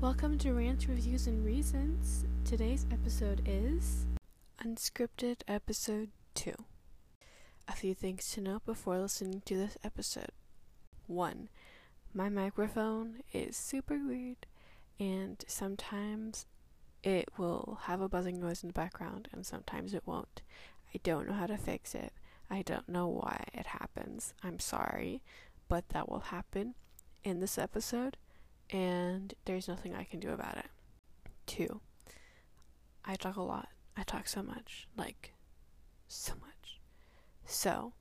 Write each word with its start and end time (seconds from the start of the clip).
Welcome 0.00 0.38
to 0.38 0.54
Rants, 0.54 0.88
Reviews, 0.88 1.26
and 1.26 1.44
Reasons. 1.44 2.24
Today's 2.46 2.86
episode 2.90 3.42
is 3.44 4.06
Unscripted 4.64 5.42
Episode 5.46 6.08
2. 6.36 6.54
A 7.68 7.72
few 7.72 7.92
things 7.92 8.30
to 8.30 8.40
note 8.40 8.64
before 8.64 8.98
listening 8.98 9.42
to 9.44 9.58
this 9.58 9.76
episode. 9.84 10.30
1. 11.06 11.50
My 12.14 12.30
microphone 12.30 13.16
is 13.34 13.58
super 13.58 13.98
weird, 14.02 14.46
and 14.98 15.44
sometimes 15.46 16.46
it 17.02 17.28
will 17.36 17.80
have 17.82 18.00
a 18.00 18.08
buzzing 18.08 18.40
noise 18.40 18.62
in 18.62 18.70
the 18.70 18.72
background, 18.72 19.28
and 19.32 19.44
sometimes 19.44 19.92
it 19.92 20.06
won't. 20.06 20.40
I 20.94 21.00
don't 21.02 21.28
know 21.28 21.34
how 21.34 21.46
to 21.46 21.58
fix 21.58 21.94
it. 21.94 22.14
I 22.48 22.62
don't 22.62 22.88
know 22.88 23.06
why 23.06 23.44
it 23.52 23.66
happens. 23.66 24.32
I'm 24.42 24.60
sorry, 24.60 25.20
but 25.68 25.90
that 25.90 26.08
will 26.08 26.20
happen 26.20 26.74
in 27.22 27.40
this 27.40 27.58
episode 27.58 28.16
and 28.70 29.34
there's 29.44 29.68
nothing 29.68 29.94
I 29.94 30.04
can 30.04 30.20
do 30.20 30.30
about 30.30 30.56
it. 30.56 30.66
Two, 31.46 31.80
I 33.04 33.16
talk 33.16 33.36
a 33.36 33.42
lot. 33.42 33.68
I 33.96 34.02
talk 34.02 34.28
so 34.28 34.42
much. 34.42 34.88
Like, 34.96 35.34
so 36.08 36.34
much. 36.40 36.80
So, 37.44 37.92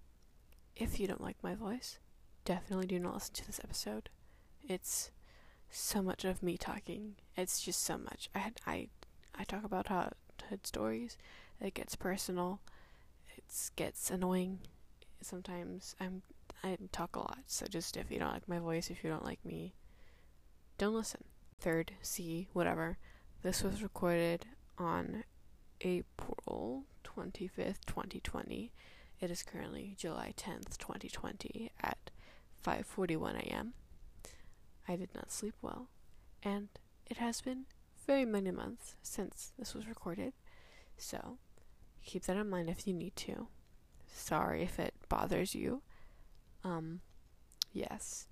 if 0.76 1.00
you 1.00 1.08
don't 1.08 1.22
like 1.22 1.38
my 1.42 1.56
voice, 1.56 2.00
definitely 2.46 2.88
do 2.88 3.00
not 3.00 3.16
listen 3.16 3.34
to 3.36 3.48
this 3.48 3.60
episode. 3.64 4.10
It's 4.68 5.12
so 5.70 6.02
much 6.02 6.26
of 6.26 6.44
me 6.44 6.58
talking. 6.58 7.16
It's 7.36 7.62
just 7.62 7.84
so 7.84 7.98
much. 7.98 8.30
I 8.36 8.52
I 8.66 8.88
I 9.36 9.44
talk 9.44 9.64
about 9.64 9.88
childhood 9.88 10.66
stories. 10.66 11.18
It 11.60 11.74
gets 11.74 11.96
personal. 11.96 12.62
It 13.36 13.44
gets 13.76 14.10
annoying. 14.10 14.60
Sometimes 15.22 15.96
I'm 16.00 16.22
I 16.64 16.78
talk 16.92 17.16
a 17.16 17.20
lot. 17.20 17.40
So 17.48 17.66
just 17.68 17.98
if 17.98 18.12
you 18.12 18.20
don't 18.20 18.34
like 18.34 18.48
my 18.48 18.60
voice, 18.60 18.90
if 18.90 19.04
you 19.04 19.10
don't 19.10 19.26
like 19.26 19.44
me, 19.46 19.74
don't 20.80 20.96
listen. 20.96 21.26
Third, 21.60 21.92
C, 22.02 22.48
whatever. 22.54 22.98
This 23.44 23.62
was 23.64 23.84
recorded 23.84 24.46
on 24.78 25.26
April 25.82 26.86
25th, 27.04 27.86
2020. 27.86 28.72
It 29.20 29.30
is 29.30 29.44
currently 29.44 29.96
July 29.98 30.34
10th, 30.38 30.78
2020 30.78 31.70
at 31.84 32.12
5:41 32.66 33.36
a.m. 33.42 33.74
I 34.88 34.96
did 34.96 35.14
not 35.14 35.34
sleep 35.34 35.56
well, 35.62 35.90
and 36.42 36.70
it 37.06 37.18
has 37.18 37.42
been 37.42 37.66
very 38.08 38.24
many 38.26 38.52
months 38.52 38.96
since 39.02 39.52
this 39.60 39.74
was 39.76 39.86
recorded. 39.86 40.32
So, 40.98 41.40
keep 42.06 42.24
that 42.24 42.38
in 42.38 42.50
mind 42.50 42.70
if 42.70 42.88
you 42.88 42.94
need 42.94 43.18
to. 43.18 43.48
Sorry 44.08 44.64
if 44.64 44.80
it 44.80 44.94
bothers 45.10 45.54
you. 45.54 45.82
Um 46.64 47.02
yes. 47.74 48.28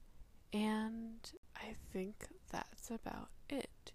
And 0.54 1.20
I 1.58 1.76
think 1.92 2.28
that's 2.52 2.90
about 2.90 3.30
it. 3.50 3.92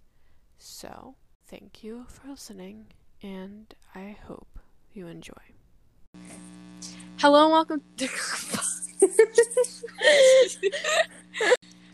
So, 0.59 1.15
thank 1.47 1.83
you 1.83 2.07
for 2.09 2.29
listening, 2.29 2.87
and 3.23 3.75
I 3.95 4.17
hope 4.27 4.59
you 4.93 5.07
enjoy. 5.07 5.33
Hello 7.19 7.45
and 7.45 7.53
welcome 7.53 7.83
to. 7.99 8.09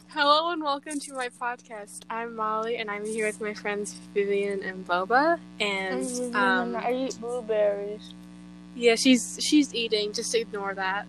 Hello 0.09 0.51
and 0.51 0.63
welcome 0.63 0.99
to 1.01 1.13
my 1.13 1.29
podcast. 1.29 2.01
I'm 2.11 2.35
Molly, 2.35 2.77
and 2.77 2.91
I'm 2.91 3.05
here 3.05 3.27
with 3.27 3.41
my 3.41 3.55
friends 3.55 3.95
Vivian 4.15 4.63
and 4.63 4.87
Boba. 4.87 5.39
And 5.61 6.35
um, 6.35 6.75
I 6.77 6.93
eat 6.93 7.19
blueberries. 7.21 8.13
Yeah, 8.75 8.97
she's 8.97 9.39
she's 9.41 9.75
eating. 9.75 10.13
Just 10.13 10.35
ignore 10.35 10.75
that. 10.75 11.07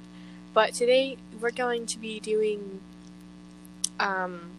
But 0.53 0.73
today 0.73 1.17
we're 1.39 1.51
going 1.51 1.85
to 1.87 1.97
be 1.97 2.19
doing 2.19 2.81
um 3.99 4.51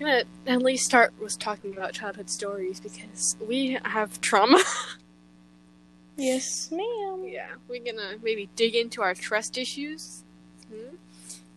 I'm 0.00 0.06
gonna 0.06 0.24
at 0.46 0.62
least 0.62 0.84
start 0.84 1.12
with 1.20 1.38
talking 1.40 1.72
about 1.76 1.92
childhood 1.92 2.30
stories 2.30 2.78
because 2.78 3.36
we 3.44 3.78
have 3.84 4.20
trauma. 4.20 4.62
yes, 6.16 6.70
ma'am. 6.70 7.24
Yeah, 7.26 7.48
we're 7.66 7.82
gonna 7.82 8.16
maybe 8.22 8.48
dig 8.54 8.76
into 8.76 9.02
our 9.02 9.14
trust 9.14 9.58
issues. 9.58 10.22
Hmm? 10.68 10.94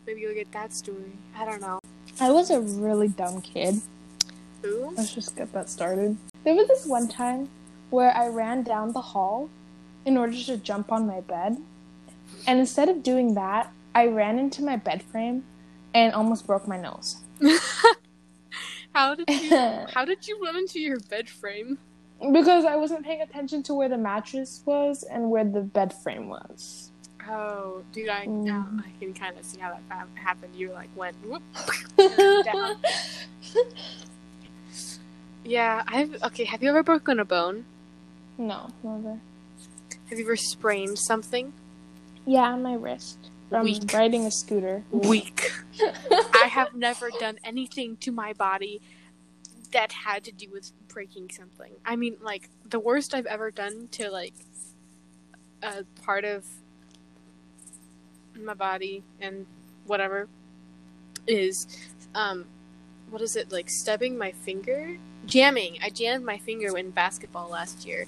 Maybe 0.07 0.21
you'll 0.21 0.33
get 0.33 0.51
that 0.53 0.73
story. 0.73 1.11
I 1.37 1.45
don't 1.45 1.61
know. 1.61 1.79
I 2.19 2.31
was 2.31 2.49
a 2.49 2.59
really 2.59 3.09
dumb 3.09 3.41
kid. 3.41 3.79
Who? 4.63 4.91
Let's 4.97 5.13
just 5.13 5.35
get 5.35 5.53
that 5.53 5.69
started. 5.69 6.17
There 6.43 6.55
was 6.55 6.67
this 6.67 6.87
one 6.87 7.07
time 7.07 7.47
where 7.91 8.11
I 8.15 8.27
ran 8.27 8.63
down 8.63 8.93
the 8.93 9.01
hall 9.01 9.51
in 10.03 10.17
order 10.17 10.35
to 10.35 10.57
jump 10.57 10.91
on 10.91 11.05
my 11.05 11.21
bed. 11.21 11.57
And 12.47 12.59
instead 12.59 12.89
of 12.89 13.03
doing 13.03 13.35
that, 13.35 13.71
I 13.93 14.07
ran 14.07 14.39
into 14.39 14.63
my 14.63 14.77
bed 14.77 15.03
frame 15.03 15.43
and 15.93 16.11
almost 16.13 16.47
broke 16.47 16.67
my 16.67 16.79
nose. 16.79 17.17
how 18.93 19.15
did 19.15 19.29
you 19.29 19.49
how 19.93 20.05
did 20.05 20.27
you 20.27 20.39
run 20.43 20.55
into 20.57 20.79
your 20.79 20.99
bed 20.99 21.29
frame? 21.29 21.77
Because 22.31 22.65
I 22.65 22.75
wasn't 22.75 23.03
paying 23.03 23.21
attention 23.21 23.63
to 23.63 23.73
where 23.73 23.89
the 23.89 23.97
mattress 23.97 24.61
was 24.65 25.03
and 25.03 25.31
where 25.31 25.43
the 25.43 25.61
bed 25.61 25.91
frame 26.03 26.27
was. 26.29 26.91
Oh, 27.29 27.83
dude, 27.93 28.09
I 28.09 28.25
Mm. 28.25 28.43
now 28.43 28.67
I 28.79 28.89
can 28.99 29.13
kind 29.13 29.37
of 29.37 29.45
see 29.45 29.59
how 29.59 29.71
that 29.89 30.07
happened. 30.15 30.53
You 30.55 30.71
like 30.71 30.89
went 30.95 31.15
whoop 31.25 31.41
down. 32.45 32.75
Yeah, 35.43 35.83
I've 35.87 36.21
okay. 36.23 36.43
Have 36.45 36.61
you 36.61 36.69
ever 36.69 36.83
broken 36.83 37.19
a 37.19 37.25
bone? 37.25 37.65
no, 38.37 38.69
never. 38.83 39.19
Have 40.09 40.19
you 40.19 40.25
ever 40.25 40.35
sprained 40.35 40.97
something? 40.99 41.53
Yeah, 42.25 42.51
on 42.53 42.61
my 42.63 42.73
wrist. 42.75 43.17
From 43.49 43.63
Weak. 43.65 43.91
riding 43.93 44.25
a 44.25 44.31
scooter. 44.31 44.83
Weak. 44.91 45.51
I 46.51 46.59
have 46.59 46.75
never 46.75 47.09
done 47.19 47.39
anything 47.43 47.97
to 47.97 48.11
my 48.11 48.33
body 48.33 48.81
that 49.71 49.91
had 49.91 50.23
to 50.25 50.31
do 50.31 50.49
with 50.51 50.71
breaking 50.87 51.29
something. 51.31 51.71
I 51.85 51.95
mean, 51.95 52.17
like 52.21 52.49
the 52.69 52.79
worst 52.79 53.13
I've 53.13 53.25
ever 53.25 53.51
done 53.51 53.87
to 53.93 54.09
like 54.09 54.33
a 55.63 55.83
part 56.03 56.25
of 56.25 56.45
my 58.39 58.53
body 58.53 59.03
and 59.19 59.45
whatever 59.85 60.27
is 61.27 61.67
um 62.15 62.45
what 63.09 63.21
is 63.21 63.35
it 63.35 63.51
like 63.51 63.69
stubbing 63.69 64.17
my 64.17 64.31
finger 64.31 64.97
jamming 65.25 65.77
i 65.83 65.89
jammed 65.89 66.25
my 66.25 66.37
finger 66.37 66.75
in 66.77 66.89
basketball 66.91 67.49
last 67.49 67.85
year 67.85 68.05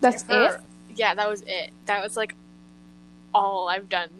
That's 0.00 0.24
it? 0.28 0.60
Yeah 0.94 1.14
that 1.14 1.28
was 1.28 1.42
it 1.46 1.70
that 1.84 2.02
was 2.02 2.16
like 2.16 2.34
all 3.34 3.68
i've 3.68 3.88
done 3.88 4.10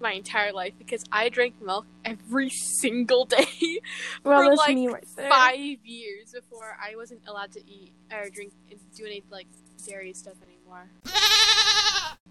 my 0.00 0.12
entire 0.12 0.52
life 0.52 0.72
because 0.78 1.04
i 1.12 1.28
drank 1.28 1.60
milk 1.62 1.86
every 2.04 2.50
single 2.50 3.24
day 3.24 3.46
Well, 4.24 4.42
for 4.42 4.56
like 4.56 4.74
me 4.74 4.88
right 4.88 5.06
five 5.06 5.78
years 5.84 6.32
before 6.32 6.76
i 6.82 6.96
wasn't 6.96 7.20
allowed 7.26 7.52
to 7.52 7.60
eat 7.60 7.92
or 8.12 8.28
drink 8.30 8.52
and 8.70 8.80
do 8.96 9.04
any 9.06 9.22
like 9.30 9.46
dairy 9.86 10.12
stuff 10.12 10.34
anymore 10.42 10.88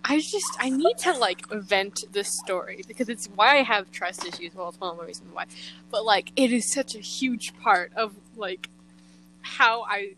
I 0.10 0.20
just 0.20 0.58
I 0.60 0.70
need 0.70 0.98
to 1.00 1.14
like 1.14 1.48
vent 1.50 2.06
this 2.12 2.30
story 2.40 2.84
because 2.88 3.10
it's 3.10 3.28
why 3.28 3.60
I 3.60 3.64
have 3.64 3.92
trust 3.92 4.26
issues. 4.26 4.56
Well, 4.56 4.70
it's 4.70 4.80
one 4.80 4.92
of 4.92 4.98
the 4.98 5.06
reasons 5.06 5.32
why, 5.32 5.46
but 5.92 6.04
like 6.04 6.32
it 6.36 6.52
is 6.52 6.74
such 6.74 6.96
a 6.96 7.00
huge 7.00 7.54
part 7.60 7.92
of 7.96 8.16
like 8.36 8.70
how 9.42 9.84
I 9.84 10.16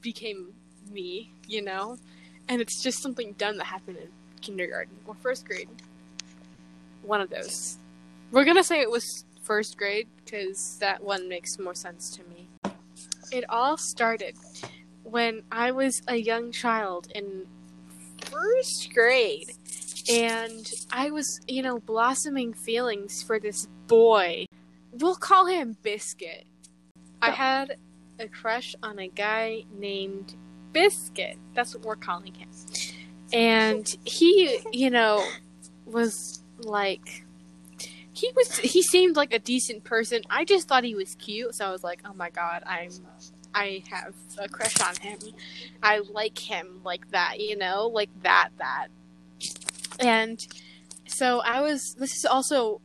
became 0.00 0.52
me, 0.90 1.32
you 1.48 1.62
know, 1.62 1.98
and 2.48 2.60
it's 2.60 2.82
just 2.82 3.02
something 3.02 3.32
done 3.32 3.56
that 3.56 3.64
happened 3.64 3.98
in 3.98 4.08
kindergarten 4.40 4.94
or 5.06 5.14
first 5.16 5.46
grade. 5.46 5.68
One 7.04 7.20
of 7.20 7.30
those. 7.30 7.78
We're 8.30 8.44
gonna 8.44 8.64
say 8.64 8.80
it 8.80 8.90
was 8.90 9.24
first 9.42 9.76
grade 9.76 10.08
because 10.24 10.78
that 10.78 11.02
one 11.02 11.28
makes 11.28 11.58
more 11.58 11.74
sense 11.74 12.10
to 12.16 12.24
me. 12.24 12.48
It 13.30 13.44
all 13.48 13.76
started 13.76 14.36
when 15.02 15.42
I 15.52 15.70
was 15.70 16.02
a 16.08 16.16
young 16.16 16.50
child 16.50 17.08
in 17.14 17.46
first 18.30 18.92
grade 18.92 19.50
and 20.10 20.70
I 20.90 21.10
was, 21.10 21.40
you 21.46 21.62
know, 21.62 21.78
blossoming 21.78 22.52
feelings 22.52 23.22
for 23.22 23.38
this 23.38 23.66
boy. 23.86 24.46
We'll 24.92 25.16
call 25.16 25.46
him 25.46 25.76
Biscuit. 25.82 26.44
I 27.20 27.30
had 27.30 27.78
a 28.18 28.28
crush 28.28 28.74
on 28.82 28.98
a 28.98 29.08
guy 29.08 29.64
named 29.72 30.34
Biscuit. 30.72 31.38
That's 31.54 31.74
what 31.74 31.84
we're 31.84 31.96
calling 31.96 32.34
him. 32.34 32.50
And 33.32 33.96
he, 34.04 34.58
you 34.72 34.90
know, 34.90 35.26
was 35.86 36.43
like 36.58 37.24
he 38.12 38.30
was 38.36 38.58
he 38.58 38.82
seemed 38.82 39.16
like 39.16 39.32
a 39.32 39.38
decent 39.38 39.84
person. 39.84 40.22
I 40.30 40.44
just 40.44 40.68
thought 40.68 40.84
he 40.84 40.94
was 40.94 41.14
cute, 41.16 41.54
so 41.54 41.66
I 41.66 41.70
was 41.70 41.82
like, 41.82 42.02
"Oh 42.04 42.14
my 42.14 42.30
god, 42.30 42.62
I'm 42.66 42.90
I 43.54 43.82
have 43.90 44.14
a 44.38 44.48
crush 44.48 44.80
on 44.80 44.96
him. 44.96 45.18
I 45.82 45.98
like 45.98 46.38
him 46.38 46.80
like 46.84 47.10
that, 47.10 47.40
you 47.40 47.56
know, 47.56 47.86
like 47.86 48.10
that, 48.22 48.50
that. 48.58 48.88
And 50.00 50.44
so 51.06 51.40
I 51.40 51.60
was, 51.60 51.94
this 51.98 52.16
is 52.16 52.24
also 52.24 52.80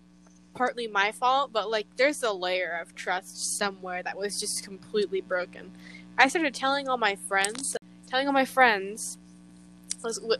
partly 0.53 0.87
my 0.87 1.11
fault, 1.11 1.51
but 1.51 1.71
like 1.71 1.87
there's 1.95 2.21
a 2.21 2.31
layer 2.31 2.79
of 2.81 2.93
trust 2.93 3.57
somewhere 3.57 4.03
that 4.03 4.17
was 4.17 4.39
just 4.39 4.63
completely 4.63 5.21
broken. 5.21 5.71
I 6.17 6.27
started 6.27 6.53
telling 6.53 6.87
all 6.87 6.97
my 6.97 7.15
friends, 7.15 7.75
telling 8.07 8.27
all 8.27 8.33
my 8.33 8.45
friends, 8.45 9.17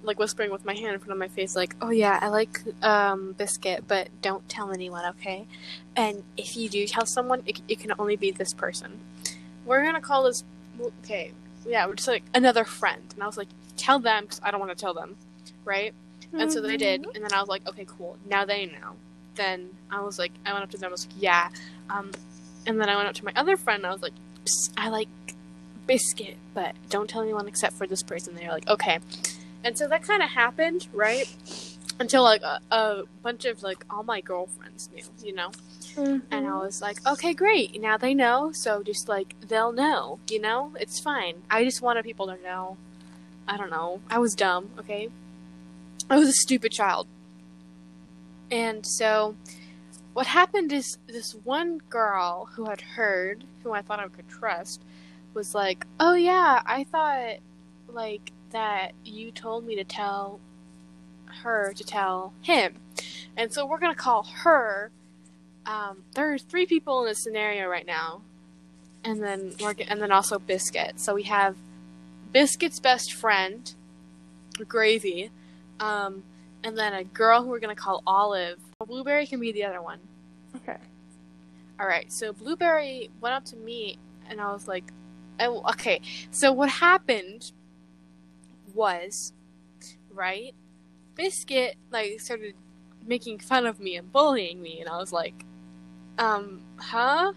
like 0.04 0.20
whispering 0.20 0.52
with 0.52 0.66
my 0.66 0.74
hand 0.74 0.94
in 0.94 1.00
front 1.00 1.12
of 1.12 1.18
my 1.18 1.28
face, 1.28 1.56
like, 1.56 1.76
"Oh 1.82 1.90
yeah, 1.90 2.18
I 2.22 2.30
like 2.30 2.62
um, 2.82 3.34
biscuit, 3.34 3.86
but 3.88 4.10
don't 4.22 4.48
tell 4.48 4.72
anyone, 4.72 5.06
okay? 5.18 5.46
And 5.96 6.24
if 6.38 6.56
you 6.56 6.70
do 6.70 6.88
tell 6.88 7.06
someone, 7.06 7.44
it, 7.46 7.62
it 7.68 7.80
can 7.80 7.94
only 8.00 8.16
be 8.16 8.32
this 8.32 8.54
person." 8.54 9.00
we're 9.70 9.84
gonna 9.86 10.02
call 10.02 10.24
this 10.24 10.44
okay, 11.04 11.32
yeah, 11.66 11.86
we're 11.86 11.94
just 11.94 12.08
like 12.08 12.24
another 12.34 12.66
friend, 12.66 13.04
and 13.14 13.24
I 13.24 13.28
was 13.28 13.38
like, 13.38 13.48
tell 13.78 14.00
them 14.00 14.24
because 14.24 14.42
I 14.44 14.52
don't 14.52 14.60
want 14.60 14.76
to 14.76 14.82
tell 14.82 14.94
them, 14.94 15.16
right? 15.64 15.94
And 16.34 16.52
so 16.52 16.62
they 16.62 16.78
did, 16.78 17.06
and 17.16 17.24
then 17.24 17.34
I 17.34 17.40
was 17.40 17.50
like, 17.50 17.68
okay, 17.68 17.86
cool. 17.88 18.18
Now 18.30 18.46
they 18.46 18.68
know. 18.68 18.96
Then 19.36 19.70
I 19.90 20.02
was 20.02 20.20
like, 20.20 20.32
I 20.46 20.54
went 20.54 20.64
up 20.64 20.70
to 20.72 20.78
them. 20.78 20.90
I 20.90 20.92
was 20.92 21.08
like, 21.08 21.16
yeah. 21.20 21.50
Um, 21.90 22.12
and 22.68 22.80
then 22.80 22.88
I 22.88 22.96
went 22.96 23.08
up 23.08 23.16
to 23.16 23.26
my 23.26 23.32
other 23.36 23.58
friend. 23.58 23.80
and 23.80 23.88
I 23.88 23.92
was 23.92 24.04
like, 24.04 24.14
I 24.78 24.90
like 24.90 25.08
biscuit, 25.88 26.38
but 26.54 26.76
don't 26.90 27.10
tell 27.10 27.24
anyone 27.24 27.48
except 27.48 27.74
for 27.76 27.88
this 27.88 28.04
person. 28.04 28.36
They're 28.36 28.52
like, 28.52 28.68
okay. 28.70 29.00
And 29.64 29.78
so 29.78 29.88
that 29.88 30.04
kind 30.04 30.24
of 30.24 30.30
happened, 30.30 30.88
right? 30.94 31.34
Until 32.00 32.24
like 32.24 32.42
a, 32.42 32.60
a 32.72 33.04
bunch 33.22 33.46
of 33.46 33.62
like 33.62 33.84
all 33.90 34.04
my 34.04 34.22
girlfriends 34.22 34.90
knew, 34.94 35.04
you 35.24 35.36
know. 35.36 35.52
And 35.98 36.24
I 36.32 36.38
mm-hmm. 36.38 36.60
was 36.60 36.82
like, 36.82 37.06
okay, 37.06 37.34
great. 37.34 37.80
Now 37.82 37.98
they 37.98 38.14
know, 38.14 38.52
so 38.54 38.84
just 38.84 39.10
like 39.10 39.36
they'll 39.42 39.74
know, 39.74 40.20
you 40.30 40.40
know? 40.40 40.72
It's 40.80 41.00
fine. 41.00 41.42
I 41.50 41.64
just 41.64 41.82
wanted 41.82 42.06
people 42.06 42.28
to 42.28 42.42
know. 42.42 42.78
I 43.48 43.58
don't 43.58 43.72
know. 43.72 44.00
I 44.10 44.20
was 44.20 44.36
dumb, 44.36 44.70
okay? 44.80 45.10
I 46.10 46.18
was 46.18 46.30
a 46.30 46.34
stupid 46.34 46.72
child. 46.72 47.08
And 48.52 48.86
so 48.86 49.36
what 50.14 50.28
happened 50.28 50.72
is 50.72 50.98
this 51.08 51.34
one 51.44 51.80
girl 51.90 52.50
who 52.54 52.66
had 52.66 52.82
heard, 52.82 53.44
who 53.64 53.72
I 53.74 53.82
thought 53.82 54.00
I 54.00 54.08
could 54.08 54.28
trust, 54.28 54.82
was 55.34 55.54
like, 55.54 55.86
"Oh 56.00 56.14
yeah, 56.14 56.62
I 56.66 56.84
thought 56.84 57.38
like 57.88 58.32
that 58.52 58.94
you 59.06 59.32
told 59.32 59.66
me 59.66 59.76
to 59.76 59.84
tell 59.84 60.40
her 61.44 61.74
to 61.74 61.84
tell 61.84 62.34
him." 62.42 62.76
And 63.38 63.54
so 63.54 63.66
we're 63.66 63.80
going 63.80 63.94
to 63.94 64.00
call 64.00 64.24
her 64.44 64.92
um, 65.70 66.04
there's 66.16 66.42
three 66.42 66.66
people 66.66 67.02
in 67.02 67.10
this 67.10 67.22
scenario 67.22 67.68
right 67.68 67.86
now, 67.86 68.22
and 69.04 69.22
then 69.22 69.54
we're 69.60 69.76
g- 69.76 69.86
and 69.88 70.02
then 70.02 70.12
also 70.12 70.40
Biscuit. 70.40 71.00
So 71.00 71.14
we 71.14 71.24
have 71.24 71.56
Biscuit's 72.32 72.80
best 72.80 73.14
friend, 73.14 73.72
Gravy, 74.68 75.30
um, 75.80 76.24
and 76.64 76.76
then 76.76 76.94
a 76.94 77.04
girl 77.04 77.44
who 77.44 77.50
we're 77.50 77.60
gonna 77.60 77.76
call 77.76 78.02
Olive. 78.08 78.58
Blueberry 78.86 79.28
can 79.28 79.40
be 79.40 79.52
the 79.52 79.64
other 79.66 79.82
one. 79.82 80.00
Okay. 80.56 80.78
All 81.80 81.86
right. 81.86 82.12
So 82.12 82.34
Blueberry 82.34 83.12
went 83.22 83.36
up 83.36 83.46
to 83.46 83.56
me, 83.56 84.00
and 84.28 84.42
I 84.42 84.52
was 84.52 84.68
like, 84.68 84.86
oh, 85.40 85.62
"Okay." 85.72 86.02
So 86.32 86.52
what 86.52 86.70
happened 86.70 87.52
was, 88.76 89.34
right? 90.14 90.54
Biscuit 91.16 91.76
like 91.92 92.20
started 92.20 92.56
making 93.06 93.40
fun 93.40 93.66
of 93.66 93.80
me 93.80 93.96
and 93.96 94.12
bullying 94.12 94.62
me, 94.62 94.80
and 94.80 94.90
I 94.90 94.98
was 94.98 95.12
like, 95.12 95.46
um, 96.18 96.62
huh? 96.78 97.34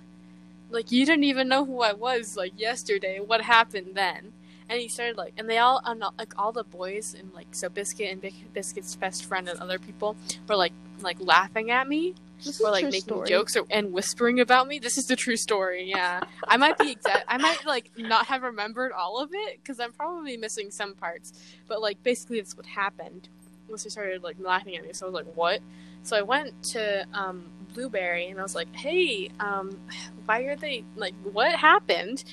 Like 0.71 0.91
you 0.91 1.05
didn't 1.05 1.25
even 1.25 1.49
know 1.49 1.65
who 1.65 1.83
I 1.83 1.93
was 1.93 2.37
like 2.37 2.59
yesterday. 2.59 3.21
What 3.21 3.43
happened 3.43 3.95
then? 3.95 4.33
And 4.69 4.81
he 4.81 4.89
started 4.89 5.19
like, 5.19 5.35
and 5.37 5.51
they 5.51 5.59
all, 5.59 5.83
like 6.19 6.33
all 6.39 6.53
the 6.53 6.65
boys 6.65 7.15
and 7.19 7.33
like 7.35 7.49
so 7.53 7.69
Biscuit 7.69 8.11
and 8.11 8.33
Biscuit's 8.55 8.97
best 8.97 9.25
friend 9.27 9.49
and 9.49 9.59
other 9.61 9.79
people 9.79 10.17
were 10.49 10.57
like 10.57 10.73
like 11.01 11.19
laughing 11.21 11.71
at 11.71 11.89
me 11.89 12.15
This 12.45 12.57
is 12.57 12.61
or 12.61 12.71
like 12.71 12.85
making 12.85 13.01
story. 13.01 13.29
jokes 13.29 13.57
or, 13.57 13.65
and 13.71 13.93
whispering 13.93 14.41
about 14.41 14.67
me. 14.67 14.79
This 14.79 14.99
is 14.99 15.07
the 15.07 15.17
true 15.17 15.37
story. 15.37 15.89
Yeah, 15.89 16.21
I 16.49 16.57
might 16.57 16.77
be 16.79 16.91
exact. 16.91 17.25
I 17.29 17.39
might 17.39 17.65
like 17.65 17.91
not 17.97 18.27
have 18.27 18.43
remembered 18.43 18.93
all 18.93 19.21
of 19.21 19.31
it 19.33 19.61
because 19.63 19.79
I'm 19.79 19.93
probably 19.93 20.37
missing 20.37 20.71
some 20.71 20.95
parts. 20.95 21.33
But 21.69 21.81
like 21.81 22.03
basically, 22.03 22.41
that's 22.41 22.57
what 22.57 22.67
happened. 22.67 23.29
Once 23.69 23.85
they 23.85 23.91
started 23.91 24.23
like 24.23 24.37
laughing 24.41 24.77
at 24.77 24.85
me. 24.85 24.93
So 24.93 25.07
I 25.07 25.11
was 25.11 25.15
like, 25.15 25.35
"What?" 25.37 25.61
So 26.03 26.17
I 26.17 26.23
went 26.23 26.61
to 26.65 27.07
um, 27.15 27.45
Blueberry 27.75 28.27
and 28.29 28.41
I 28.41 28.43
was 28.43 28.55
like, 28.55 28.75
"Hey, 28.75 29.31
um, 29.39 29.79
why 30.27 30.41
are 30.43 30.57
they 30.57 30.85
like? 30.97 31.15
What 31.23 31.53
happened?" 31.53 32.25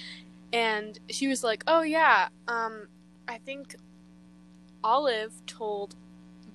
And 0.52 0.98
she 1.10 1.28
was 1.28 1.44
like, 1.44 1.64
"Oh 1.68 1.82
yeah, 1.82 2.30
um, 2.48 2.88
I 3.28 3.38
think 3.38 3.76
Olive 4.84 5.34
told 5.46 5.96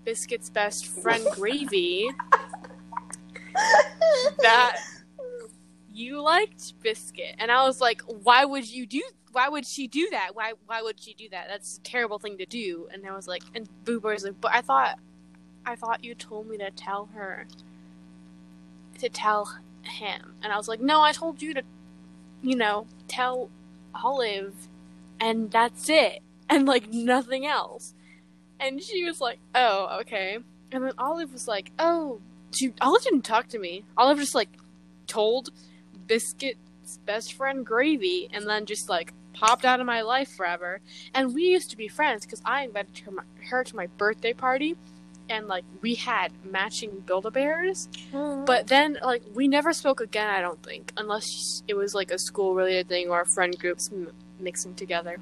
Biscuit's 0.05 0.51
best 0.51 0.87
friend 0.87 1.25
Gravy." 1.33 2.09
That 4.43 4.79
you 5.93 6.21
liked 6.21 6.81
biscuit. 6.83 7.37
And 7.39 7.51
i 7.51 7.63
was 7.65 7.81
like 7.81 8.03
why 8.03 8.45
would 8.45 8.69
you 8.71 8.87
do 8.87 9.03
why 9.33 9.49
would 9.49 9.67
she 9.67 9.89
do 9.89 10.09
that? 10.11 10.31
Why 10.35 10.53
why 10.67 10.83
would 10.83 11.01
she 11.01 11.15
do 11.15 11.29
that? 11.31 11.47
That's 11.49 11.79
a 11.79 11.81
terrible 11.81 12.19
thing 12.19 12.39
to 12.39 12.47
do. 12.47 12.89
And 12.93 13.07
i 13.07 13.15
was 13.15 13.29
like 13.29 13.43
and 13.55 13.69
boo 13.85 14.01
was 14.01 14.25
like 14.25 14.41
but 14.41 14.53
i 14.55 14.61
thought 14.61 14.99
i 15.67 15.75
thought 15.77 16.05
you 16.05 16.15
told 16.15 16.49
me 16.49 16.59
to 16.59 16.71
tell 16.71 17.09
her 17.15 17.47
to 18.99 19.09
tell 19.09 19.59
him. 19.83 20.35
And 20.43 20.53
i 20.53 20.57
was 20.57 20.69
like 20.69 20.81
no 20.81 21.03
i 21.03 21.13
told 21.13 21.43
you 21.43 21.55
to 21.55 21.63
you 22.43 22.57
know 22.57 22.87
tell 23.09 23.51
olive 23.95 24.55
and 25.21 25.51
that's 25.51 25.89
it. 25.89 26.21
And 26.49 26.67
like 26.67 26.93
nothing 26.93 27.47
else. 27.47 27.95
And 28.61 28.83
she 28.83 29.05
was 29.05 29.21
like 29.21 29.39
oh 29.55 29.99
okay. 30.03 30.39
And 30.71 30.85
then 30.85 30.93
olive 30.99 31.33
was 31.33 31.49
like 31.49 31.71
oh 31.79 32.21
she 32.55 32.73
Olive 32.81 33.03
didn't 33.03 33.23
talk 33.25 33.49
to 33.49 33.59
me. 33.59 33.85
Olive 33.97 34.19
just 34.19 34.35
like 34.35 34.49
told 35.07 35.51
Biscuit's 36.07 36.99
best 37.05 37.33
friend 37.35 37.65
Gravy, 37.65 38.29
and 38.33 38.47
then 38.47 38.67
just 38.67 38.89
like 38.89 39.13
popped 39.33 39.65
out 39.65 39.81
of 39.81 39.87
my 39.87 40.03
life 40.03 40.29
forever. 40.37 40.81
And 41.13 41.35
we 41.35 41.43
used 41.43 41.71
to 41.71 41.77
be 41.77 41.89
friends 41.89 42.25
because 42.25 42.41
I 42.45 42.65
invited 42.65 42.99
her, 43.01 43.13
her 43.51 43.65
to 43.65 43.77
my 43.77 43.87
birthday 43.99 44.33
party, 44.33 44.77
and 45.29 45.49
like 45.49 45.65
we 45.81 45.95
had 45.95 46.33
matching 46.45 47.03
Build 47.07 47.27
a 47.27 47.31
Bears. 47.31 47.89
But 48.13 48.69
then 48.69 48.99
like 49.03 49.23
we 49.35 49.49
never 49.49 49.73
spoke 49.73 50.01
again. 50.01 50.29
I 50.29 50.41
don't 50.41 50.63
think, 50.63 50.93
unless 50.97 51.63
it 51.67 51.75
was 51.75 51.95
like 51.95 52.11
a 52.11 52.19
school 52.19 52.55
related 52.55 52.89
thing 52.89 53.09
or 53.09 53.25
friend 53.25 53.59
groups 53.59 53.91
m- 53.93 54.13
mixing 54.39 54.75
together. 54.75 55.19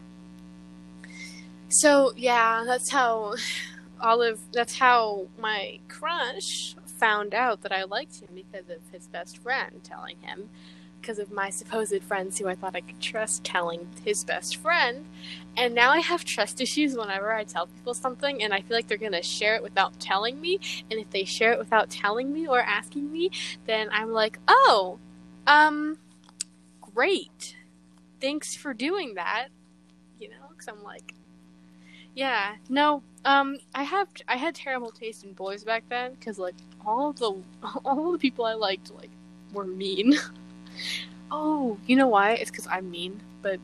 So 1.69 2.13
yeah, 2.17 2.65
that's 2.67 2.91
how 2.91 3.37
Olive. 4.01 4.41
That's 4.53 4.77
how 4.77 5.29
my 5.39 5.79
crush 5.89 6.75
found 7.03 7.35
out 7.35 7.63
that 7.63 7.73
I 7.73 7.83
liked 7.83 8.21
him 8.21 8.29
because 8.33 8.71
of 8.71 8.79
his 8.93 9.09
best 9.09 9.39
friend 9.39 9.83
telling 9.83 10.19
him, 10.21 10.49
because 11.01 11.19
of 11.19 11.33
my 11.33 11.51
supposed 11.51 12.01
friends 12.05 12.39
who 12.39 12.47
I 12.47 12.55
thought 12.55 12.77
I 12.77 12.81
could 12.81 13.01
trust 13.01 13.43
telling 13.43 13.89
his 14.05 14.23
best 14.23 14.55
friend. 14.55 15.05
And 15.57 15.75
now 15.75 15.91
I 15.91 15.99
have 15.99 16.25
trust 16.25 16.61
issues 16.61 16.97
whenever 16.97 17.33
I 17.33 17.43
tell 17.43 17.67
people 17.67 17.95
something, 17.95 18.41
and 18.41 18.55
I 18.55 18.61
feel 18.61 18.77
like 18.77 18.87
they're 18.87 18.99
gonna 18.99 19.21
share 19.21 19.57
it 19.57 19.65
without 19.65 19.99
telling 19.99 20.41
me. 20.41 20.61
And 20.93 21.01
if 21.01 21.11
they 21.11 21.25
share 21.25 21.53
it 21.53 21.59
without 21.59 21.91
telling 21.91 22.33
me 22.33 22.47
or 22.47 22.61
asking 22.61 23.11
me, 23.11 23.33
then 23.67 23.89
I'm 23.91 24.13
like, 24.13 24.39
oh, 24.47 25.01
um, 25.49 25.99
great. 26.81 27.57
Thanks 28.21 28.55
for 28.55 28.73
doing 28.73 29.15
that. 29.15 29.49
You 30.21 30.29
know, 30.29 30.47
because 30.51 30.69
I'm 30.69 30.85
like, 30.85 31.15
yeah, 32.15 32.55
no, 32.69 33.03
um, 33.25 33.59
I 33.75 33.85
have 33.85 34.09
I 34.29 34.37
had 34.37 34.55
terrible 34.55 34.91
taste 34.91 35.25
in 35.25 35.33
boys 35.33 35.65
back 35.65 35.85
then 35.89 36.15
because 36.15 36.39
like 36.39 36.55
all 36.87 37.11
of 37.11 37.19
the 37.19 37.33
all 37.85 38.07
of 38.07 38.13
the 38.13 38.19
people 38.19 38.45
I 38.45 38.55
liked 38.55 38.93
like 38.95 39.11
were 39.53 39.67
mean. 39.67 40.15
oh, 41.31 41.79
you 41.87 41.97
know 41.97 42.09
why? 42.09 42.33
It's 42.33 42.51
because 42.51 42.67
I'm 42.67 42.91
mean. 42.91 43.21
But 43.43 43.61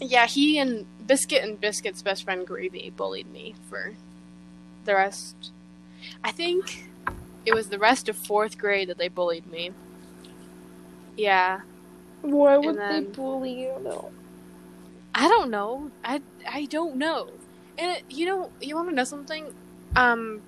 yeah, 0.00 0.26
he 0.26 0.58
and 0.58 0.86
Biscuit 1.06 1.42
and 1.42 1.60
Biscuit's 1.60 2.02
best 2.02 2.24
friend 2.24 2.46
Gravy 2.46 2.92
bullied 2.96 3.30
me 3.32 3.54
for 3.68 3.92
the 4.84 4.94
rest. 4.94 5.50
I 6.24 6.32
think 6.32 6.88
it 7.46 7.54
was 7.54 7.68
the 7.68 7.78
rest 7.78 8.08
of 8.08 8.16
fourth 8.16 8.58
grade 8.58 8.88
that 8.88 8.98
they 8.98 9.08
bullied 9.08 9.46
me. 9.50 9.70
Yeah, 11.16 11.60
Why 12.22 12.56
would 12.56 12.76
then- 12.76 13.04
they 13.04 13.10
bully 13.10 13.60
you 13.62 13.74
though? 13.82 14.10
I 15.14 15.28
don't 15.28 15.50
know. 15.50 15.90
I 16.04 16.22
I 16.48 16.64
don't 16.66 16.96
know. 16.96 17.28
And 17.76 17.90
it, 17.98 18.04
you 18.08 18.24
know, 18.26 18.50
you 18.60 18.74
want 18.76 18.88
to 18.88 18.94
know 18.94 19.04
something? 19.04 19.52
Um, 19.94 20.40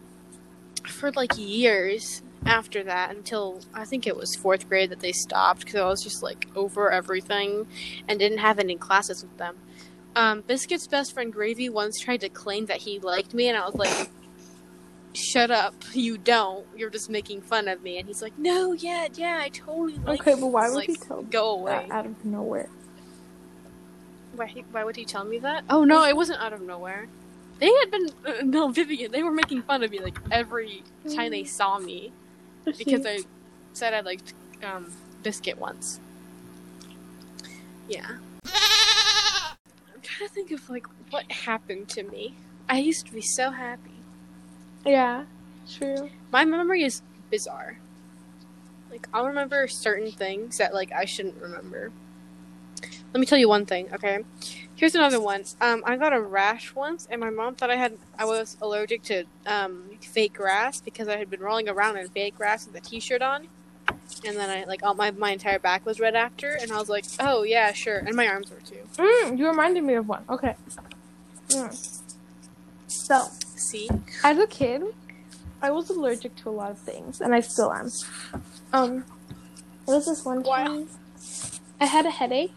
for 0.88 1.11
like 1.12 1.33
years 1.37 2.23
after 2.47 2.83
that, 2.85 3.11
until 3.11 3.61
I 3.73 3.85
think 3.85 4.07
it 4.07 4.17
was 4.17 4.35
fourth 4.37 4.69
grade 4.69 4.91
that 4.91 5.00
they 5.00 5.12
stopped 5.12 5.61
because 5.64 5.76
I 5.81 5.87
was 5.87 6.03
just 6.03 6.23
like 6.23 6.47
over 6.55 6.91
everything 6.91 7.67
and 8.09 8.19
didn't 8.19 8.38
have 8.38 8.59
any 8.59 8.76
classes 8.76 9.23
with 9.23 9.37
them. 9.38 9.57
Um, 10.17 10.43
Biscuit's 10.43 10.87
best 10.87 11.12
friend 11.14 11.33
Gravy 11.33 11.69
once 11.69 11.99
tried 11.99 12.21
to 12.21 12.29
claim 12.29 12.67
that 12.67 12.79
he 12.79 12.99
liked 13.00 13.35
me, 13.35 13.49
and 13.49 13.57
I 13.59 13.67
was 13.67 13.75
like, 13.75 14.09
"Shut 15.12 15.50
up! 15.50 15.75
You 15.93 16.19
don't. 16.19 16.67
You're 16.76 16.91
just 16.91 17.09
making 17.11 17.41
fun 17.43 17.67
of 17.67 17.83
me." 17.83 17.99
And 17.99 18.07
he's 18.07 18.23
like, 18.23 18.37
"No, 18.38 18.73
yeah, 18.73 19.09
yeah, 19.14 19.41
I 19.43 19.49
totally 19.49 19.97
like." 20.05 20.21
Okay, 20.21 20.38
but 20.38 20.47
why 20.49 20.69
would 20.69 20.76
Like, 20.76 20.88
he 20.91 20.97
tell 20.97 21.23
Go 21.23 21.50
away. 21.55 21.88
out 21.91 22.07
of 22.07 22.25
nowhere? 22.25 22.69
Why, 24.37 24.53
why 24.73 24.85
would 24.85 24.97
he 24.97 25.05
tell 25.05 25.25
me 25.25 25.38
that? 25.38 25.64
Oh 25.71 25.85
no, 25.85 26.05
it 26.05 26.17
wasn't 26.17 26.41
out 26.41 26.53
of 26.53 26.61
nowhere. 26.61 27.09
They 27.59 27.71
had 27.73 27.91
been 27.91 28.11
uh, 28.27 28.33
no 28.43 28.69
Vivian. 28.69 29.13
They 29.13 29.23
were 29.23 29.33
making 29.33 29.63
fun 29.63 29.83
of 29.83 29.91
me 29.91 30.01
like 30.01 30.19
every 30.31 30.83
time 31.15 31.31
they 31.31 31.45
saw 31.45 31.79
me 31.79 32.13
because 32.65 33.07
I 33.07 33.21
said 33.73 33.95
I 33.95 34.01
liked 34.01 34.35
um, 34.63 34.93
biscuit 35.23 35.59
once. 35.59 36.01
Yeah. 37.89 38.17
I'm 38.47 40.01
trying 40.03 40.29
to 40.29 40.35
think 40.35 40.51
of 40.51 40.69
like 40.69 40.87
what 41.11 41.31
happened 41.31 41.89
to 41.91 42.03
me. 42.03 42.35
I 42.69 42.79
used 42.79 43.07
to 43.07 43.13
be 43.13 43.21
so 43.21 43.51
happy. 43.51 43.91
yeah, 44.85 45.25
true. 45.71 46.11
My 46.33 46.45
memory 46.45 46.83
is 46.83 47.03
bizarre. 47.31 47.79
Like 48.91 49.09
I'll 49.13 49.27
remember 49.27 49.69
certain 49.69 50.11
things 50.11 50.59
that 50.59 50.73
like 50.73 50.93
I 50.93 51.05
shouldn't 51.05 51.41
remember. 51.41 51.93
let 53.13 53.21
me 53.21 53.27
tell 53.27 53.39
you 53.39 53.49
one 53.49 53.67
thing, 53.67 53.93
okay? 53.93 54.25
Here's 54.76 54.95
another 54.95 55.21
one. 55.21 55.45
Um, 55.61 55.83
I 55.87 55.97
got 55.97 56.12
a 56.12 56.21
rash 56.21 56.75
once, 56.75 57.07
and 57.11 57.21
my 57.21 57.31
mom 57.31 57.54
thought 57.54 57.71
I 57.71 57.76
had 57.76 57.97
I 58.19 58.25
was 58.25 58.57
allergic 58.61 59.02
to 59.04 59.25
um 59.47 59.90
fake 60.02 60.35
grass 60.35 60.81
because 60.81 61.09
I 61.09 61.16
had 61.16 61.31
been 61.31 61.40
rolling 61.40 61.69
around 61.69 61.97
in 61.97 62.09
fake 62.09 62.37
grass 62.37 62.66
with 62.66 62.75
a 62.76 62.81
t-shirt 62.81 63.23
on, 63.23 63.47
and 64.26 64.37
then 64.37 64.50
I 64.50 64.64
like 64.64 64.83
all 64.83 64.95
my 64.95 65.11
my 65.12 65.31
entire 65.31 65.59
back 65.61 65.87
was 65.87 66.00
red 66.00 66.14
after, 66.16 66.54
and 66.61 66.73
I 66.73 66.78
was 66.78 66.88
like, 66.88 67.04
oh 67.21 67.45
yeah, 67.45 67.73
sure, 67.73 67.99
and 67.99 68.16
my 68.16 68.26
arms 68.26 68.50
were 68.50 68.61
too. 68.61 68.83
Mm, 68.97 69.38
you 69.38 69.47
reminded 69.47 69.85
me 69.85 69.95
of 69.95 70.09
one. 70.09 70.25
Okay. 70.28 70.57
Mm. 71.50 71.78
So, 72.88 73.28
See, 73.57 73.88
as 74.25 74.38
a 74.38 74.47
kid, 74.47 74.83
I 75.62 75.71
was 75.71 75.88
allergic 75.90 76.35
to 76.37 76.49
a 76.49 76.52
lot 76.52 76.71
of 76.73 76.78
things, 76.78 77.21
and 77.21 77.35
I 77.35 77.40
still 77.40 77.73
am. 77.73 77.88
Um, 78.73 79.04
there 79.87 79.97
was 79.97 80.07
this 80.07 80.25
one 80.25 80.43
Wow. 80.43 80.64
time 80.64 80.88
I 81.81 81.87
had 81.87 82.07
a 82.07 82.11
headache, 82.11 82.52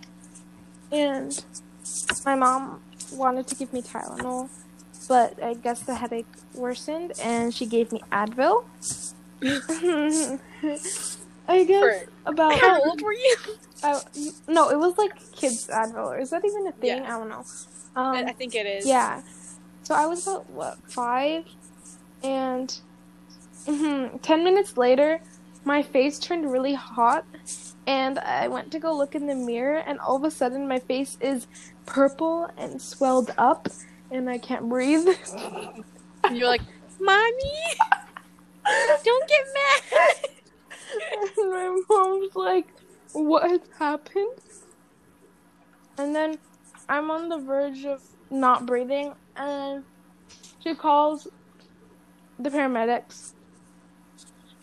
and 0.92 1.44
my 2.26 2.36
mom 2.36 2.82
wanted 3.12 3.48
to 3.48 3.56
give 3.56 3.72
me 3.74 3.82
Tylenol, 3.82 4.50
but 5.08 5.42
I 5.44 5.54
guess 5.54 5.82
the 5.82 5.96
headache 5.96 6.28
worsened, 6.54 7.14
and 7.24 7.54
she 7.54 7.66
gave 7.66 7.92
me 7.92 8.02
Advil. 8.12 8.64
I 11.50 11.64
guess 11.64 11.82
For- 11.82 12.10
about 12.26 12.60
how 12.60 12.82
old 12.82 13.02
were 13.02 13.14
you? 13.14 13.36
I, 13.84 14.02
no, 14.48 14.70
it 14.70 14.78
was 14.78 14.98
like 14.98 15.14
kids 15.34 15.68
Advil. 15.68 16.20
Is 16.20 16.32
that 16.32 16.44
even 16.44 16.68
a 16.68 16.72
thing? 16.74 17.04
Yeah. 17.04 17.16
I 17.16 17.20
don't 17.20 17.30
know. 17.30 17.46
Um, 17.96 18.16
I, 18.16 18.24
I 18.28 18.34
think 18.34 18.56
it 18.56 18.66
is. 18.66 18.86
yeah. 18.86 19.22
So 19.84 19.96
I 19.96 20.06
was 20.06 20.28
about 20.28 20.50
what 20.50 20.78
five, 20.90 21.46
and 22.24 22.78
mhm, 23.66 24.22
ten 24.22 24.44
minutes 24.44 24.76
later, 24.78 25.22
my 25.64 25.82
face 25.82 26.20
turned 26.20 26.52
really 26.52 26.74
hot, 26.74 27.24
and 27.86 28.20
I 28.20 28.50
went 28.50 28.72
to 28.72 28.80
go 28.80 28.96
look 28.96 29.16
in 29.16 29.28
the 29.28 29.36
mirror, 29.36 29.78
and 29.78 30.00
all 30.00 30.18
of 30.18 30.24
a 30.26 30.32
sudden 30.32 30.68
my 30.68 30.80
face 30.80 31.18
is 31.22 31.48
purple 31.88 32.48
and 32.58 32.80
swelled 32.80 33.34
up, 33.40 33.68
and 34.12 34.30
I 34.30 34.38
can't 34.38 34.70
breathe. 34.70 35.08
And 36.24 36.38
you're 36.38 36.48
like, 36.48 36.62
mommy, 37.00 37.74
don't 39.04 39.28
get 39.28 39.46
mad. 39.54 40.14
and 41.38 41.52
my 41.52 41.82
mom's 41.90 42.36
like, 42.36 42.68
"What 43.14 43.62
happened?" 43.80 44.38
And 45.98 46.16
then 46.16 46.38
I'm 46.88 47.10
on 47.10 47.30
the 47.30 47.38
verge 47.38 47.86
of 47.86 48.02
not 48.30 48.66
breathing, 48.66 49.14
and 49.36 49.84
she 50.60 50.76
calls 50.76 51.28
the 52.38 52.50
paramedics. 52.50 53.34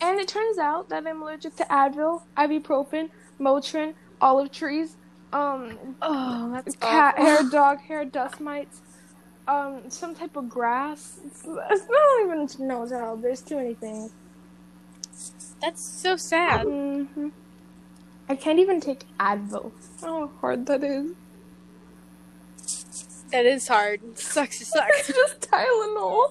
And 0.00 0.20
it 0.20 0.28
turns 0.28 0.58
out 0.58 0.90
that 0.90 1.06
I'm 1.06 1.22
allergic 1.22 1.56
to 1.56 1.64
Advil, 1.64 2.22
ibuprofen, 2.36 3.10
Motrin, 3.40 3.94
olive 4.20 4.52
trees, 4.52 4.96
um, 5.34 5.96
Oh, 6.02 6.52
that's 6.52 6.76
cat 6.76 7.16
awful. 7.16 7.24
hair, 7.24 7.42
dog 7.44 7.80
hair, 7.80 8.04
dust 8.06 8.40
mites, 8.40 8.82
um, 9.48 9.90
some 9.90 10.14
type 10.14 10.36
of 10.36 10.48
grass. 10.48 11.20
It's, 11.26 11.44
I 11.46 11.76
don't 11.76 12.48
even 12.48 12.68
know 12.68 12.80
what 12.80 12.90
the 12.90 12.98
hell. 12.98 13.16
There's 13.16 13.42
too 13.42 13.56
many 13.56 13.74
things. 13.74 14.12
That's 15.60 15.82
so 16.02 16.16
sad. 16.16 16.66
hmm 16.66 17.28
I 18.28 18.36
can't 18.36 18.58
even 18.58 18.80
take 18.80 19.04
Advil. 19.20 19.72
Oh, 20.02 20.28
how 20.28 20.32
hard 20.40 20.66
that 20.66 20.84
is. 20.84 21.12
That 23.32 23.46
is 23.46 23.68
hard. 23.68 24.02
It 24.02 24.18
sucks. 24.18 24.60
It 24.62 24.68
It's 24.72 24.72
sucks. 24.72 25.08
just 25.14 25.40
Tylenol. 25.50 26.28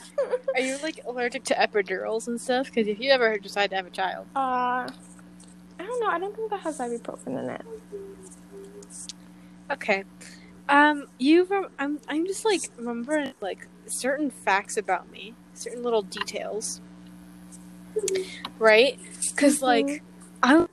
Are 0.54 0.60
you 0.60 0.78
like 0.82 1.00
allergic 1.06 1.44
to 1.44 1.54
epidurals 1.54 2.28
and 2.28 2.40
stuff? 2.40 2.66
Because 2.66 2.88
if 2.88 3.00
you 3.00 3.10
ever 3.12 3.38
decide 3.38 3.70
to 3.70 3.76
have 3.76 3.86
a 3.86 3.90
child, 3.90 4.26
uh, 4.36 4.38
I 5.78 5.84
don't 5.84 6.00
know. 6.00 6.08
I 6.08 6.18
don't 6.18 6.34
think 6.36 6.50
that 6.50 6.60
has 6.60 6.78
ibuprofen 6.78 7.38
in 7.42 7.50
it. 7.50 7.62
Okay. 9.70 10.04
Um, 10.68 11.06
you. 11.18 11.48
I'm. 11.78 12.00
I'm 12.08 12.26
just 12.26 12.44
like 12.44 12.70
remembering 12.76 13.34
like 13.40 13.66
certain 13.86 14.30
facts 14.30 14.76
about 14.76 15.10
me, 15.10 15.34
certain 15.54 15.82
little 15.82 16.02
details, 16.02 16.80
right? 18.58 18.98
Because 19.30 19.62
like, 19.62 20.02
I. 20.42 20.66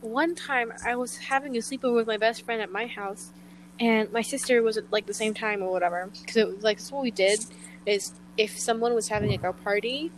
One 0.00 0.34
time 0.34 0.72
I 0.84 0.94
was 0.94 1.16
having 1.16 1.56
a 1.56 1.60
sleepover 1.60 1.94
with 1.94 2.06
my 2.06 2.16
best 2.16 2.44
friend 2.44 2.60
at 2.60 2.70
my 2.70 2.86
house, 2.86 3.32
and 3.80 4.12
my 4.12 4.22
sister 4.22 4.62
was 4.62 4.76
at 4.76 4.92
like 4.92 5.06
the 5.06 5.14
same 5.14 5.34
time 5.34 5.62
or 5.62 5.70
whatever. 5.70 6.10
Because 6.20 6.36
it 6.36 6.48
was 6.48 6.62
like 6.62 6.78
so 6.78 6.96
what 6.96 7.02
we 7.02 7.10
did 7.10 7.44
is 7.86 8.12
if 8.36 8.58
someone 8.58 8.94
was 8.94 9.08
having 9.08 9.30
like 9.30 9.44
a 9.44 9.52
party, 9.52 10.10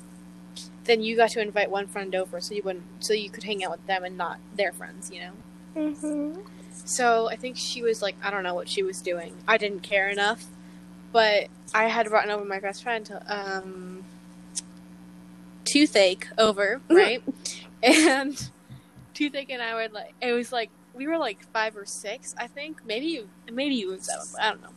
then 0.84 1.02
you 1.02 1.16
got 1.16 1.30
to 1.30 1.40
invite 1.40 1.70
one 1.70 1.86
friend 1.86 2.14
over, 2.14 2.40
so 2.40 2.54
you 2.54 2.62
wouldn't, 2.62 2.84
so 3.00 3.12
you 3.12 3.30
could 3.30 3.44
hang 3.44 3.64
out 3.64 3.70
with 3.70 3.86
them 3.86 4.04
and 4.04 4.16
not 4.16 4.40
their 4.56 4.72
friends, 4.72 5.10
you 5.10 5.20
know. 5.20 5.32
Mm-hmm. 5.76 6.40
So 6.84 7.28
I 7.28 7.36
think 7.36 7.56
she 7.56 7.82
was 7.82 8.02
like, 8.02 8.16
I 8.22 8.30
don't 8.30 8.42
know 8.42 8.54
what 8.54 8.68
she 8.68 8.82
was 8.82 9.00
doing. 9.00 9.34
I 9.46 9.58
didn't 9.58 9.82
care 9.82 10.08
enough, 10.08 10.44
but 11.12 11.48
I 11.74 11.84
had 11.84 12.08
brought 12.08 12.28
over 12.28 12.44
my 12.44 12.60
best 12.60 12.82
friend, 12.82 13.10
um, 13.26 14.04
Toothache, 15.64 16.28
over, 16.38 16.80
right? 16.88 17.22
and 17.82 18.50
Toothache 19.14 19.50
and 19.50 19.62
I 19.62 19.74
were 19.74 19.88
like, 19.92 20.14
it 20.20 20.32
was 20.32 20.52
like 20.52 20.70
we 20.94 21.06
were 21.06 21.18
like 21.18 21.42
five 21.52 21.76
or 21.76 21.86
six, 21.86 22.34
I 22.36 22.46
think, 22.46 22.84
maybe 22.84 23.06
you 23.06 23.28
maybe 23.50 23.76
even 23.76 24.00
seven, 24.00 24.26
but 24.32 24.42
I 24.42 24.50
don't 24.50 24.62
know. 24.62 24.68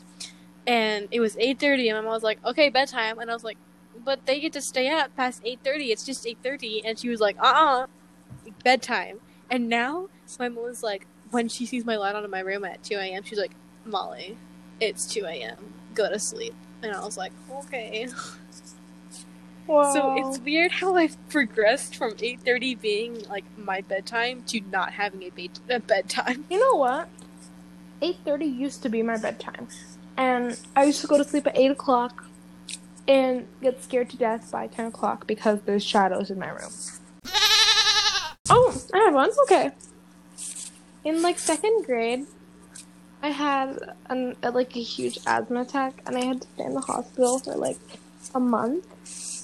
And 0.67 1.07
it 1.11 1.19
was 1.19 1.35
eight 1.37 1.59
thirty, 1.59 1.89
and 1.89 1.97
my 1.97 2.03
mom 2.03 2.13
was 2.13 2.23
like, 2.23 2.43
"Okay, 2.45 2.69
bedtime," 2.69 3.17
and 3.17 3.31
I 3.31 3.33
was 3.33 3.43
like, 3.43 3.57
"But 4.05 4.27
they 4.27 4.39
get 4.39 4.53
to 4.53 4.61
stay 4.61 4.89
up 4.89 5.15
past 5.15 5.41
eight 5.43 5.59
thirty. 5.63 5.91
It's 5.91 6.05
just 6.05 6.25
eight 6.27 6.37
thirty. 6.43 6.85
And 6.85 6.99
she 6.99 7.09
was 7.09 7.19
like, 7.19 7.35
"Uh, 7.39 7.45
uh 7.45 7.87
bedtime." 8.63 9.19
And 9.49 9.67
now 9.67 10.07
my 10.39 10.49
mom 10.49 10.63
was 10.63 10.83
like, 10.83 11.07
when 11.31 11.47
she 11.49 11.65
sees 11.65 11.85
my 11.85 11.95
light 11.97 12.15
on 12.15 12.23
in 12.23 12.29
my 12.31 12.41
room 12.41 12.63
at 12.65 12.83
two 12.83 12.95
a.m., 12.95 13.23
she's 13.23 13.39
like, 13.39 13.51
"Molly, 13.85 14.37
it's 14.79 15.05
two 15.05 15.25
a.m. 15.25 15.57
Go 15.95 16.09
to 16.09 16.19
sleep." 16.19 16.53
And 16.83 16.93
I 16.93 17.03
was 17.03 17.17
like, 17.17 17.31
"Okay." 17.51 18.07
Wow. 19.67 19.93
So 19.93 20.15
it's 20.17 20.39
weird 20.39 20.71
how 20.71 20.95
I've 20.95 21.15
progressed 21.29 21.95
from 21.95 22.11
8:30 22.13 22.81
being 22.81 23.23
like 23.29 23.45
my 23.57 23.81
bedtime 23.81 24.43
to 24.47 24.59
not 24.71 24.91
having 24.93 25.23
a, 25.23 25.29
bed- 25.29 25.59
a 25.69 25.79
bedtime. 25.79 26.45
You 26.49 26.59
know 26.59 26.75
what? 26.75 27.07
Eight 28.01 28.17
thirty 28.25 28.45
used 28.45 28.81
to 28.83 28.89
be 28.89 29.03
my 29.03 29.17
bedtime, 29.17 29.67
and 30.17 30.59
I 30.75 30.85
used 30.85 31.01
to 31.01 31.07
go 31.07 31.17
to 31.19 31.23
sleep 31.23 31.45
at 31.45 31.55
eight 31.55 31.69
o'clock, 31.69 32.25
and 33.07 33.47
get 33.61 33.83
scared 33.83 34.09
to 34.09 34.17
death 34.17 34.51
by 34.51 34.65
ten 34.65 34.87
o'clock 34.87 35.27
because 35.27 35.59
there's 35.65 35.83
shadows 35.83 36.31
in 36.31 36.39
my 36.39 36.49
room. 36.49 36.71
Oh, 38.53 38.75
I 38.93 38.97
had 38.97 39.13
one. 39.13 39.29
Okay. 39.43 39.71
In 41.03 41.21
like 41.21 41.39
second 41.39 41.85
grade, 41.85 42.27
I 43.23 43.29
had 43.29 43.77
an 44.07 44.35
a, 44.43 44.51
like 44.51 44.75
a 44.75 44.81
huge 44.81 45.17
asthma 45.25 45.61
attack, 45.61 46.01
and 46.05 46.17
I 46.17 46.25
had 46.25 46.41
to 46.41 46.47
stay 46.53 46.63
in 46.65 46.73
the 46.73 46.81
hospital 46.81 47.39
for 47.39 47.55
like 47.55 47.79
a 48.35 48.39
month. 48.39 48.85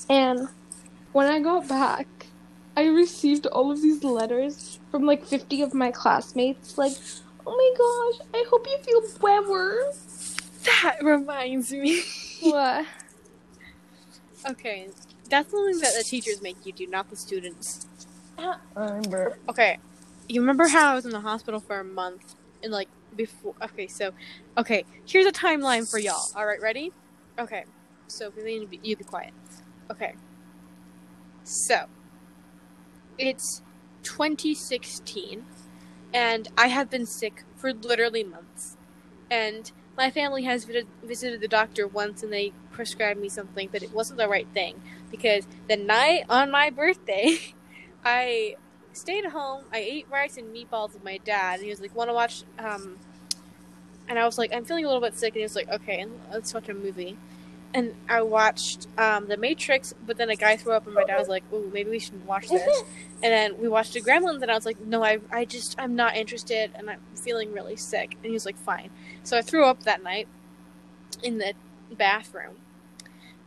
And 0.10 0.48
when 1.14 1.28
I 1.28 1.40
got 1.40 1.68
back, 1.68 2.08
I 2.76 2.86
received 2.86 3.48
all 3.48 3.72
of 3.72 3.82
these 3.82 4.04
letters 4.04 4.80
from 4.92 5.06
like 5.06 5.26
50 5.26 5.64
of 5.64 5.74
my 5.74 5.90
classmates, 5.92 6.78
like, 6.78 6.94
oh 7.46 7.56
my 7.56 7.72
gosh, 7.78 8.28
I 8.34 8.46
hope 8.50 8.68
you 8.68 8.78
feel 8.84 9.02
better. 9.20 9.92
That 10.64 11.04
reminds 11.04 11.72
me. 11.72 12.02
What? 12.40 12.86
okay, 14.48 14.90
that's 15.28 15.50
something 15.50 15.80
that 15.80 15.94
the 15.98 16.04
teachers 16.04 16.40
make 16.40 16.64
you 16.68 16.72
do, 16.72 16.86
not 16.86 17.10
the 17.10 17.16
students. 17.16 17.88
I. 18.38 18.58
Okay, 19.50 19.80
you 20.28 20.42
remember 20.42 20.68
how 20.68 20.92
I 20.92 20.96
was 20.96 21.06
in 21.06 21.12
the 21.12 21.22
hospital 21.22 21.60
for 21.60 21.80
a 21.80 21.84
month 21.84 22.36
and 22.64 22.72
like 22.72 22.90
before? 23.16 23.56
Okay, 23.62 23.88
so 23.88 24.12
okay, 24.58 24.86
here's 25.06 25.26
a 25.26 25.32
timeline 25.32 25.90
for 25.90 26.00
y'all. 26.00 26.30
All 26.36 26.46
right, 26.46 26.62
ready? 26.62 26.92
Okay, 27.40 27.66
so 28.08 28.32
you 28.36 28.68
be, 28.68 28.80
you 28.84 28.96
be 28.96 29.04
quiet. 29.04 29.34
Okay, 29.92 30.16
so 31.44 31.86
it's 33.18 33.62
2016, 34.04 35.46
and 36.14 36.48
I 36.58 36.68
have 36.68 36.90
been 36.90 37.06
sick 37.06 37.44
for 37.56 37.74
literally 37.74 38.24
months, 38.24 38.78
and 39.32 39.72
my 39.98 40.12
family 40.12 40.44
has 40.44 40.68
visited 41.04 41.42
the 41.42 41.48
doctor 41.48 41.88
once, 41.88 42.22
and 42.22 42.32
they 42.32 42.54
prescribed 42.72 43.20
me 43.20 43.30
something, 43.30 43.70
but 43.72 43.82
it 43.82 43.92
wasn't 43.94 44.20
the 44.20 44.28
right 44.28 44.48
thing 44.54 44.82
because 45.10 45.48
the 45.68 45.76
night 45.76 46.24
on 46.30 46.52
my 46.52 46.70
birthday, 46.70 47.38
I 48.06 48.58
stayed 48.98 49.26
home. 49.26 49.64
I 49.72 49.78
ate 49.78 50.08
rice 50.12 50.38
and 50.38 50.54
meatballs 50.54 50.94
with 50.94 51.04
my 51.04 51.18
dad, 51.18 51.56
and 51.56 51.64
he 51.64 51.70
was 51.70 51.80
like, 51.80 51.96
"Want 51.96 52.10
to 52.10 52.14
watch?" 52.14 52.44
Um, 52.60 52.98
and 54.08 54.18
I 54.20 54.26
was 54.26 54.38
like, 54.38 54.54
"I'm 54.54 54.66
feeling 54.66 54.86
a 54.86 54.88
little 54.88 55.02
bit 55.02 55.18
sick," 55.18 55.34
and 55.34 55.38
he 55.38 55.44
was 55.44 55.56
like, 55.56 55.70
"Okay, 55.70 56.06
let's 56.32 56.54
watch 56.54 56.70
a 56.70 56.74
movie." 56.74 57.18
And 57.74 57.94
I 58.10 58.22
watched 58.22 58.88
um, 58.98 59.28
The 59.28 59.38
Matrix, 59.38 59.94
but 60.06 60.18
then 60.18 60.30
a 60.30 60.36
guy 60.36 60.56
threw 60.56 60.74
up, 60.74 60.86
and 60.86 60.96
my 60.96 61.04
dad 61.04 61.20
was 61.20 61.28
like, 61.28 61.44
"Ooh, 61.54 61.70
maybe 61.74 61.90
we 61.90 62.00
should 62.00 62.26
watch 62.26 62.50
this." 62.50 62.84
and 63.24 63.32
then 63.32 63.60
we 63.60 63.68
watched 63.68 63.94
The 63.94 64.02
Gremlins, 64.02 64.42
and 64.42 64.52
I 64.52 64.56
was 64.56 64.66
like, 64.66 64.80
"No, 64.80 65.04
I, 65.04 65.20
I 65.32 65.46
just, 65.46 65.76
I'm 65.80 65.96
not 65.96 66.16
interested, 66.16 66.72
and 66.76 66.90
I'm 66.90 67.02
feeling 67.16 67.54
really 67.54 67.76
sick." 67.76 68.14
And 68.14 68.26
he 68.26 68.32
was 68.32 68.46
like, 68.46 68.58
"Fine." 68.58 68.90
So 69.24 69.38
I 69.38 69.42
threw 69.42 69.66
up 69.66 69.84
that 69.84 70.04
night 70.04 70.28
in 71.22 71.38
the 71.38 71.54
bathroom, 71.92 72.56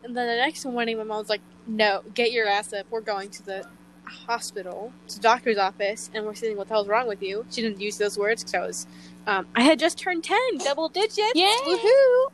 and 0.03 0.15
then 0.15 0.27
the 0.27 0.35
next 0.35 0.65
morning, 0.65 0.97
my 0.97 1.03
mom 1.03 1.19
was 1.19 1.29
like, 1.29 1.41
"No, 1.67 2.03
get 2.13 2.31
your 2.31 2.47
ass 2.47 2.73
up. 2.73 2.85
We're 2.89 3.01
going 3.01 3.29
to 3.31 3.43
the 3.43 3.65
hospital, 4.11 4.93
to 5.07 5.19
doctor's 5.19 5.57
office, 5.57 6.09
and 6.13 6.25
we're 6.25 6.35
saying, 6.35 6.57
"What 6.57 6.67
the 6.67 6.73
hell's 6.73 6.87
wrong 6.87 7.07
with 7.07 7.21
you?" 7.21 7.45
She 7.49 7.61
didn't 7.61 7.81
use 7.81 7.97
those 7.97 8.17
words 8.17 8.43
because 8.43 8.53
I 8.55 8.65
was, 8.65 8.87
um, 9.27 9.47
I 9.55 9.61
had 9.61 9.79
just 9.79 9.97
turned 9.97 10.23
ten, 10.23 10.57
double 10.59 10.89
digits. 10.89 11.33
Yay! 11.35 11.55
Woohoo! 11.65 12.25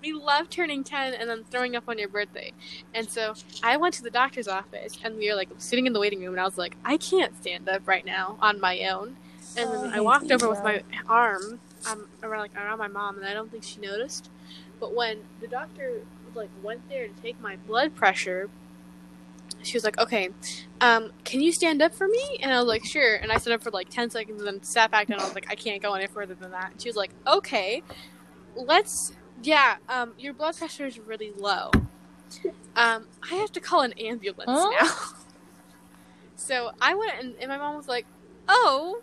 We 0.00 0.12
love 0.12 0.50
turning 0.50 0.82
ten 0.82 1.14
and 1.14 1.30
then 1.30 1.44
throwing 1.50 1.76
up 1.76 1.84
on 1.88 1.98
your 1.98 2.08
birthday. 2.08 2.52
And 2.92 3.08
so 3.08 3.34
I 3.62 3.76
went 3.76 3.94
to 3.94 4.02
the 4.02 4.10
doctor's 4.10 4.48
office, 4.48 4.98
and 5.04 5.16
we 5.16 5.28
were 5.28 5.36
like 5.36 5.50
sitting 5.58 5.86
in 5.86 5.92
the 5.92 6.00
waiting 6.00 6.20
room, 6.20 6.32
and 6.34 6.40
I 6.40 6.44
was 6.44 6.58
like, 6.58 6.76
"I 6.84 6.96
can't 6.96 7.38
stand 7.40 7.68
up 7.68 7.86
right 7.86 8.04
now 8.04 8.36
on 8.40 8.60
my 8.60 8.80
own." 8.88 9.16
And 9.56 9.70
then 9.70 9.90
I 9.92 9.98
I 9.98 10.00
walked 10.00 10.30
over 10.32 10.48
with 10.48 10.62
my 10.64 10.82
arm 11.08 11.60
um, 11.90 12.08
around 12.22 12.40
like 12.40 12.56
around 12.56 12.78
my 12.78 12.88
mom, 12.88 13.16
and 13.16 13.26
I 13.26 13.34
don't 13.34 13.50
think 13.50 13.64
she 13.64 13.80
noticed. 13.80 14.30
But 14.80 14.94
when 14.94 15.18
the 15.40 15.46
doctor 15.46 16.02
like 16.34 16.50
went 16.62 16.88
there 16.88 17.06
to 17.08 17.14
take 17.22 17.40
my 17.40 17.56
blood 17.56 17.94
pressure, 17.94 18.48
she 19.62 19.76
was 19.76 19.84
like, 19.84 19.98
"Okay, 19.98 20.30
um, 20.80 21.12
can 21.24 21.40
you 21.40 21.52
stand 21.52 21.82
up 21.82 21.94
for 21.94 22.08
me?" 22.08 22.38
And 22.42 22.52
I 22.52 22.58
was 22.58 22.66
like, 22.68 22.84
"Sure." 22.84 23.16
And 23.16 23.30
I 23.32 23.38
stood 23.38 23.52
up 23.52 23.62
for 23.62 23.70
like 23.70 23.88
ten 23.88 24.10
seconds, 24.10 24.40
and 24.40 24.46
then 24.46 24.62
sat 24.62 24.90
back 24.90 25.08
down. 25.08 25.20
I 25.20 25.24
was 25.24 25.34
like, 25.34 25.50
"I 25.50 25.54
can't 25.54 25.80
go 25.82 25.94
any 25.94 26.06
further 26.06 26.34
than 26.34 26.50
that." 26.52 26.72
And 26.72 26.80
she 26.82 26.88
was 26.88 26.96
like, 26.96 27.10
"Okay, 27.26 27.82
let's." 28.56 29.12
Yeah, 29.42 29.76
um, 29.88 30.14
your 30.18 30.34
blood 30.34 30.56
pressure 30.56 30.86
is 30.86 30.98
really 30.98 31.32
low. 31.32 31.70
Um, 32.76 33.06
I 33.30 33.34
have 33.36 33.52
to 33.52 33.60
call 33.60 33.80
an 33.82 33.92
ambulance 33.94 34.50
Huh? 34.50 34.70
now. 34.80 34.88
so 36.36 36.70
I 36.80 36.94
went, 36.94 37.12
and, 37.20 37.34
and 37.40 37.48
my 37.48 37.58
mom 37.58 37.76
was 37.76 37.88
like, 37.88 38.06
"Oh, 38.48 39.00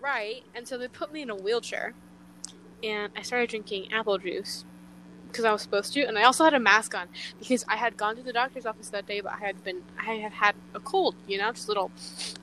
right." 0.00 0.42
And 0.54 0.66
so 0.68 0.78
they 0.78 0.88
put 0.88 1.12
me 1.12 1.22
in 1.22 1.30
a 1.30 1.36
wheelchair, 1.36 1.94
and 2.82 3.12
I 3.16 3.22
started 3.22 3.50
drinking 3.50 3.92
apple 3.92 4.18
juice 4.18 4.64
because 5.28 5.44
I 5.44 5.52
was 5.52 5.62
supposed 5.62 5.92
to, 5.94 6.02
and 6.02 6.18
I 6.18 6.24
also 6.24 6.44
had 6.44 6.54
a 6.54 6.60
mask 6.60 6.94
on 6.94 7.06
because 7.38 7.64
I 7.68 7.76
had 7.76 7.96
gone 7.96 8.16
to 8.16 8.22
the 8.22 8.32
doctor's 8.32 8.66
office 8.66 8.88
that 8.90 9.06
day, 9.06 9.20
but 9.20 9.32
I 9.32 9.38
had 9.38 9.62
been, 9.62 9.82
I 9.98 10.14
had 10.14 10.32
had 10.32 10.54
a 10.74 10.80
cold, 10.80 11.14
you 11.26 11.38
know, 11.38 11.52
just 11.52 11.68
little 11.68 11.90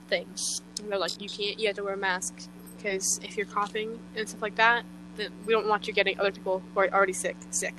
things. 0.08 0.62
And 0.80 0.92
they're 0.92 1.00
like, 1.00 1.22
you 1.22 1.28
can't, 1.28 1.60
you 1.60 1.68
have 1.68 1.76
to 1.78 1.84
wear 1.84 1.96
a 1.96 1.98
mask 1.98 2.48
because 2.78 3.20
if 3.24 3.36
you're 3.38 3.46
coughing 3.46 4.00
and 4.16 4.30
stuff 4.30 4.42
like 4.42 4.56
that, 4.56 4.86
then 5.18 5.32
we 5.46 5.54
don't 5.54 5.68
want 5.68 5.88
you 5.88 5.94
getting 5.94 6.20
other 6.20 6.32
people 6.32 6.62
who 6.74 6.80
are 6.80 6.90
already 6.94 7.14
sick 7.14 7.36
sick. 7.50 7.74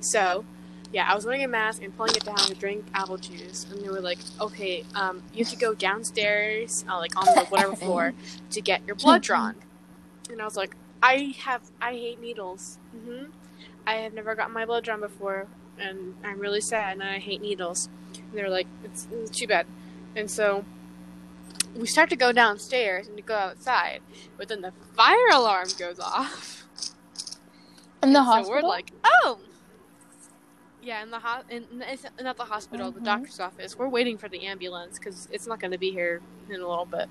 So, 0.00 0.44
yeah, 0.92 1.10
I 1.10 1.14
was 1.14 1.26
wearing 1.26 1.44
a 1.44 1.48
mask 1.48 1.82
and 1.82 1.94
pulling 1.96 2.14
it 2.14 2.24
down 2.24 2.36
to 2.38 2.54
drink 2.54 2.86
apple 2.94 3.18
juice, 3.18 3.66
and 3.70 3.82
they 3.82 3.88
were 3.88 4.00
like, 4.00 4.18
okay, 4.40 4.84
um, 4.94 5.22
you 5.34 5.44
have 5.44 5.52
to 5.52 5.58
go 5.58 5.74
downstairs, 5.74 6.84
uh, 6.88 6.96
like 6.98 7.16
on 7.16 7.24
the 7.24 7.44
whatever 7.46 7.74
floor, 7.84 8.14
to 8.50 8.60
get 8.60 8.86
your 8.86 8.96
blood 8.96 9.22
drawn. 9.22 9.56
And 10.30 10.40
I 10.40 10.44
was 10.44 10.56
like, 10.56 10.76
I 11.02 11.34
have, 11.40 11.62
I 11.80 11.92
hate 11.92 12.20
needles. 12.20 12.78
hmm 12.92 13.24
I 13.88 13.94
have 14.02 14.12
never 14.12 14.34
gotten 14.34 14.52
my 14.52 14.66
blood 14.66 14.84
drawn 14.84 15.00
before, 15.00 15.46
and 15.78 16.14
I'm 16.22 16.38
really 16.38 16.60
sad, 16.60 16.92
and 16.92 17.02
I 17.02 17.18
hate 17.18 17.40
needles. 17.40 17.88
And 18.14 18.32
they're 18.34 18.50
like, 18.50 18.66
it's, 18.84 19.08
it's 19.10 19.30
too 19.30 19.46
bad. 19.46 19.66
And 20.14 20.30
so 20.30 20.66
we 21.74 21.86
start 21.86 22.10
to 22.10 22.16
go 22.16 22.30
downstairs 22.30 23.08
and 23.08 23.16
to 23.16 23.22
go 23.22 23.34
outside, 23.34 24.00
but 24.36 24.48
then 24.48 24.60
the 24.60 24.72
fire 24.94 25.28
alarm 25.32 25.68
goes 25.78 25.98
off. 25.98 26.66
In 28.02 28.12
the 28.12 28.18
so 28.20 28.24
hospital. 28.24 28.62
we're 28.62 28.68
like, 28.68 28.92
oh. 29.04 29.38
Yeah, 30.82 31.02
in 31.02 31.10
the 31.10 31.18
ho- 31.20 31.42
in, 31.48 31.64
in, 31.80 32.24
not 32.24 32.36
the 32.36 32.44
hospital, 32.44 32.90
the 32.90 33.00
Mhm. 33.00 33.04
doctor's 33.04 33.40
office. 33.40 33.76
We're 33.78 33.88
waiting 33.88 34.18
for 34.18 34.28
the 34.28 34.46
ambulance 34.46 34.98
because 34.98 35.28
it's 35.32 35.46
not 35.46 35.60
going 35.60 35.70
to 35.72 35.78
be 35.78 35.92
here 35.92 36.20
in 36.50 36.56
a 36.60 36.68
little 36.68 36.84
bit. 36.84 37.08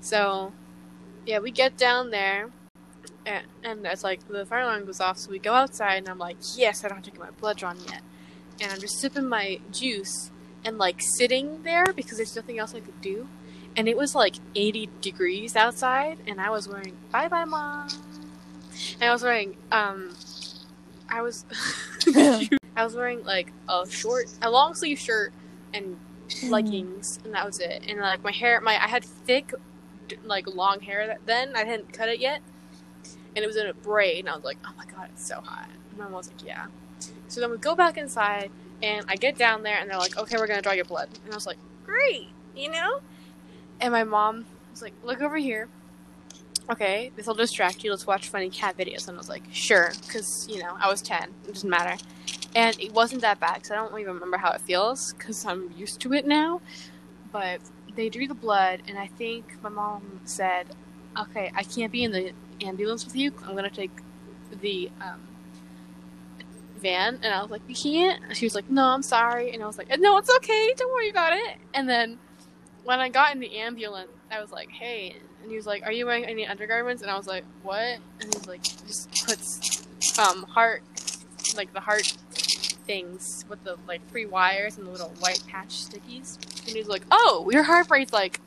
So, 0.00 0.52
yeah, 1.26 1.40
we 1.40 1.50
get 1.50 1.76
down 1.76 2.10
there, 2.10 2.50
and, 3.28 3.46
and 3.62 3.86
it's 3.86 4.02
like 4.02 4.26
the 4.26 4.46
fire 4.46 4.60
alarm 4.60 4.86
goes 4.86 5.00
off. 5.00 5.18
So 5.18 5.30
we 5.30 5.38
go 5.38 5.52
outside, 5.52 5.98
and 5.98 6.08
I'm 6.08 6.18
like, 6.18 6.38
yes, 6.56 6.84
I 6.84 6.88
don't 6.88 6.96
have 6.96 7.04
to 7.04 7.10
get 7.10 7.20
my 7.20 7.30
blood 7.30 7.58
drawn 7.58 7.76
yet. 7.88 8.00
And 8.60 8.72
I'm 8.72 8.80
just 8.80 8.98
sipping 8.98 9.28
my 9.28 9.60
juice 9.70 10.30
and 10.64 10.78
like 10.78 11.00
sitting 11.00 11.62
there 11.62 11.92
because 11.92 12.16
there's 12.16 12.34
nothing 12.34 12.58
else 12.58 12.74
I 12.74 12.80
could 12.80 13.00
do. 13.00 13.28
And 13.76 13.88
it 13.88 13.96
was 13.96 14.14
like 14.14 14.36
80 14.54 14.88
degrees 15.00 15.54
outside, 15.54 16.18
and 16.26 16.40
I 16.40 16.50
was 16.50 16.68
wearing 16.68 16.96
bye 17.12 17.28
bye 17.28 17.44
mom. 17.44 17.88
And 18.94 19.10
I 19.10 19.12
was 19.12 19.22
wearing 19.22 19.56
um, 19.70 20.16
I 21.08 21.20
was 21.20 21.44
I 22.76 22.84
was 22.84 22.94
wearing 22.94 23.24
like 23.24 23.52
a 23.68 23.88
short, 23.88 24.26
a 24.40 24.50
long 24.50 24.74
sleeve 24.74 24.98
shirt 24.98 25.32
and 25.74 25.98
leggings, 26.44 27.18
and 27.24 27.34
that 27.34 27.44
was 27.44 27.60
it. 27.60 27.84
And 27.86 28.00
like 28.00 28.24
my 28.24 28.32
hair, 28.32 28.60
my 28.60 28.82
I 28.82 28.88
had 28.88 29.04
thick, 29.04 29.52
like 30.24 30.46
long 30.46 30.80
hair 30.80 31.18
then 31.26 31.54
I 31.54 31.64
hadn't 31.64 31.92
cut 31.92 32.08
it 32.08 32.20
yet, 32.20 32.40
and 33.38 33.44
it 33.44 33.46
was 33.46 33.56
in 33.56 33.68
a 33.68 33.72
braid. 33.74 34.18
And 34.18 34.28
I 34.28 34.34
was 34.34 34.44
like, 34.44 34.58
oh 34.66 34.72
my 34.76 34.84
god, 34.84 35.10
it's 35.12 35.24
so 35.24 35.40
hot. 35.40 35.68
And 35.90 35.98
my 35.98 36.04
mom 36.04 36.14
was 36.14 36.26
like, 36.26 36.44
yeah. 36.44 36.66
So 37.28 37.40
then 37.40 37.52
we 37.52 37.56
go 37.56 37.76
back 37.76 37.96
inside, 37.96 38.50
and 38.82 39.06
I 39.08 39.14
get 39.14 39.38
down 39.38 39.62
there, 39.62 39.78
and 39.78 39.88
they're 39.88 39.96
like, 39.96 40.16
okay, 40.18 40.36
we're 40.36 40.48
gonna 40.48 40.60
draw 40.60 40.72
your 40.72 40.84
blood. 40.84 41.08
And 41.24 41.32
I 41.32 41.36
was 41.36 41.46
like, 41.46 41.58
great, 41.86 42.30
you 42.56 42.68
know. 42.68 43.00
And 43.80 43.92
my 43.92 44.02
mom 44.02 44.44
was 44.72 44.82
like, 44.82 44.92
look 45.04 45.20
over 45.22 45.36
here. 45.36 45.68
Okay, 46.68 47.12
this 47.14 47.28
will 47.28 47.34
distract 47.34 47.84
you. 47.84 47.90
Let's 47.92 48.08
watch 48.08 48.28
funny 48.28 48.50
cat 48.50 48.76
videos. 48.76 49.06
And 49.06 49.16
I 49.16 49.18
was 49.18 49.28
like, 49.28 49.44
sure, 49.52 49.92
because 50.04 50.48
you 50.50 50.58
know 50.58 50.76
I 50.80 50.90
was 50.90 51.00
ten. 51.00 51.32
It 51.44 51.54
doesn't 51.54 51.70
matter. 51.70 51.96
And 52.56 52.78
it 52.80 52.92
wasn't 52.92 53.20
that 53.20 53.38
bad 53.38 53.54
because 53.54 53.70
I 53.70 53.76
don't 53.76 53.96
even 54.00 54.14
remember 54.14 54.36
how 54.36 54.50
it 54.50 54.60
feels 54.62 55.12
because 55.12 55.46
I'm 55.46 55.72
used 55.76 56.00
to 56.00 56.12
it 56.12 56.26
now. 56.26 56.60
But 57.30 57.60
they 57.94 58.08
drew 58.08 58.26
the 58.26 58.34
blood, 58.34 58.82
and 58.88 58.98
I 58.98 59.06
think 59.06 59.62
my 59.62 59.68
mom 59.68 60.20
said, 60.24 60.66
"Okay, 61.16 61.52
I 61.54 61.62
can't 61.62 61.92
be 61.92 62.02
in 62.02 62.10
the 62.12 62.32
ambulance 62.62 63.04
with 63.04 63.16
you. 63.16 63.32
I'm 63.46 63.54
gonna 63.54 63.70
take 63.70 63.90
the 64.60 64.90
um, 65.00 65.20
van." 66.76 67.18
And 67.22 67.32
I 67.32 67.42
was 67.42 67.50
like, 67.50 67.62
"You 67.68 67.74
can't." 67.74 68.36
She 68.36 68.46
was 68.46 68.54
like, 68.54 68.70
"No, 68.70 68.84
I'm 68.84 69.02
sorry." 69.02 69.52
And 69.52 69.62
I 69.62 69.66
was 69.66 69.78
like, 69.78 69.88
"No, 69.98 70.16
it's 70.18 70.30
okay. 70.36 70.72
Don't 70.76 70.92
worry 70.92 71.10
about 71.10 71.32
it." 71.32 71.56
And 71.74 71.88
then 71.88 72.18
when 72.84 73.00
I 73.00 73.08
got 73.08 73.34
in 73.34 73.40
the 73.40 73.58
ambulance, 73.58 74.10
I 74.30 74.40
was 74.40 74.50
like, 74.50 74.70
"Hey," 74.70 75.16
and 75.42 75.50
he 75.50 75.56
was 75.56 75.66
like, 75.66 75.82
"Are 75.84 75.92
you 75.92 76.06
wearing 76.06 76.24
any 76.24 76.46
undergarments?" 76.46 77.02
And 77.02 77.10
I 77.10 77.16
was 77.16 77.26
like, 77.26 77.44
"What?" 77.62 77.98
And 78.20 78.34
he's 78.34 78.46
like, 78.46 78.62
"Just 78.62 79.10
puts 79.26 79.86
um 80.18 80.44
heart, 80.44 80.82
like 81.56 81.72
the 81.72 81.80
heart 81.80 82.06
things 82.86 83.44
with 83.48 83.62
the 83.64 83.76
like 83.86 84.00
three 84.10 84.24
wires 84.26 84.78
and 84.78 84.86
the 84.86 84.90
little 84.90 85.12
white 85.20 85.42
patch 85.48 85.70
stickies." 85.70 86.38
And 86.66 86.76
he's 86.76 86.88
like, 86.88 87.02
"Oh, 87.10 87.48
your 87.52 87.62
heart 87.62 87.90
rate's 87.90 88.12
like, 88.12 88.40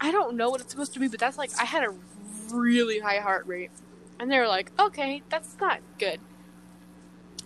I 0.00 0.12
don't 0.12 0.36
know 0.36 0.50
what 0.50 0.60
it's 0.60 0.70
supposed 0.70 0.94
to 0.94 1.00
be, 1.00 1.08
but 1.08 1.18
that's 1.20 1.38
like 1.38 1.50
I 1.60 1.64
had 1.64 1.84
a 1.84 1.92
really 2.52 3.00
high 3.00 3.18
heart 3.18 3.46
rate." 3.46 3.70
And 4.18 4.30
they 4.30 4.38
were 4.38 4.48
like, 4.48 4.72
"Okay, 4.78 5.22
that's 5.28 5.56
not 5.60 5.80
good." 5.98 6.20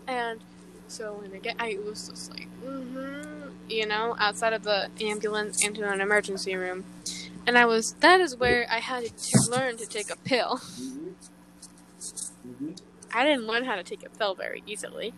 And 0.06 0.40
so 0.88 1.14
when 1.14 1.32
I 1.32 1.38
get, 1.38 1.56
I 1.58 1.78
was 1.84 2.08
just 2.08 2.30
like, 2.30 2.48
mm-hmm, 2.62 3.48
you 3.68 3.86
know, 3.86 4.14
outside 4.18 4.52
of 4.52 4.62
the 4.62 4.90
ambulance 5.00 5.64
into 5.64 5.88
an 5.88 6.00
emergency 6.00 6.54
room. 6.54 6.84
And 7.46 7.56
I 7.56 7.64
was, 7.64 7.94
that 8.00 8.20
is 8.20 8.36
where 8.36 8.66
I 8.70 8.78
had 8.78 9.16
to 9.16 9.50
learn 9.50 9.76
to 9.78 9.86
take 9.86 10.10
a 10.10 10.16
pill. 10.16 10.60
I 13.14 13.24
didn't 13.24 13.46
learn 13.46 13.64
how 13.64 13.76
to 13.76 13.82
take 13.82 14.04
a 14.04 14.10
pill 14.10 14.34
very 14.34 14.62
easily. 14.66 15.12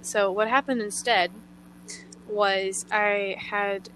So 0.00 0.30
what 0.30 0.48
happened 0.48 0.82
instead 0.82 1.30
was 2.28 2.86
I 2.90 3.36
had 3.38 3.88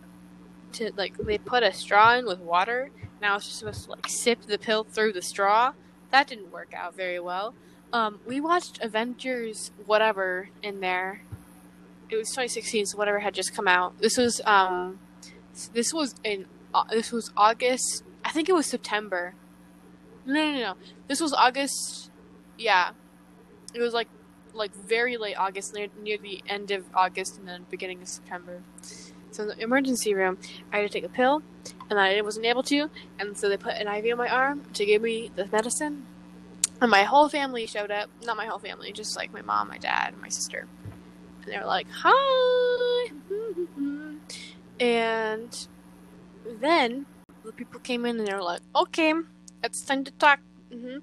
to, 0.72 0.92
like, 0.96 1.16
they 1.18 1.38
put 1.38 1.62
a 1.62 1.72
straw 1.72 2.16
in 2.16 2.26
with 2.26 2.38
water, 2.38 2.90
and 3.16 3.30
I 3.30 3.34
was 3.34 3.44
just 3.44 3.58
supposed 3.58 3.84
to, 3.84 3.90
like, 3.90 4.06
sip 4.08 4.42
the 4.42 4.58
pill 4.58 4.84
through 4.84 5.12
the 5.12 5.22
straw. 5.22 5.72
That 6.10 6.26
didn't 6.26 6.52
work 6.52 6.72
out 6.74 6.94
very 6.94 7.20
well. 7.20 7.54
Um, 7.92 8.20
we 8.26 8.40
watched 8.40 8.78
Avengers 8.82 9.70
whatever 9.86 10.50
in 10.62 10.80
there. 10.80 11.22
It 12.08 12.16
was 12.16 12.28
2016, 12.28 12.86
so 12.86 12.98
whatever 12.98 13.20
had 13.20 13.34
just 13.34 13.54
come 13.54 13.66
out. 13.66 13.98
This 13.98 14.16
was 14.16 14.40
um, 14.44 14.98
this 15.72 15.92
was 15.92 16.14
in 16.22 16.46
uh, 16.74 16.84
this 16.90 17.10
was 17.10 17.32
August. 17.36 18.04
I 18.24 18.30
think 18.30 18.48
it 18.48 18.52
was 18.52 18.66
September. 18.66 19.34
No, 20.24 20.34
no, 20.34 20.52
no, 20.52 20.58
no. 20.58 20.74
This 21.08 21.20
was 21.20 21.32
August. 21.32 22.10
Yeah, 22.58 22.90
it 23.74 23.80
was 23.80 23.94
like 23.94 24.08
like 24.54 24.74
very 24.74 25.16
late 25.16 25.36
August, 25.36 25.74
near, 25.74 25.88
near 26.02 26.18
the 26.18 26.42
end 26.48 26.70
of 26.70 26.84
August 26.94 27.38
and 27.38 27.46
then 27.46 27.66
beginning 27.70 28.00
of 28.02 28.08
September. 28.08 28.62
So 29.30 29.42
in 29.42 29.48
the 29.48 29.58
emergency 29.58 30.14
room, 30.14 30.38
I 30.72 30.78
had 30.78 30.82
to 30.82 30.88
take 30.88 31.04
a 31.04 31.08
pill, 31.08 31.42
and 31.90 31.98
I 31.98 32.20
wasn't 32.22 32.46
able 32.46 32.62
to, 32.64 32.90
and 33.18 33.36
so 33.36 33.48
they 33.48 33.56
put 33.56 33.74
an 33.74 33.88
IV 33.88 34.12
on 34.12 34.18
my 34.18 34.28
arm 34.28 34.62
to 34.74 34.84
give 34.84 35.02
me 35.02 35.30
the 35.34 35.46
medicine. 35.46 36.06
And 36.80 36.90
my 36.90 37.04
whole 37.04 37.28
family 37.28 37.66
showed 37.66 37.90
up. 37.90 38.10
Not 38.22 38.36
my 38.36 38.46
whole 38.46 38.58
family, 38.58 38.92
just 38.92 39.16
like 39.16 39.32
my 39.32 39.42
mom, 39.42 39.68
my 39.68 39.78
dad, 39.78 40.12
and 40.12 40.20
my 40.20 40.28
sister. 40.28 40.66
And 41.42 41.52
they 41.52 41.58
were 41.58 41.64
like, 41.64 41.86
"Hi," 41.90 43.10
and 44.80 45.68
then 46.44 47.06
the 47.44 47.52
people 47.52 47.80
came 47.80 48.04
in 48.04 48.18
and 48.18 48.28
they 48.28 48.34
were 48.34 48.42
like, 48.42 48.60
"Okay, 48.74 49.14
it's 49.64 49.80
time 49.82 50.04
to 50.04 50.10
talk." 50.12 50.40
hmm 50.70 50.98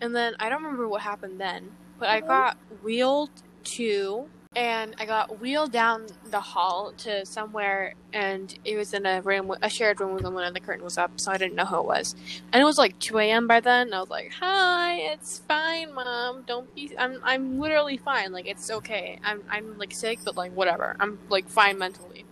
And 0.00 0.14
then 0.14 0.34
I 0.38 0.48
don't 0.48 0.62
remember 0.62 0.86
what 0.88 1.02
happened 1.02 1.40
then, 1.40 1.72
but 1.98 2.08
I 2.08 2.20
got 2.20 2.56
wheeled 2.82 3.30
to 3.64 4.28
and 4.56 4.96
I 4.98 5.06
got 5.06 5.40
wheeled 5.40 5.72
down 5.72 6.06
the 6.30 6.40
hall 6.40 6.94
to 7.00 7.26
somewhere, 7.26 7.94
and 8.14 8.58
it 8.64 8.76
was 8.76 8.94
in 8.94 9.06
a 9.06 9.22
room, 9.22 9.54
a 9.62 9.70
shared 9.70 10.00
room 10.00 10.14
with 10.14 10.24
someone, 10.24 10.44
and 10.44 10.56
the 10.56 10.60
curtain 10.60 10.84
was 10.84 10.98
up, 10.98 11.20
so 11.20 11.32
I 11.32 11.38
didn't 11.38 11.56
know 11.56 11.66
who 11.66 11.78
it 11.80 11.86
was. 11.86 12.16
And 12.52 12.62
it 12.62 12.66
was 12.66 12.78
like 12.78 12.98
2 13.00 13.18
a.m. 13.20 13.46
by 13.46 13.60
then. 13.60 13.88
And 13.88 13.96
I 13.96 14.00
was 14.00 14.10
like, 14.10 14.32
"Hi, 14.40 14.96
it's 14.96 15.40
fine, 15.40 15.94
mom. 15.94 16.44
Don't 16.48 16.74
be. 16.74 16.92
I'm 16.98 17.20
I'm 17.24 17.60
literally 17.60 17.98
fine. 17.98 18.32
Like 18.32 18.48
it's 18.48 18.70
okay. 18.72 19.20
I'm 19.24 19.44
I'm 19.50 19.78
like 19.78 19.94
sick, 19.94 20.20
but 20.24 20.36
like 20.36 20.52
whatever. 20.54 20.96
I'm 21.00 21.20
like 21.30 21.48
fine 21.48 21.78
mentally. 21.78 22.24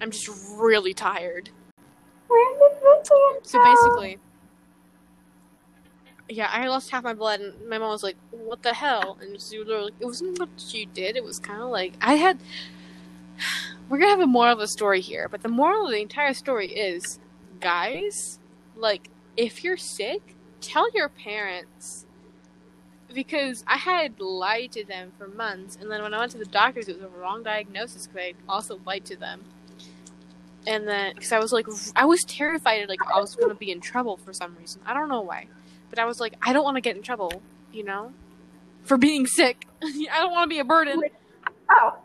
I'm 0.00 0.12
just 0.12 0.30
really 0.56 0.94
tired." 0.94 1.50
So 3.42 3.60
basically, 3.64 4.18
yeah, 6.28 6.48
I 6.50 6.66
lost 6.68 6.90
half 6.90 7.04
my 7.04 7.14
blood, 7.14 7.40
and 7.40 7.68
my 7.68 7.78
mom 7.78 7.90
was 7.90 8.02
like, 8.02 8.16
"What 8.30 8.62
the 8.62 8.74
hell?" 8.74 9.18
And 9.20 9.40
she 9.40 9.58
was 9.58 9.68
like, 9.68 9.94
"It 10.00 10.04
wasn't 10.04 10.38
what 10.38 10.48
you 10.74 10.86
did. 10.86 11.16
It 11.16 11.24
was 11.24 11.38
kind 11.38 11.62
of 11.62 11.70
like 11.70 11.94
I 12.00 12.14
had." 12.14 12.38
We're 13.88 13.98
gonna 13.98 14.10
have 14.10 14.20
a 14.20 14.26
moral 14.26 14.54
of 14.54 14.58
the 14.58 14.66
story 14.66 15.00
here, 15.00 15.28
but 15.28 15.42
the 15.42 15.48
moral 15.48 15.86
of 15.86 15.92
the 15.92 16.00
entire 16.00 16.34
story 16.34 16.72
is, 16.72 17.20
guys, 17.60 18.40
like 18.74 19.10
if 19.36 19.62
you're 19.62 19.76
sick, 19.76 20.34
tell 20.60 20.90
your 20.92 21.08
parents. 21.08 22.04
Because 23.14 23.64
I 23.66 23.76
had 23.76 24.20
lied 24.20 24.72
to 24.72 24.84
them 24.84 25.12
for 25.16 25.28
months, 25.28 25.78
and 25.80 25.90
then 25.90 26.02
when 26.02 26.12
I 26.12 26.18
went 26.18 26.32
to 26.32 26.38
the 26.38 26.44
doctors, 26.44 26.88
it 26.88 26.96
was 26.96 27.04
a 27.04 27.08
wrong 27.08 27.42
diagnosis. 27.44 28.08
Because 28.08 28.20
I 28.20 28.34
also 28.52 28.80
lied 28.84 29.04
to 29.06 29.16
them, 29.16 29.44
and 30.66 30.88
then 30.88 31.14
because 31.14 31.32
I 31.32 31.38
was 31.38 31.52
like, 31.52 31.66
I 31.94 32.04
was 32.04 32.24
terrified, 32.24 32.88
like 32.88 33.00
I 33.06 33.20
was 33.20 33.36
gonna 33.36 33.54
be 33.54 33.70
in 33.70 33.80
trouble 33.80 34.16
for 34.16 34.32
some 34.32 34.56
reason. 34.56 34.82
I 34.84 34.92
don't 34.92 35.08
know 35.08 35.20
why. 35.20 35.46
But 35.90 35.98
I 35.98 36.04
was 36.04 36.20
like, 36.20 36.34
I 36.42 36.52
don't 36.52 36.64
want 36.64 36.76
to 36.76 36.80
get 36.80 36.96
in 36.96 37.02
trouble, 37.02 37.42
you 37.72 37.84
know, 37.84 38.12
for 38.84 38.96
being 38.96 39.26
sick. 39.26 39.66
I 39.82 40.20
don't 40.20 40.32
want 40.32 40.50
to 40.50 40.54
be 40.54 40.58
a 40.58 40.64
burden. 40.64 41.02
Oh. 41.70 41.96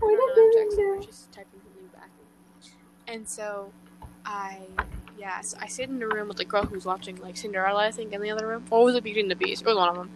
Don't 0.00 0.12
know, 0.12 0.60
I'm 0.62 0.76
her, 0.78 1.00
typing 1.32 1.60
something 1.60 1.88
back. 1.92 2.10
And 3.08 3.28
so, 3.28 3.72
I 4.24 4.60
yeah, 5.18 5.40
so 5.40 5.58
I 5.60 5.66
stayed 5.66 5.88
in 5.88 5.98
the 5.98 6.06
room 6.06 6.28
with 6.28 6.36
the 6.36 6.44
girl 6.44 6.64
who 6.64 6.74
was 6.74 6.84
watching 6.84 7.16
like 7.16 7.36
Cinderella, 7.36 7.86
I 7.86 7.90
think, 7.90 8.12
in 8.12 8.22
the 8.22 8.30
other 8.30 8.46
room, 8.46 8.64
or 8.70 8.84
was 8.84 8.94
it 8.94 9.02
Beauty 9.02 9.20
and 9.20 9.30
the 9.30 9.36
Beast? 9.36 9.62
It 9.62 9.66
was 9.66 9.76
one 9.76 9.88
of 9.88 9.96
them. 9.96 10.10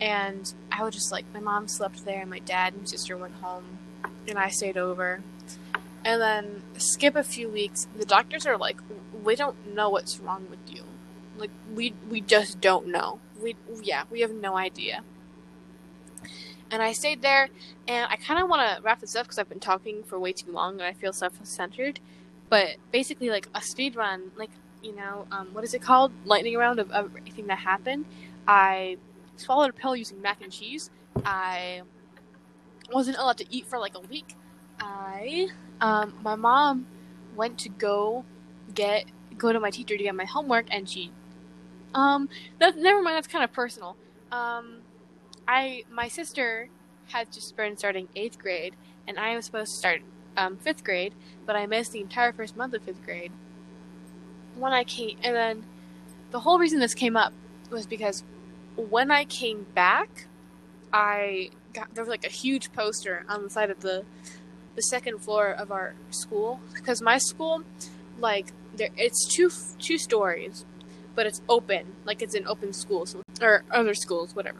And 0.00 0.52
I 0.72 0.82
was 0.82 0.94
just 0.94 1.12
like, 1.12 1.24
my 1.32 1.38
mom 1.38 1.68
slept 1.68 2.04
there, 2.04 2.20
and 2.20 2.30
my 2.30 2.40
dad 2.40 2.74
and 2.74 2.88
sister 2.88 3.16
went 3.16 3.34
home, 3.34 3.78
and 4.26 4.38
I 4.38 4.48
stayed 4.48 4.76
over. 4.76 5.22
And 6.04 6.20
then 6.20 6.62
skip 6.76 7.14
a 7.14 7.22
few 7.22 7.48
weeks, 7.48 7.86
the 7.96 8.04
doctors 8.04 8.44
are 8.44 8.58
like, 8.58 8.78
we 9.22 9.36
don't 9.36 9.74
know 9.74 9.88
what's 9.88 10.18
wrong 10.18 10.48
with 10.50 10.58
you. 10.66 10.82
Like 11.36 11.50
we 11.74 11.94
we 12.10 12.20
just 12.20 12.60
don't 12.60 12.88
know. 12.88 13.20
We 13.42 13.56
yeah, 13.82 14.04
we 14.10 14.20
have 14.20 14.32
no 14.32 14.56
idea. 14.56 15.02
And 16.70 16.82
I 16.82 16.92
stayed 16.92 17.20
there, 17.20 17.48
and 17.86 18.06
I 18.10 18.16
kind 18.16 18.42
of 18.42 18.48
want 18.48 18.76
to 18.76 18.82
wrap 18.82 19.00
this 19.00 19.14
up 19.14 19.24
because 19.24 19.38
I've 19.38 19.48
been 19.48 19.60
talking 19.60 20.02
for 20.04 20.18
way 20.18 20.32
too 20.32 20.50
long, 20.50 20.74
and 20.74 20.82
I 20.82 20.94
feel 20.94 21.12
self-centered. 21.12 22.00
But 22.48 22.76
basically, 22.90 23.28
like 23.28 23.48
a 23.54 23.60
speed 23.60 23.94
run, 23.94 24.30
like 24.36 24.50
you 24.82 24.94
know, 24.94 25.26
um, 25.30 25.48
what 25.52 25.64
is 25.64 25.74
it 25.74 25.82
called? 25.82 26.12
Lightning 26.24 26.56
round 26.56 26.80
of, 26.80 26.90
everything 26.90 27.46
that 27.48 27.58
happened. 27.58 28.06
I 28.46 28.96
swallowed 29.36 29.70
a 29.70 29.72
pill 29.72 29.94
using 29.96 30.20
mac 30.20 30.42
and 30.42 30.52
cheese. 30.52 30.90
I 31.24 31.82
wasn't 32.92 33.18
allowed 33.18 33.38
to 33.38 33.46
eat 33.50 33.66
for 33.66 33.78
like 33.78 33.96
a 33.96 34.00
week. 34.00 34.36
I, 34.80 35.48
um, 35.80 36.14
my 36.22 36.34
mom 36.34 36.86
went 37.36 37.58
to 37.60 37.68
go 37.68 38.24
get 38.74 39.04
go 39.38 39.52
to 39.52 39.60
my 39.60 39.70
teacher 39.70 39.96
to 39.96 40.02
get 40.02 40.14
my 40.14 40.24
homework, 40.24 40.66
and 40.70 40.88
she 40.88 41.12
um, 41.94 42.28
that 42.58 42.76
never 42.76 43.02
mind. 43.02 43.16
That's 43.16 43.26
kind 43.26 43.44
of 43.44 43.52
personal. 43.52 43.96
Um, 44.30 44.78
I 45.46 45.84
my 45.90 46.08
sister 46.08 46.68
had 47.08 47.32
just 47.32 47.56
been 47.56 47.76
starting 47.76 48.08
eighth 48.16 48.38
grade, 48.38 48.74
and 49.06 49.18
I 49.18 49.36
was 49.36 49.44
supposed 49.44 49.72
to 49.72 49.78
start 49.78 50.02
um, 50.36 50.56
fifth 50.56 50.84
grade, 50.84 51.14
but 51.46 51.56
I 51.56 51.66
missed 51.66 51.92
the 51.92 52.00
entire 52.00 52.32
first 52.32 52.56
month 52.56 52.74
of 52.74 52.82
fifth 52.82 53.04
grade. 53.04 53.32
When 54.56 54.72
I 54.72 54.84
came, 54.84 55.16
and 55.22 55.34
then 55.34 55.64
the 56.30 56.40
whole 56.40 56.58
reason 56.58 56.80
this 56.80 56.94
came 56.94 57.16
up 57.16 57.32
was 57.70 57.86
because 57.86 58.22
when 58.76 59.10
I 59.10 59.24
came 59.24 59.66
back, 59.74 60.26
I 60.92 61.50
got 61.72 61.94
there 61.94 62.02
was 62.02 62.08
like 62.10 62.24
a 62.24 62.30
huge 62.30 62.72
poster 62.72 63.24
on 63.28 63.42
the 63.42 63.50
side 63.50 63.70
of 63.70 63.80
the 63.80 64.04
the 64.74 64.82
second 64.82 65.18
floor 65.18 65.50
of 65.50 65.70
our 65.70 65.94
school 66.10 66.60
because 66.74 67.02
my 67.02 67.18
school, 67.18 67.62
like 68.18 68.52
there, 68.74 68.88
it's 68.96 69.26
two 69.34 69.50
two 69.78 69.98
stories 69.98 70.64
but 71.14 71.26
it's 71.26 71.40
open, 71.48 71.86
like 72.04 72.22
it's 72.22 72.34
an 72.34 72.46
open 72.46 72.72
school, 72.72 73.06
so, 73.06 73.22
or 73.40 73.64
other 73.70 73.94
schools, 73.94 74.34
whatever. 74.34 74.58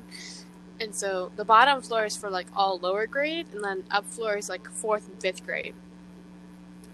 And 0.80 0.94
so 0.94 1.30
the 1.36 1.44
bottom 1.44 1.80
floor 1.80 2.04
is 2.04 2.16
for 2.16 2.30
like 2.30 2.48
all 2.56 2.78
lower 2.78 3.06
grade, 3.06 3.46
and 3.52 3.62
then 3.62 3.84
up 3.90 4.06
floor 4.06 4.36
is 4.36 4.48
like 4.48 4.68
fourth 4.70 5.08
and 5.08 5.20
fifth 5.20 5.44
grade. 5.44 5.74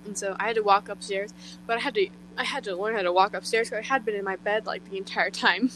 And 0.05 0.17
so 0.17 0.37
I 0.39 0.49
had 0.49 0.57
to 0.57 0.63
walk 0.63 0.89
upstairs, 0.89 1.33
but 1.67 1.79
I 1.79 1.81
had 1.81 1.95
to 1.95 2.09
I 2.37 2.45
had 2.45 2.65
to 2.65 2.77
learn 2.77 2.95
how 2.95 3.03
to 3.03 3.13
walk 3.13 3.35
upstairs 3.35 3.69
because 3.71 3.85
I 3.85 3.89
had 3.89 4.05
been 4.05 4.15
in 4.15 4.25
my 4.25 4.37
bed 4.37 4.67
like 4.67 4.89
the 4.91 4.97
entire 4.97 5.31
time. 5.31 5.71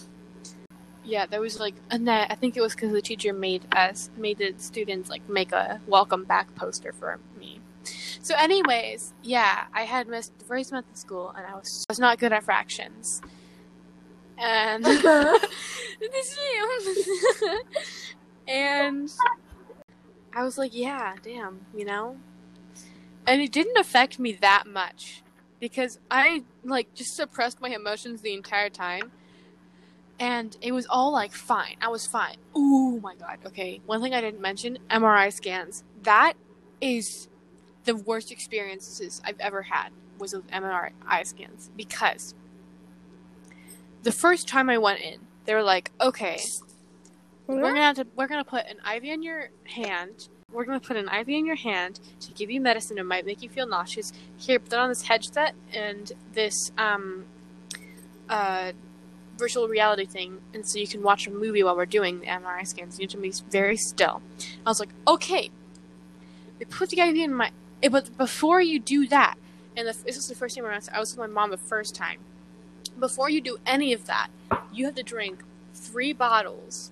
yeah, 1.04 1.26
there 1.26 1.40
was 1.40 1.58
like, 1.58 1.74
and 1.90 2.06
that 2.06 2.30
I 2.30 2.34
think 2.34 2.56
it 2.56 2.60
was 2.60 2.74
because 2.74 2.92
the 2.92 3.02
teacher 3.02 3.32
made 3.32 3.62
us 3.72 4.10
made 4.16 4.38
the 4.38 4.54
students 4.58 5.10
like 5.10 5.28
make 5.28 5.52
a 5.52 5.80
welcome 5.86 6.24
back 6.24 6.54
poster 6.54 6.92
for 6.92 7.18
me. 7.38 7.60
So, 8.20 8.36
anyways, 8.38 9.12
yeah, 9.22 9.64
I 9.74 9.82
had 9.82 10.06
missed 10.06 10.38
the 10.38 10.44
first 10.44 10.70
month 10.70 10.88
of 10.90 10.96
school, 10.96 11.34
and 11.36 11.44
I 11.44 11.54
was 11.54 11.84
was 11.88 11.98
not 11.98 12.18
good 12.18 12.32
at 12.32 12.44
fractions 12.44 13.20
and 14.42 14.84
and 18.48 19.10
I 20.34 20.42
was 20.42 20.58
like, 20.58 20.74
yeah, 20.74 21.14
damn, 21.22 21.60
you 21.76 21.84
know. 21.84 22.16
And 23.26 23.40
it 23.40 23.52
didn't 23.52 23.78
affect 23.78 24.18
me 24.18 24.32
that 24.32 24.64
much 24.66 25.22
because 25.60 26.00
I 26.10 26.42
like 26.64 26.92
just 26.94 27.14
suppressed 27.14 27.60
my 27.60 27.68
emotions 27.68 28.22
the 28.22 28.34
entire 28.34 28.68
time. 28.68 29.12
And 30.18 30.56
it 30.60 30.72
was 30.72 30.86
all 30.86 31.12
like 31.12 31.32
fine. 31.32 31.76
I 31.80 31.88
was 31.88 32.06
fine. 32.06 32.36
Oh 32.54 32.98
my 33.00 33.14
god. 33.14 33.38
Okay. 33.46 33.80
One 33.86 34.02
thing 34.02 34.14
I 34.14 34.20
didn't 34.20 34.40
mention, 34.40 34.78
MRI 34.90 35.32
scans. 35.32 35.84
That 36.02 36.34
is 36.80 37.28
the 37.84 37.94
worst 37.94 38.32
experiences 38.32 39.22
I've 39.24 39.40
ever 39.40 39.62
had 39.62 39.90
was 40.18 40.32
with 40.32 40.46
MRI 40.48 40.92
scans 41.24 41.70
because 41.76 42.34
the 44.02 44.12
first 44.12 44.48
time 44.48 44.68
I 44.68 44.78
went 44.78 45.00
in, 45.00 45.20
they 45.44 45.54
were 45.54 45.62
like, 45.62 45.90
"Okay, 46.00 46.40
we're 47.46 47.60
gonna 47.60 47.80
have 47.82 47.96
to, 47.96 48.06
we're 48.16 48.28
gonna 48.28 48.44
put 48.44 48.66
an 48.66 48.78
IV 48.96 49.04
in 49.04 49.22
your 49.22 49.50
hand. 49.64 50.28
We're 50.50 50.64
gonna 50.64 50.80
put 50.80 50.96
an 50.96 51.08
IV 51.08 51.28
in 51.28 51.46
your 51.46 51.56
hand 51.56 52.00
to 52.20 52.32
give 52.32 52.50
you 52.50 52.60
medicine. 52.60 52.98
It 52.98 53.06
might 53.06 53.24
make 53.26 53.42
you 53.42 53.48
feel 53.48 53.66
nauseous. 53.66 54.12
Here, 54.36 54.58
put 54.58 54.74
on 54.74 54.88
this 54.88 55.02
headset 55.02 55.54
and 55.72 56.12
this 56.32 56.72
um, 56.76 57.24
uh, 58.28 58.72
virtual 59.36 59.68
reality 59.68 60.04
thing, 60.04 60.40
and 60.52 60.68
so 60.68 60.78
you 60.78 60.86
can 60.86 61.02
watch 61.02 61.26
a 61.26 61.30
movie 61.30 61.62
while 61.62 61.76
we're 61.76 61.86
doing 61.86 62.20
the 62.20 62.26
MRI 62.26 62.66
scans. 62.66 62.98
You 62.98 63.04
need 63.04 63.10
to 63.10 63.16
be 63.16 63.32
very 63.50 63.76
still." 63.76 64.22
I 64.66 64.70
was 64.70 64.80
like, 64.80 64.90
"Okay." 65.06 65.50
They 66.58 66.64
put 66.66 66.90
the 66.90 67.00
IV 67.00 67.16
in 67.16 67.34
my, 67.34 67.50
but 67.90 68.16
before 68.16 68.60
you 68.60 68.78
do 68.78 69.08
that, 69.08 69.36
and 69.76 69.88
the, 69.88 69.92
this 70.04 70.16
was 70.16 70.28
the 70.28 70.34
first 70.34 70.56
time 70.56 70.64
I 70.66 71.00
was 71.00 71.16
with 71.16 71.18
my 71.18 71.26
mom 71.26 71.50
the 71.50 71.56
first 71.56 71.94
time 71.94 72.18
before 72.98 73.30
you 73.30 73.40
do 73.40 73.58
any 73.66 73.92
of 73.92 74.06
that, 74.06 74.28
you 74.72 74.86
have 74.86 74.94
to 74.96 75.02
drink 75.02 75.42
three 75.74 76.12
bottles 76.12 76.90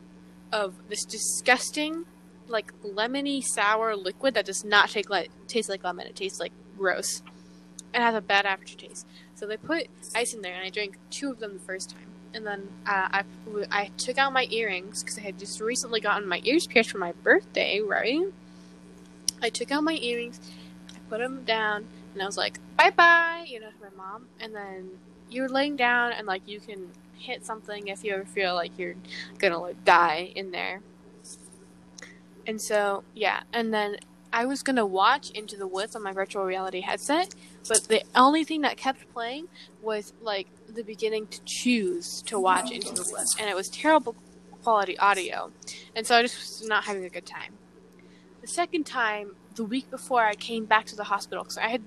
of 0.52 0.74
this 0.88 1.04
disgusting, 1.04 2.04
like 2.48 2.72
lemony 2.82 3.42
sour 3.42 3.94
liquid 3.94 4.34
that 4.34 4.44
does 4.46 4.64
not 4.64 4.90
take 4.90 5.08
like 5.08 5.30
taste 5.46 5.68
like 5.68 5.84
lemon. 5.84 6.06
It 6.06 6.16
tastes 6.16 6.40
like 6.40 6.52
gross. 6.76 7.22
It 7.94 8.00
has 8.00 8.14
a 8.14 8.20
bad 8.20 8.46
aftertaste. 8.46 9.06
So 9.34 9.46
they 9.46 9.56
put 9.56 9.88
ice 10.14 10.34
in 10.34 10.42
there, 10.42 10.54
and 10.54 10.64
I 10.64 10.70
drank 10.70 10.96
two 11.10 11.30
of 11.30 11.38
them 11.38 11.54
the 11.54 11.60
first 11.60 11.90
time. 11.90 12.06
And 12.32 12.46
then 12.46 12.68
uh, 12.86 13.08
I 13.10 13.24
I 13.70 13.90
took 13.96 14.18
out 14.18 14.32
my 14.32 14.46
earrings 14.50 15.02
because 15.02 15.18
I 15.18 15.22
had 15.22 15.38
just 15.38 15.60
recently 15.60 16.00
gotten 16.00 16.28
my 16.28 16.40
ears 16.44 16.66
pierced 16.66 16.90
for 16.90 16.98
my 16.98 17.12
birthday, 17.12 17.80
right? 17.80 18.26
I 19.42 19.48
took 19.48 19.72
out 19.72 19.82
my 19.82 19.94
earrings, 19.94 20.38
I 20.90 20.98
put 21.08 21.18
them 21.18 21.44
down, 21.44 21.86
and 22.12 22.22
I 22.22 22.26
was 22.26 22.36
like, 22.36 22.58
"Bye 22.76 22.90
bye," 22.90 23.46
you 23.48 23.58
know, 23.60 23.68
to 23.70 23.74
my 23.80 23.96
mom. 23.96 24.26
And 24.38 24.54
then 24.54 24.90
you're 25.30 25.48
laying 25.48 25.76
down 25.76 26.12
and 26.12 26.26
like 26.26 26.42
you 26.46 26.60
can 26.60 26.88
hit 27.14 27.44
something 27.44 27.88
if 27.88 28.02
you 28.02 28.14
ever 28.14 28.24
feel 28.24 28.54
like 28.54 28.78
you're 28.78 28.96
gonna 29.38 29.58
like 29.58 29.84
die 29.84 30.32
in 30.34 30.50
there. 30.50 30.80
And 32.46 32.60
so 32.60 33.04
yeah, 33.14 33.42
and 33.52 33.72
then 33.72 33.96
I 34.32 34.44
was 34.46 34.62
gonna 34.62 34.86
watch 34.86 35.30
Into 35.30 35.56
the 35.56 35.66
Woods 35.66 35.94
on 35.96 36.02
my 36.02 36.12
virtual 36.12 36.44
reality 36.44 36.80
headset, 36.80 37.34
but 37.68 37.84
the 37.84 38.02
only 38.14 38.44
thing 38.44 38.60
that 38.62 38.76
kept 38.76 39.12
playing 39.12 39.48
was 39.82 40.12
like 40.20 40.46
the 40.68 40.82
beginning 40.82 41.26
to 41.28 41.40
choose 41.44 42.22
to 42.22 42.38
watch 42.38 42.70
Into 42.70 42.92
the 42.92 43.08
Woods, 43.10 43.36
and 43.38 43.50
it 43.50 43.56
was 43.56 43.68
terrible 43.68 44.14
quality 44.62 44.98
audio, 44.98 45.50
and 45.96 46.06
so 46.06 46.16
I 46.16 46.22
just 46.22 46.38
was 46.38 46.68
not 46.68 46.84
having 46.84 47.04
a 47.04 47.08
good 47.08 47.26
time. 47.26 47.54
The 48.40 48.46
second 48.46 48.84
time, 48.84 49.34
the 49.56 49.64
week 49.64 49.90
before 49.90 50.24
I 50.24 50.34
came 50.34 50.64
back 50.64 50.86
to 50.86 50.96
the 50.96 51.04
hospital, 51.04 51.44
because 51.44 51.58
I 51.58 51.68
had 51.68 51.82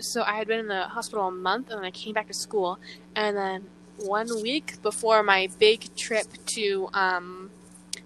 so 0.00 0.22
I 0.22 0.36
had 0.36 0.46
been 0.46 0.60
in 0.60 0.68
the 0.68 0.84
hospital 0.84 1.28
a 1.28 1.30
month, 1.30 1.70
and 1.70 1.78
then 1.78 1.84
I 1.84 1.90
came 1.90 2.14
back 2.14 2.28
to 2.28 2.34
school, 2.34 2.78
and 3.14 3.36
then 3.36 3.66
one 3.98 4.28
week 4.42 4.80
before 4.82 5.22
my 5.22 5.48
big 5.58 5.94
trip 5.96 6.26
to 6.46 6.88
um, 6.92 7.50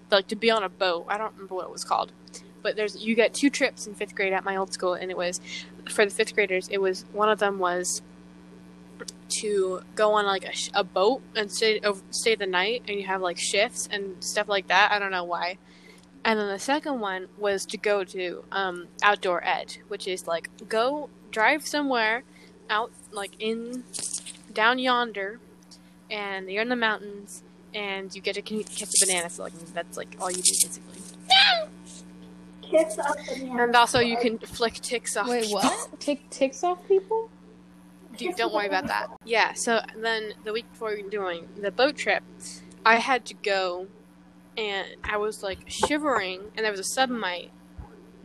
like 0.09 0.27
to 0.27 0.35
be 0.35 0.49
on 0.49 0.63
a 0.63 0.69
boat. 0.69 1.05
I 1.07 1.17
don't 1.17 1.33
remember 1.33 1.55
what 1.55 1.65
it 1.65 1.71
was 1.71 1.83
called, 1.83 2.11
but 2.61 2.75
there's 2.75 3.03
you 3.03 3.15
get 3.15 3.33
two 3.33 3.49
trips 3.49 3.87
in 3.87 3.95
fifth 3.95 4.15
grade 4.15 4.33
at 4.33 4.43
my 4.43 4.55
old 4.55 4.73
school, 4.73 4.93
and 4.93 5.11
it 5.11 5.17
was 5.17 5.39
for 5.89 6.05
the 6.05 6.11
fifth 6.11 6.33
graders. 6.33 6.67
It 6.69 6.79
was 6.79 7.05
one 7.13 7.29
of 7.29 7.39
them 7.39 7.59
was 7.59 8.01
to 9.41 9.81
go 9.95 10.13
on 10.13 10.25
like 10.25 10.45
a, 10.45 10.79
a 10.79 10.83
boat 10.83 11.21
and 11.35 11.51
stay 11.51 11.79
over, 11.79 12.01
stay 12.11 12.35
the 12.35 12.45
night, 12.45 12.83
and 12.87 12.99
you 12.99 13.05
have 13.07 13.21
like 13.21 13.37
shifts 13.37 13.87
and 13.91 14.23
stuff 14.23 14.47
like 14.47 14.67
that. 14.67 14.91
I 14.91 14.99
don't 14.99 15.11
know 15.11 15.23
why. 15.23 15.57
And 16.25 16.39
then 16.39 16.47
the 16.47 16.59
second 16.59 17.01
one 17.01 17.27
was 17.37 17.65
to 17.65 17.77
go 17.77 18.03
to 18.05 18.45
um, 18.51 18.87
outdoor 19.01 19.43
ed, 19.43 19.77
which 19.89 20.07
is 20.07 20.25
like 20.25 20.49
go 20.69 21.09
drive 21.33 21.67
somewhere 21.67 22.23
out 22.69 22.91
like 23.11 23.31
in 23.39 23.83
down 24.53 24.79
yonder, 24.79 25.39
and 26.09 26.49
you're 26.49 26.61
in 26.61 26.69
the 26.69 26.75
mountains, 26.75 27.43
and 27.73 28.13
you 28.15 28.21
get 28.21 28.35
to 28.35 28.43
c- 28.47 28.63
catch 28.63 28.89
a 29.01 29.05
banana. 29.05 29.29
So 29.29 29.43
like 29.43 29.53
that's 29.73 29.97
like 29.97 30.15
all 30.21 30.31
you 30.31 30.41
do 30.41 30.51
basically. 30.51 31.01
Kiss 32.61 32.97
up 32.97 33.17
the 33.27 33.49
And 33.59 33.75
also 33.75 33.99
you 33.99 34.17
can 34.17 34.39
flick 34.39 34.75
ticks 34.75 35.17
off. 35.17 35.27
Wait, 35.27 35.43
people. 35.43 35.59
what? 35.61 35.99
Take 35.99 36.29
ticks 36.29 36.63
off 36.63 36.87
people? 36.87 37.29
Dude, 38.17 38.35
don't 38.35 38.53
worry 38.53 38.67
about 38.67 38.87
that. 38.87 39.09
Yeah, 39.25 39.53
so 39.53 39.81
then 39.97 40.33
the 40.43 40.53
week 40.53 40.69
before 40.71 40.89
we 40.95 41.03
were 41.03 41.09
doing 41.09 41.47
the 41.59 41.71
boat 41.71 41.97
trip, 41.97 42.23
I 42.85 42.95
had 42.97 43.25
to 43.25 43.33
go 43.33 43.87
and 44.57 44.87
I 45.03 45.17
was 45.17 45.41
like 45.43 45.59
shivering 45.67 46.41
and 46.55 46.63
there 46.63 46.71
was 46.71 46.79
a 46.79 46.83
sub 46.83 47.09
in 47.09 47.19
my 47.19 47.49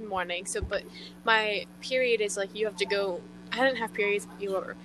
morning. 0.07 0.47
So, 0.47 0.61
but 0.61 0.83
my 1.25 1.67
period 1.81 2.21
is 2.21 2.37
like 2.37 2.55
you 2.55 2.67
have 2.67 2.77
to 2.77 2.87
go. 2.87 3.21
I 3.53 3.65
didn't 3.65 3.79
have 3.79 3.93
periods, 3.93 4.27
you 4.39 4.53
were. 4.53 4.77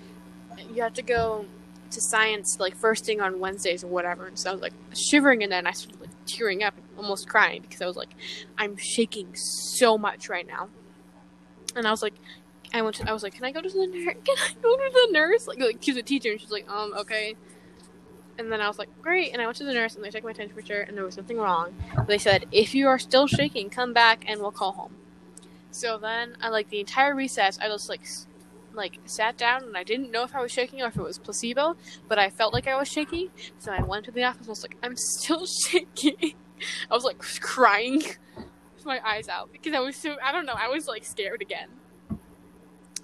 You 0.72 0.82
have 0.82 0.94
to 0.94 1.02
go 1.02 1.46
to 1.90 2.00
science 2.00 2.58
like 2.58 2.76
first 2.76 3.04
thing 3.04 3.20
on 3.20 3.40
Wednesdays 3.40 3.84
or 3.84 3.88
whatever. 3.88 4.26
And 4.26 4.38
so 4.38 4.50
I 4.50 4.52
was 4.52 4.62
like 4.62 4.72
shivering 4.94 5.42
and 5.42 5.52
then 5.52 5.66
I 5.66 5.72
started 5.72 6.00
like 6.00 6.10
tearing 6.26 6.62
up, 6.62 6.74
almost 6.96 7.28
crying 7.28 7.62
because 7.62 7.82
I 7.82 7.86
was 7.86 7.96
like, 7.96 8.10
I'm 8.58 8.76
shaking 8.76 9.34
so 9.34 9.98
much 9.98 10.28
right 10.28 10.46
now. 10.46 10.68
And 11.76 11.86
I 11.86 11.90
was 11.90 12.02
like, 12.02 12.14
I 12.74 12.82
went 12.82 12.96
to, 12.96 13.08
I 13.08 13.12
was 13.12 13.22
like, 13.22 13.34
can 13.34 13.44
I 13.44 13.52
go 13.52 13.60
to 13.60 13.68
the 13.68 13.86
nurse? 13.86 14.14
Can 14.24 14.36
I 14.36 14.52
go 14.60 14.76
to 14.76 14.90
the 14.92 15.08
nurse? 15.12 15.46
Like, 15.46 15.60
like 15.60 15.78
she's 15.80 15.96
a 15.96 16.02
teacher, 16.02 16.32
and 16.32 16.40
she's 16.40 16.50
like, 16.50 16.68
um, 16.68 16.92
okay. 16.98 17.36
And 18.36 18.50
then 18.50 18.60
I 18.60 18.66
was 18.66 18.80
like, 18.80 18.88
great. 19.00 19.32
And 19.32 19.40
I 19.40 19.46
went 19.46 19.58
to 19.58 19.64
the 19.64 19.72
nurse, 19.72 19.94
and 19.94 20.04
they 20.04 20.10
took 20.10 20.24
my 20.24 20.32
temperature, 20.32 20.80
and 20.80 20.96
there 20.96 21.04
was 21.04 21.16
nothing 21.16 21.38
wrong. 21.38 21.72
They 22.08 22.18
said, 22.18 22.46
if 22.50 22.74
you 22.74 22.88
are 22.88 22.98
still 22.98 23.28
shaking, 23.28 23.70
come 23.70 23.92
back, 23.92 24.24
and 24.26 24.40
we'll 24.40 24.50
call 24.50 24.72
home. 24.72 24.96
So 25.74 25.98
then, 25.98 26.36
I 26.40 26.50
like 26.50 26.68
the 26.70 26.78
entire 26.78 27.16
recess, 27.16 27.58
I 27.60 27.66
just 27.66 27.88
like, 27.88 28.06
like 28.74 28.98
sat 29.06 29.36
down, 29.36 29.64
and 29.64 29.76
I 29.76 29.82
didn't 29.82 30.12
know 30.12 30.22
if 30.22 30.34
I 30.34 30.40
was 30.40 30.52
shaking 30.52 30.82
or 30.82 30.86
if 30.86 30.96
it 30.96 31.02
was 31.02 31.18
placebo, 31.18 31.76
but 32.08 32.16
I 32.16 32.30
felt 32.30 32.52
like 32.52 32.68
I 32.68 32.76
was 32.76 32.88
shaking. 32.88 33.30
So 33.58 33.72
I 33.72 33.82
went 33.82 34.04
to 34.04 34.12
the 34.12 34.22
office. 34.22 34.42
and 34.42 34.48
I 34.48 34.50
was 34.50 34.62
like, 34.62 34.76
I'm 34.84 34.96
still 34.96 35.46
shaking. 35.68 36.34
I 36.88 36.94
was 36.94 37.02
like 37.02 37.18
crying, 37.40 38.02
with 38.84 38.86
my 38.86 39.00
eyes 39.04 39.28
out 39.28 39.50
because 39.52 39.74
I 39.74 39.80
was 39.80 39.96
so 39.96 40.16
I 40.22 40.32
don't 40.32 40.46
know. 40.46 40.54
I 40.56 40.68
was 40.68 40.86
like 40.86 41.04
scared 41.04 41.42
again. 41.42 41.68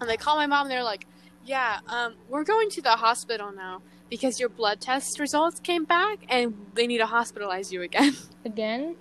And 0.01 0.09
they 0.09 0.17
call 0.17 0.37
my 0.37 0.47
mom. 0.47 0.69
They're 0.69 0.85
like, 0.85 1.07
"Yeah, 1.45 1.81
um, 1.89 2.15
we're 2.29 2.45
going 2.45 2.71
to 2.71 2.83
the 2.83 2.91
hospital 2.91 3.53
now 3.53 3.83
because 4.09 4.41
your 4.41 4.49
blood 4.49 4.81
test 4.81 5.19
results 5.19 5.61
came 5.61 5.85
back, 5.85 6.21
and 6.29 6.55
they 6.75 6.87
need 6.87 6.99
to 6.99 7.07
hospitalize 7.07 7.73
you 7.73 7.83
again." 7.83 8.15
Again? 8.45 8.97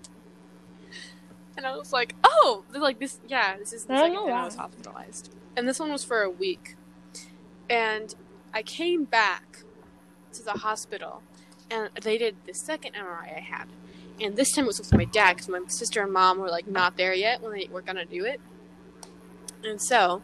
And 1.60 1.68
I 1.68 1.76
was 1.76 1.92
like, 1.92 2.16
"Oh, 2.24 2.64
they're 2.72 2.80
like 2.80 3.00
this. 3.00 3.20
Yeah, 3.28 3.58
this 3.58 3.74
is 3.74 3.84
the 3.84 3.92
I 3.92 3.98
second 3.98 4.16
time 4.16 4.34
I 4.34 4.46
was 4.46 4.56
hospitalized, 4.56 5.36
and 5.58 5.68
this 5.68 5.78
one 5.78 5.92
was 5.92 6.06
for 6.06 6.22
a 6.22 6.30
week." 6.30 6.78
And 7.70 8.16
I 8.54 8.64
came 8.64 9.04
back 9.04 9.66
to 10.32 10.42
the 10.42 10.54
hospital, 10.54 11.22
and 11.70 11.90
they 12.02 12.18
did 12.18 12.38
the 12.46 12.54
second 12.54 12.94
MRI 12.94 13.36
I 13.36 13.42
had, 13.42 13.66
and 14.22 14.38
this 14.38 14.54
time 14.54 14.64
it 14.64 14.68
was 14.68 14.80
with 14.80 14.94
my 14.94 15.04
dad 15.04 15.34
because 15.34 15.50
my 15.50 15.60
sister 15.68 16.02
and 16.02 16.14
mom 16.14 16.40
were 16.40 16.48
like 16.48 16.66
not 16.66 16.96
there 16.96 17.14
yet 17.14 17.42
when 17.42 17.52
they 17.52 17.68
were 17.70 17.82
gonna 17.82 18.06
do 18.06 18.24
it. 18.24 18.40
And 19.62 19.82
so, 19.82 20.22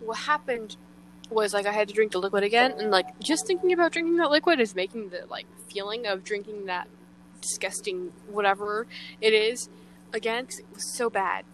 what 0.00 0.16
happened 0.20 0.78
was 1.28 1.52
like 1.52 1.66
I 1.66 1.72
had 1.72 1.88
to 1.88 1.92
drink 1.92 2.12
the 2.12 2.18
liquid 2.18 2.44
again, 2.44 2.72
and 2.78 2.90
like 2.90 3.20
just 3.20 3.46
thinking 3.46 3.74
about 3.74 3.92
drinking 3.92 4.16
that 4.16 4.30
liquid 4.30 4.58
is 4.58 4.74
making 4.74 5.10
the 5.10 5.26
like 5.28 5.44
feeling 5.68 6.06
of 6.06 6.24
drinking 6.24 6.64
that 6.64 6.88
disgusting 7.46 8.12
whatever 8.28 8.86
it 9.20 9.32
is 9.32 9.68
again 10.12 10.46
'cause 10.46 10.58
it 10.58 10.66
was 10.72 10.84
so 10.84 11.08
bad. 11.08 11.44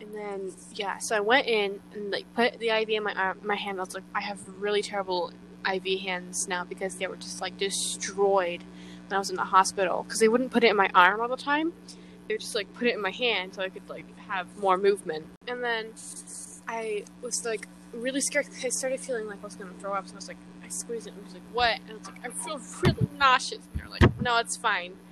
And 0.00 0.14
then 0.14 0.52
yeah, 0.74 0.98
so 0.98 1.16
I 1.16 1.20
went 1.20 1.46
in 1.46 1.80
and 1.92 2.10
like 2.10 2.26
put 2.34 2.58
the 2.58 2.70
IV 2.70 2.90
in 2.90 3.02
my 3.04 3.14
arm, 3.14 3.38
my 3.42 3.54
hand. 3.54 3.78
I 3.78 3.84
was 3.84 3.94
like, 3.94 4.04
I 4.14 4.20
have 4.20 4.38
really 4.60 4.82
terrible 4.82 5.32
IV 5.64 6.00
hands 6.00 6.48
now 6.48 6.64
because 6.64 6.96
they 6.96 7.06
were 7.06 7.16
just 7.16 7.40
like 7.40 7.56
destroyed 7.56 8.62
when 9.06 9.16
I 9.16 9.18
was 9.18 9.30
in 9.30 9.36
the 9.36 9.44
hospital 9.44 10.02
because 10.02 10.18
they 10.20 10.28
wouldn't 10.28 10.50
put 10.50 10.64
it 10.64 10.70
in 10.70 10.76
my 10.76 10.90
arm 10.94 11.20
all 11.20 11.28
the 11.28 11.36
time. 11.36 11.72
They 12.26 12.34
would 12.34 12.40
just 12.40 12.54
like 12.54 12.72
put 12.74 12.88
it 12.88 12.94
in 12.94 13.00
my 13.00 13.10
hand 13.10 13.54
so 13.54 13.62
I 13.62 13.68
could 13.68 13.88
like 13.88 14.06
have 14.28 14.46
more 14.58 14.76
movement. 14.76 15.26
And 15.46 15.62
then 15.62 15.92
I 16.66 17.04
was 17.20 17.44
like 17.44 17.68
really 17.92 18.20
scared 18.20 18.46
because 18.46 18.64
I 18.64 18.68
started 18.70 19.00
feeling 19.00 19.26
like 19.28 19.38
I 19.40 19.44
was 19.44 19.54
gonna 19.54 19.72
throw 19.78 19.92
up. 19.94 20.06
So 20.08 20.14
I 20.14 20.16
was 20.16 20.28
like, 20.28 20.36
I 20.72 20.74
squeezed 20.74 21.06
it 21.06 21.12
and 21.12 21.20
I 21.20 21.24
was 21.24 21.34
like, 21.34 21.42
what? 21.52 21.78
And 21.86 21.90
I 21.90 21.98
was 21.98 22.06
like, 22.06 22.24
I 22.24 22.30
feel 22.30 22.60
really 22.82 23.08
nauseous. 23.18 23.60
And 23.72 23.82
they're 23.82 23.90
like, 23.90 24.22
no, 24.22 24.38
it's 24.38 24.56
fine. 24.56 24.94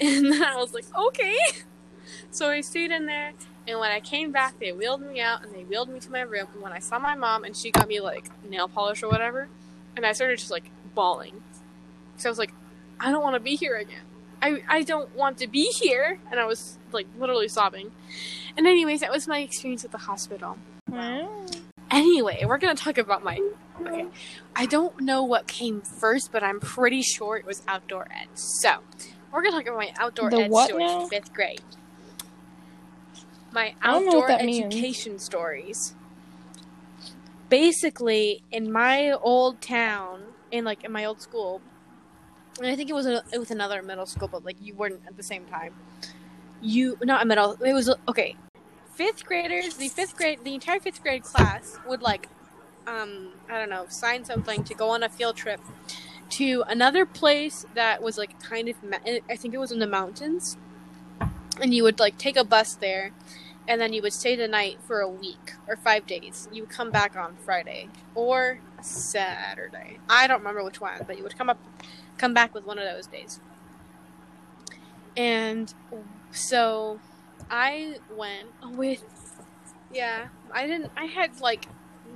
And 0.00 0.32
then 0.32 0.42
I 0.42 0.56
was 0.56 0.74
like, 0.74 0.84
okay. 0.94 1.36
So 2.30 2.50
I 2.50 2.60
stayed 2.60 2.90
in 2.90 3.06
there. 3.06 3.32
And 3.68 3.78
when 3.78 3.90
I 3.90 4.00
came 4.00 4.32
back, 4.32 4.58
they 4.58 4.72
wheeled 4.72 5.00
me 5.00 5.20
out 5.20 5.44
and 5.44 5.54
they 5.54 5.62
wheeled 5.62 5.88
me 5.88 6.00
to 6.00 6.10
my 6.10 6.22
room. 6.22 6.48
And 6.52 6.62
when 6.62 6.72
I 6.72 6.80
saw 6.80 6.98
my 6.98 7.14
mom 7.14 7.44
and 7.44 7.56
she 7.56 7.70
got 7.70 7.86
me 7.88 8.00
like 8.00 8.28
nail 8.48 8.68
polish 8.68 9.02
or 9.02 9.08
whatever, 9.08 9.48
and 9.96 10.04
I 10.04 10.12
started 10.12 10.38
just 10.38 10.50
like 10.50 10.70
bawling. 10.94 11.42
So 12.16 12.28
I 12.28 12.30
was 12.30 12.38
like, 12.38 12.52
I 12.98 13.10
don't 13.10 13.22
want 13.22 13.34
to 13.34 13.40
be 13.40 13.54
here 13.54 13.76
again. 13.76 14.02
I, 14.42 14.62
I 14.68 14.82
don't 14.82 15.14
want 15.14 15.38
to 15.38 15.46
be 15.46 15.66
here. 15.66 16.18
And 16.30 16.40
I 16.40 16.44
was 16.44 16.78
like 16.90 17.06
literally 17.18 17.48
sobbing. 17.48 17.92
And, 18.56 18.66
anyways, 18.66 19.00
that 19.00 19.12
was 19.12 19.28
my 19.28 19.38
experience 19.38 19.84
at 19.84 19.92
the 19.92 19.98
hospital. 19.98 20.58
Anyway, 21.92 22.42
we're 22.46 22.58
going 22.58 22.74
to 22.74 22.82
talk 22.82 22.98
about 22.98 23.22
my. 23.22 23.38
Okay. 23.80 24.06
I 24.56 24.66
don't 24.66 25.00
know 25.00 25.22
what 25.22 25.46
came 25.46 25.82
first, 25.82 26.32
but 26.32 26.42
I'm 26.42 26.58
pretty 26.58 27.02
sure 27.02 27.36
it 27.36 27.44
was 27.44 27.62
outdoor 27.68 28.08
ed. 28.10 28.28
So, 28.34 28.76
we're 29.32 29.42
going 29.42 29.52
to 29.52 29.58
talk 29.58 29.66
about 29.66 29.78
my 29.78 29.92
outdoor 29.98 30.30
The 30.30 30.44
ed 30.44 30.50
what 30.50 30.68
stories 30.68 30.90
now? 30.90 31.02
in 31.02 31.08
fifth 31.08 31.32
grade. 31.32 31.60
My 33.52 33.74
I 33.82 33.92
don't 33.92 34.06
know 34.06 34.12
what 34.12 34.24
outdoor 34.24 34.28
that 34.38 34.44
means. 34.46 34.74
education 34.74 35.18
stories. 35.18 35.94
Basically, 37.50 38.42
in 38.50 38.72
my 38.72 39.12
old 39.12 39.60
town, 39.60 40.22
in 40.50 40.64
like 40.64 40.84
in 40.84 40.92
my 40.92 41.04
old 41.04 41.20
school, 41.20 41.60
and 42.58 42.66
I 42.66 42.76
think 42.76 42.88
it 42.88 42.94
was 42.94 43.04
a, 43.06 43.22
it 43.32 43.38
was 43.38 43.50
another 43.50 43.82
middle 43.82 44.06
school, 44.06 44.28
but 44.28 44.42
like 44.44 44.56
you 44.60 44.74
weren't 44.74 45.02
at 45.06 45.18
the 45.18 45.22
same 45.22 45.44
time. 45.44 45.74
You 46.62 46.96
not 47.02 47.22
a 47.22 47.26
middle. 47.26 47.52
It 47.62 47.74
was 47.74 47.94
okay. 48.08 48.36
Fifth 48.94 49.24
graders, 49.24 49.76
the 49.76 49.88
fifth 49.88 50.16
grade, 50.16 50.44
the 50.44 50.54
entire 50.54 50.78
fifth 50.78 51.02
grade 51.02 51.22
class 51.22 51.78
would 51.86 52.02
like, 52.02 52.28
um, 52.86 53.32
I 53.50 53.58
don't 53.58 53.70
know, 53.70 53.86
sign 53.88 54.24
something 54.24 54.64
to 54.64 54.74
go 54.74 54.90
on 54.90 55.02
a 55.02 55.08
field 55.08 55.36
trip 55.36 55.60
to 56.30 56.62
another 56.68 57.06
place 57.06 57.64
that 57.74 58.02
was 58.02 58.18
like 58.18 58.38
kind 58.40 58.68
of. 58.68 58.76
I 59.28 59.36
think 59.36 59.54
it 59.54 59.58
was 59.58 59.72
in 59.72 59.78
the 59.78 59.86
mountains, 59.86 60.56
and 61.60 61.74
you 61.74 61.82
would 61.82 62.00
like 62.00 62.18
take 62.18 62.36
a 62.36 62.44
bus 62.44 62.74
there, 62.74 63.12
and 63.66 63.80
then 63.80 63.92
you 63.92 64.02
would 64.02 64.12
stay 64.12 64.36
the 64.36 64.48
night 64.48 64.78
for 64.86 65.00
a 65.00 65.08
week 65.08 65.54
or 65.66 65.76
five 65.76 66.06
days. 66.06 66.48
You 66.52 66.62
would 66.62 66.70
come 66.70 66.90
back 66.90 67.16
on 67.16 67.36
Friday 67.36 67.88
or 68.14 68.60
Saturday. 68.82 69.98
I 70.08 70.26
don't 70.26 70.38
remember 70.38 70.64
which 70.64 70.80
one, 70.80 71.00
but 71.06 71.16
you 71.16 71.22
would 71.22 71.36
come 71.36 71.48
up, 71.48 71.58
come 72.18 72.34
back 72.34 72.54
with 72.54 72.66
one 72.66 72.78
of 72.78 72.84
those 72.84 73.06
days. 73.06 73.40
And 75.16 75.72
so 76.30 77.00
I 77.52 77.96
went 78.16 78.48
with, 78.78 79.04
yeah, 79.92 80.28
I 80.50 80.66
didn't, 80.66 80.90
I 80.96 81.04
had 81.04 81.38
like 81.40 81.66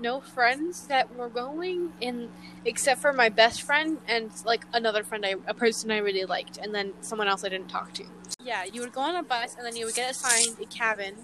no 0.00 0.20
friends 0.20 0.86
that 0.86 1.14
were 1.14 1.28
going 1.28 1.92
in 2.00 2.30
except 2.64 3.00
for 3.00 3.12
my 3.12 3.28
best 3.28 3.62
friend 3.62 3.98
and 4.08 4.30
like 4.44 4.64
another 4.72 5.02
friend 5.02 5.24
I 5.24 5.36
a 5.46 5.54
person 5.54 5.90
I 5.90 5.98
really 5.98 6.24
liked 6.24 6.58
and 6.58 6.74
then 6.74 6.92
someone 7.00 7.28
else 7.28 7.44
I 7.44 7.48
didn't 7.48 7.68
talk 7.68 7.92
to. 7.94 8.04
Yeah, 8.42 8.64
you 8.64 8.80
would 8.80 8.92
go 8.92 9.00
on 9.00 9.16
a 9.16 9.22
bus 9.22 9.54
and 9.56 9.64
then 9.64 9.76
you 9.76 9.86
would 9.86 9.94
get 9.94 10.10
assigned 10.10 10.58
a 10.60 10.66
cabin 10.66 11.14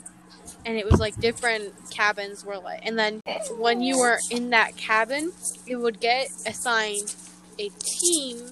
and 0.64 0.76
it 0.76 0.90
was 0.90 1.00
like 1.00 1.18
different 1.20 1.72
cabins 1.90 2.44
were 2.44 2.58
like 2.58 2.80
and 2.84 2.98
then 2.98 3.20
when 3.58 3.82
you 3.82 3.98
were 3.98 4.18
in 4.30 4.50
that 4.50 4.76
cabin 4.76 5.32
you 5.66 5.78
would 5.78 6.00
get 6.00 6.28
assigned 6.46 7.14
a 7.58 7.70
team 7.78 8.50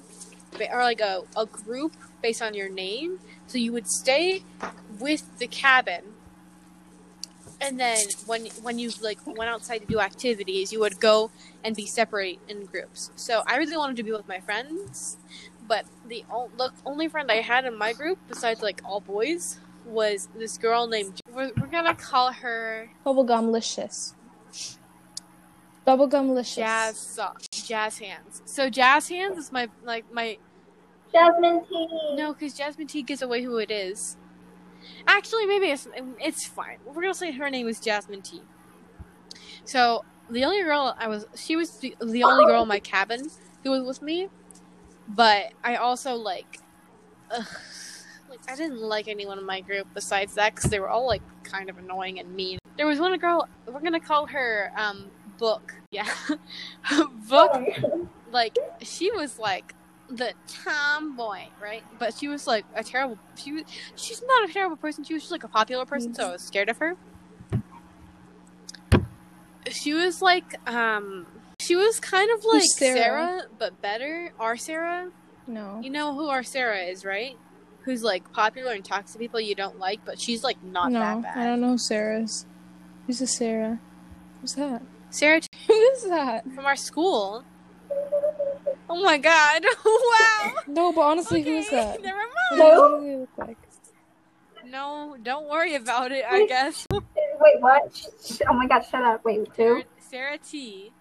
or 0.71 0.83
like 0.83 1.01
a, 1.01 1.23
a 1.37 1.47
group 1.47 1.95
based 2.23 2.43
on 2.43 2.55
your 2.55 2.69
name 2.69 3.19
so 3.51 3.59
you 3.59 3.73
would 3.73 3.89
stay 3.89 4.45
with 5.01 5.39
the 5.39 5.47
cabin 5.49 6.03
and 7.61 7.79
then 7.81 7.99
when 8.27 8.47
when 8.63 8.79
you 8.79 8.91
like 9.03 9.19
went 9.27 9.51
outside 9.51 9.79
to 9.79 9.87
do 9.87 9.99
activities 9.99 10.73
you 10.73 10.79
would 10.79 11.01
go 11.01 11.31
and 11.65 11.75
be 11.75 11.85
separate 11.85 12.39
in 12.49 12.65
groups 12.67 13.11
so 13.17 13.43
i 13.47 13.57
really 13.57 13.77
wanted 13.77 13.97
to 13.97 14.03
be 14.03 14.13
with 14.13 14.27
my 14.29 14.39
friends 14.39 15.17
but 15.67 15.85
the, 16.09 16.25
only 16.87 17.09
friend 17.09 17.31
i 17.31 17.37
had 17.37 17.65
in 17.65 17.77
my 17.77 17.93
group 17.93 18.19
besides 18.29 18.63
like 18.63 18.81
all 18.85 19.01
boys 19.01 19.59
was 19.85 20.29
this 20.37 20.57
girl 20.57 20.87
named 20.87 21.21
we're, 21.35 21.51
we're 21.61 21.67
gonna 21.67 21.95
call 21.95 22.33
her 22.33 22.91
Bubblegum 23.05 23.51
licious. 23.51 24.15
Bubblegum 25.87 26.35
licious. 26.35 26.57
jazz 26.57 27.19
jazz 27.51 27.99
hands 27.99 28.43
so 28.45 28.71
jazz 28.71 29.09
hands 29.09 29.39
is 29.39 29.51
my 29.51 29.69
like 29.85 30.05
my 30.13 30.39
Jasmine 31.13 31.65
T. 31.69 31.89
No, 32.15 32.33
because 32.33 32.55
Jasmine 32.55 32.87
T 32.87 33.03
gives 33.03 33.23
away 33.23 33.43
who 33.43 33.59
it 33.59 33.71
is. 33.71 34.17
Actually, 35.07 35.47
maybe 35.47 35.67
it's 35.67 35.89
it's 36.19 36.47
fine. 36.47 36.79
We're 36.87 37.03
gonna 37.03 37.15
say 37.15 37.33
her 37.33 37.51
name 37.51 37.69
is 37.69 37.81
Jasmine 37.81 38.23
T. 38.23 38.43
So 39.65 40.05
the 40.31 40.45
only 40.45 40.63
girl 40.63 40.95
I 40.99 41.09
was, 41.09 41.27
she 41.35 41.57
was 41.57 41.79
the, 41.79 41.95
the 42.01 42.25
only 42.25 42.45
girl 42.47 42.63
in 42.63 42.69
my 42.69 42.81
cabin 42.81 43.29
who 43.63 43.71
was 43.71 43.83
with 43.85 44.03
me. 44.03 44.29
But 45.09 45.53
I 45.65 45.77
also 45.77 46.15
like, 46.15 46.59
ugh, 47.31 47.47
like 48.29 48.41
I 48.49 48.55
didn't 48.55 48.81
like 48.81 49.09
anyone 49.09 49.39
in 49.39 49.45
my 49.45 49.61
group 49.61 49.89
besides 49.93 50.35
that 50.35 50.55
because 50.55 50.71
they 50.71 50.81
were 50.81 50.89
all 50.89 51.07
like 51.07 51.23
kind 51.43 51.69
of 51.69 51.79
annoying 51.79 52.21
and 52.21 52.35
mean. 52.35 52.59
There 52.77 52.87
was 52.87 53.01
one 53.01 53.17
girl. 53.19 53.49
We're 53.67 53.81
gonna 53.81 54.01
call 54.01 54.27
her 54.27 54.73
um 54.77 55.11
Book. 55.39 55.75
Yeah, 55.91 56.09
Book 57.29 57.53
like 58.31 58.57
she 58.83 59.11
was 59.11 59.39
like 59.39 59.75
the 60.11 60.33
tomboy, 60.49 61.45
right? 61.63 61.83
But 61.99 62.15
she 62.19 62.29
was 62.29 62.47
like 62.47 62.65
a 62.75 62.83
terrible. 62.85 63.19
She 63.37 63.53
was, 63.53 63.65
she's 63.97 64.23
not 64.27 64.49
a 64.49 64.53
terrible 64.53 64.77
person. 64.77 65.05
She 65.05 65.15
was 65.15 65.23
just 65.23 65.33
like 65.33 65.45
a 65.45 65.49
popular 65.49 65.87
person, 65.87 66.15
so 66.15 66.29
I 66.29 66.33
was 66.33 66.43
scared 66.43 66.69
of 66.69 66.79
her. 66.79 66.97
She 69.71 69.93
was 69.93 70.21
like, 70.23 70.57
um, 70.69 71.27
she 71.61 71.77
was 71.77 72.01
kind 72.01 72.31
of 72.37 72.45
like 72.45 72.63
Sarah? 72.63 72.97
Sarah? 72.99 73.43
but 73.59 73.81
better. 73.83 74.33
Our 74.41 74.57
Sarah, 74.57 75.11
No. 75.47 75.81
you 75.83 75.91
know 75.91 76.15
who 76.15 76.29
our 76.29 76.43
Sarah 76.43 76.79
is, 76.79 77.05
right? 77.05 77.37
Who's 77.83 78.03
like 78.03 78.33
popular 78.33 78.73
and 78.73 78.85
talks 78.85 79.13
to 79.13 79.19
people 79.19 79.39
you 79.41 79.55
don't 79.55 79.79
like, 79.79 80.01
but 80.05 80.21
she's 80.21 80.43
like 80.43 80.63
not 80.63 80.93
that 80.93 81.23
bad. 81.23 81.37
I 81.39 81.45
don't 81.45 81.61
know 81.61 81.77
Sarah's. 81.77 82.47
Who's 83.07 83.21
a 83.21 83.27
Sarah? 83.27 83.79
Who's 84.41 84.55
that? 84.55 84.83
Sarah 85.11 85.41
Who 85.67 85.73
is 85.75 86.05
that? 86.09 86.45
from 86.55 86.67
our 86.67 86.77
school. 86.77 87.45
Oh 88.93 89.03
my 89.03 89.19
god! 89.19 89.65
wow. 89.85 90.53
No, 90.67 90.93
but 90.93 91.01
honestly, 91.03 91.43
who 91.43 91.51
is 91.57 91.67
Okay, 91.69 91.77
that? 91.77 92.03
Never 92.03 92.19
mind. 92.19 92.73
Who? 92.75 93.01
do 93.01 93.07
they 93.07 93.17
look 93.17 93.29
like? 93.39 93.57
No, 94.67 95.17
don't 95.23 95.49
worry 95.49 95.75
about 95.77 96.13
it. 96.13 96.25
I 96.29 96.47
guess. 96.47 96.87
Wait, 96.93 97.61
what? 97.61 97.95
Sh- 97.97 98.07
sh- 98.37 98.41
Oh 98.49 98.53
my 98.55 98.67
god, 98.67 98.83
shut 98.91 99.03
up. 99.03 99.25
Wait, 99.25 99.47
Sarah, 99.57 99.77
who? 99.77 99.83
Sarah 99.99 100.39
T. 100.39 100.93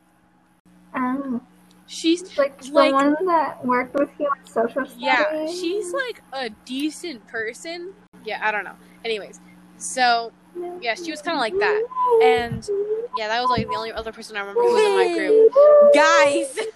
Um, 0.93 1.41
She's 1.87 2.37
like 2.37 2.61
the 2.61 2.71
Like- 2.71 2.93
one 2.93 3.15
that 3.25 3.65
worked 3.65 3.95
with 3.95 4.09
you 4.19 4.27
on 4.27 4.45
social 4.45 4.85
studies. 4.85 4.95
yeah, 4.97 5.47
she's 5.47 5.91
like 5.91 6.21
a 6.33 6.49
decent 6.65 7.25
person. 7.27 7.93
Yeah, 8.23 8.39
I 8.43 8.51
don't 8.51 8.63
know. 8.63 8.75
Anyways, 9.03 9.39
so 9.77 10.31
yeah, 10.81 10.93
she 10.93 11.09
was 11.09 11.21
kind 11.23 11.35
of 11.35 11.41
like 11.41 11.53
that, 11.57 11.83
and 12.23 12.67
yeah, 13.17 13.27
that 13.29 13.41
was 13.41 13.49
like 13.49 13.67
the 13.67 13.75
only 13.75 13.91
other 13.91 14.11
person 14.11 14.37
I 14.37 14.41
remember 14.41 14.61
who 14.61 14.71
was 14.71 14.83
in 14.83 14.95
my 14.95 15.17
group. 15.17 15.53
Guys. 15.95 16.67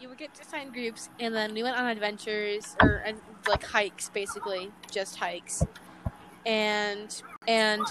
You 0.00 0.08
would 0.08 0.18
get 0.18 0.34
to 0.34 0.44
sign 0.44 0.70
groups, 0.70 1.08
and 1.18 1.34
then 1.34 1.54
we 1.54 1.62
went 1.62 1.76
on 1.76 1.86
adventures 1.86 2.76
or 2.80 3.02
and 3.04 3.18
like 3.48 3.64
hikes, 3.64 4.08
basically 4.10 4.70
just 4.90 5.16
hikes, 5.16 5.64
and 6.46 7.22
and 7.48 7.82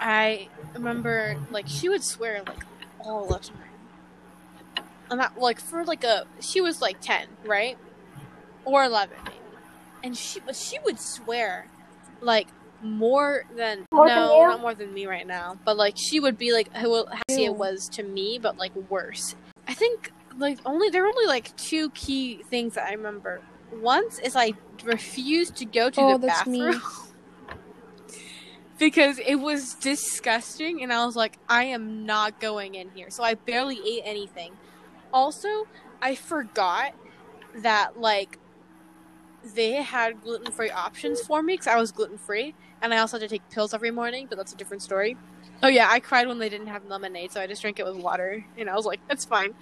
I 0.00 0.48
remember 0.74 1.36
like 1.50 1.66
she 1.66 1.88
would 1.88 2.04
swear 2.04 2.42
like 2.46 2.64
all 3.00 3.26
the 3.26 3.38
time. 3.38 3.56
And 5.10 5.20
that 5.20 5.38
like 5.38 5.60
for 5.60 5.84
like 5.84 6.04
a 6.04 6.26
she 6.40 6.60
was 6.60 6.82
like 6.82 7.00
ten, 7.00 7.28
right? 7.44 7.78
Or 8.64 8.84
eleven 8.84 9.16
maybe. 9.24 9.36
And 10.02 10.16
she 10.16 10.40
but 10.40 10.56
she 10.56 10.78
would 10.84 11.00
swear 11.00 11.68
like 12.20 12.48
more 12.82 13.44
than 13.56 13.86
More 13.92 14.06
no, 14.06 14.42
you? 14.42 14.48
not 14.48 14.60
more 14.60 14.74
than 14.74 14.92
me 14.92 15.06
right 15.06 15.26
now. 15.26 15.56
But 15.64 15.76
like 15.76 15.94
she 15.96 16.20
would 16.20 16.36
be 16.36 16.52
like 16.52 16.68
see 17.30 17.44
it 17.44 17.54
was 17.54 17.88
to 17.90 18.02
me, 18.02 18.38
but 18.40 18.58
like 18.58 18.74
worse. 18.90 19.34
I 19.68 19.74
think 19.74 20.12
like 20.36 20.58
only 20.64 20.90
there 20.90 21.02
were 21.02 21.08
only 21.08 21.26
like 21.26 21.56
two 21.56 21.90
key 21.90 22.42
things 22.44 22.74
that 22.74 22.86
I 22.86 22.92
remember. 22.92 23.42
Once 23.72 24.18
is 24.18 24.36
I 24.36 24.54
refused 24.84 25.56
to 25.56 25.64
go 25.64 25.90
to 25.90 26.00
Oh, 26.00 26.18
the 26.18 26.26
bathroom. 26.26 26.82
because 28.78 29.18
it 29.18 29.36
was 29.36 29.74
disgusting 29.74 30.82
and 30.82 30.92
I 30.92 31.04
was 31.06 31.16
like, 31.16 31.38
I 31.48 31.64
am 31.64 32.04
not 32.06 32.40
going 32.40 32.74
in 32.74 32.90
here. 32.90 33.10
So 33.10 33.22
I 33.22 33.34
barely 33.34 33.80
ate 33.86 34.02
anything. 34.04 34.52
Also, 35.12 35.48
I 36.02 36.14
forgot 36.14 36.92
that 37.54 37.98
like 37.98 38.38
they 39.54 39.82
had 39.82 40.20
gluten 40.22 40.52
free 40.52 40.70
options 40.70 41.20
for 41.20 41.42
me 41.42 41.54
because 41.54 41.68
I 41.68 41.76
was 41.76 41.92
gluten 41.92 42.18
free, 42.18 42.54
and 42.82 42.92
I 42.92 42.98
also 42.98 43.18
had 43.18 43.28
to 43.28 43.32
take 43.32 43.48
pills 43.50 43.72
every 43.72 43.90
morning, 43.90 44.26
but 44.28 44.36
that's 44.36 44.52
a 44.52 44.56
different 44.56 44.82
story. 44.82 45.16
Oh 45.62 45.68
yeah, 45.68 45.88
I 45.88 46.00
cried 46.00 46.26
when 46.26 46.38
they 46.38 46.48
didn't 46.48 46.66
have 46.66 46.84
lemonade, 46.86 47.32
so 47.32 47.40
I 47.40 47.46
just 47.46 47.62
drank 47.62 47.78
it 47.78 47.86
with 47.86 47.96
water, 47.96 48.44
and 48.58 48.68
I 48.68 48.74
was 48.74 48.84
like, 48.84 49.00
"That's 49.08 49.24
fine. 49.24 49.54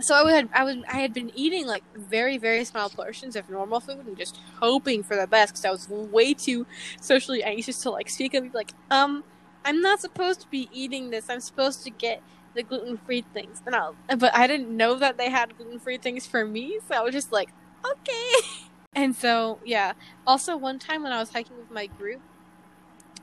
So 0.00 0.14
I 0.26 0.32
had 0.32 0.48
I 0.54 0.64
was 0.64 0.76
I 0.90 0.98
had 1.00 1.12
been 1.12 1.30
eating 1.34 1.66
like 1.66 1.84
very 1.94 2.38
very 2.38 2.64
small 2.64 2.88
portions 2.88 3.36
of 3.36 3.48
normal 3.50 3.80
food 3.80 4.06
and 4.06 4.16
just 4.16 4.38
hoping 4.60 5.02
for 5.02 5.16
the 5.16 5.26
best 5.26 5.52
because 5.52 5.64
I 5.66 5.70
was 5.70 5.88
way 5.88 6.32
too 6.32 6.66
socially 7.00 7.42
anxious 7.44 7.82
to 7.82 7.90
like 7.90 8.08
speak 8.08 8.32
and 8.34 8.50
be 8.50 8.56
like, 8.56 8.72
um, 8.90 9.24
I'm 9.64 9.82
not 9.82 10.00
supposed 10.00 10.40
to 10.42 10.48
be 10.48 10.68
eating 10.72 11.10
this. 11.10 11.28
I'm 11.28 11.40
supposed 11.40 11.82
to 11.84 11.90
get 11.90 12.22
the 12.54 12.62
gluten 12.62 12.96
free 12.96 13.24
things, 13.34 13.60
and 13.66 13.74
I 13.76 13.90
but 14.16 14.34
I 14.34 14.46
didn't 14.46 14.74
know 14.74 14.94
that 14.98 15.18
they 15.18 15.30
had 15.30 15.56
gluten 15.58 15.78
free 15.78 15.98
things 15.98 16.26
for 16.26 16.44
me, 16.46 16.78
so 16.88 16.94
I 16.94 17.02
was 17.02 17.12
just 17.14 17.32
like, 17.32 17.50
okay. 17.84 18.48
And 18.94 19.16
so 19.16 19.58
yeah. 19.64 19.94
Also, 20.26 20.54
one 20.54 20.78
time 20.78 21.02
when 21.02 21.12
I 21.12 21.18
was 21.18 21.30
hiking 21.32 21.56
with 21.56 21.70
my 21.70 21.86
group, 21.86 22.20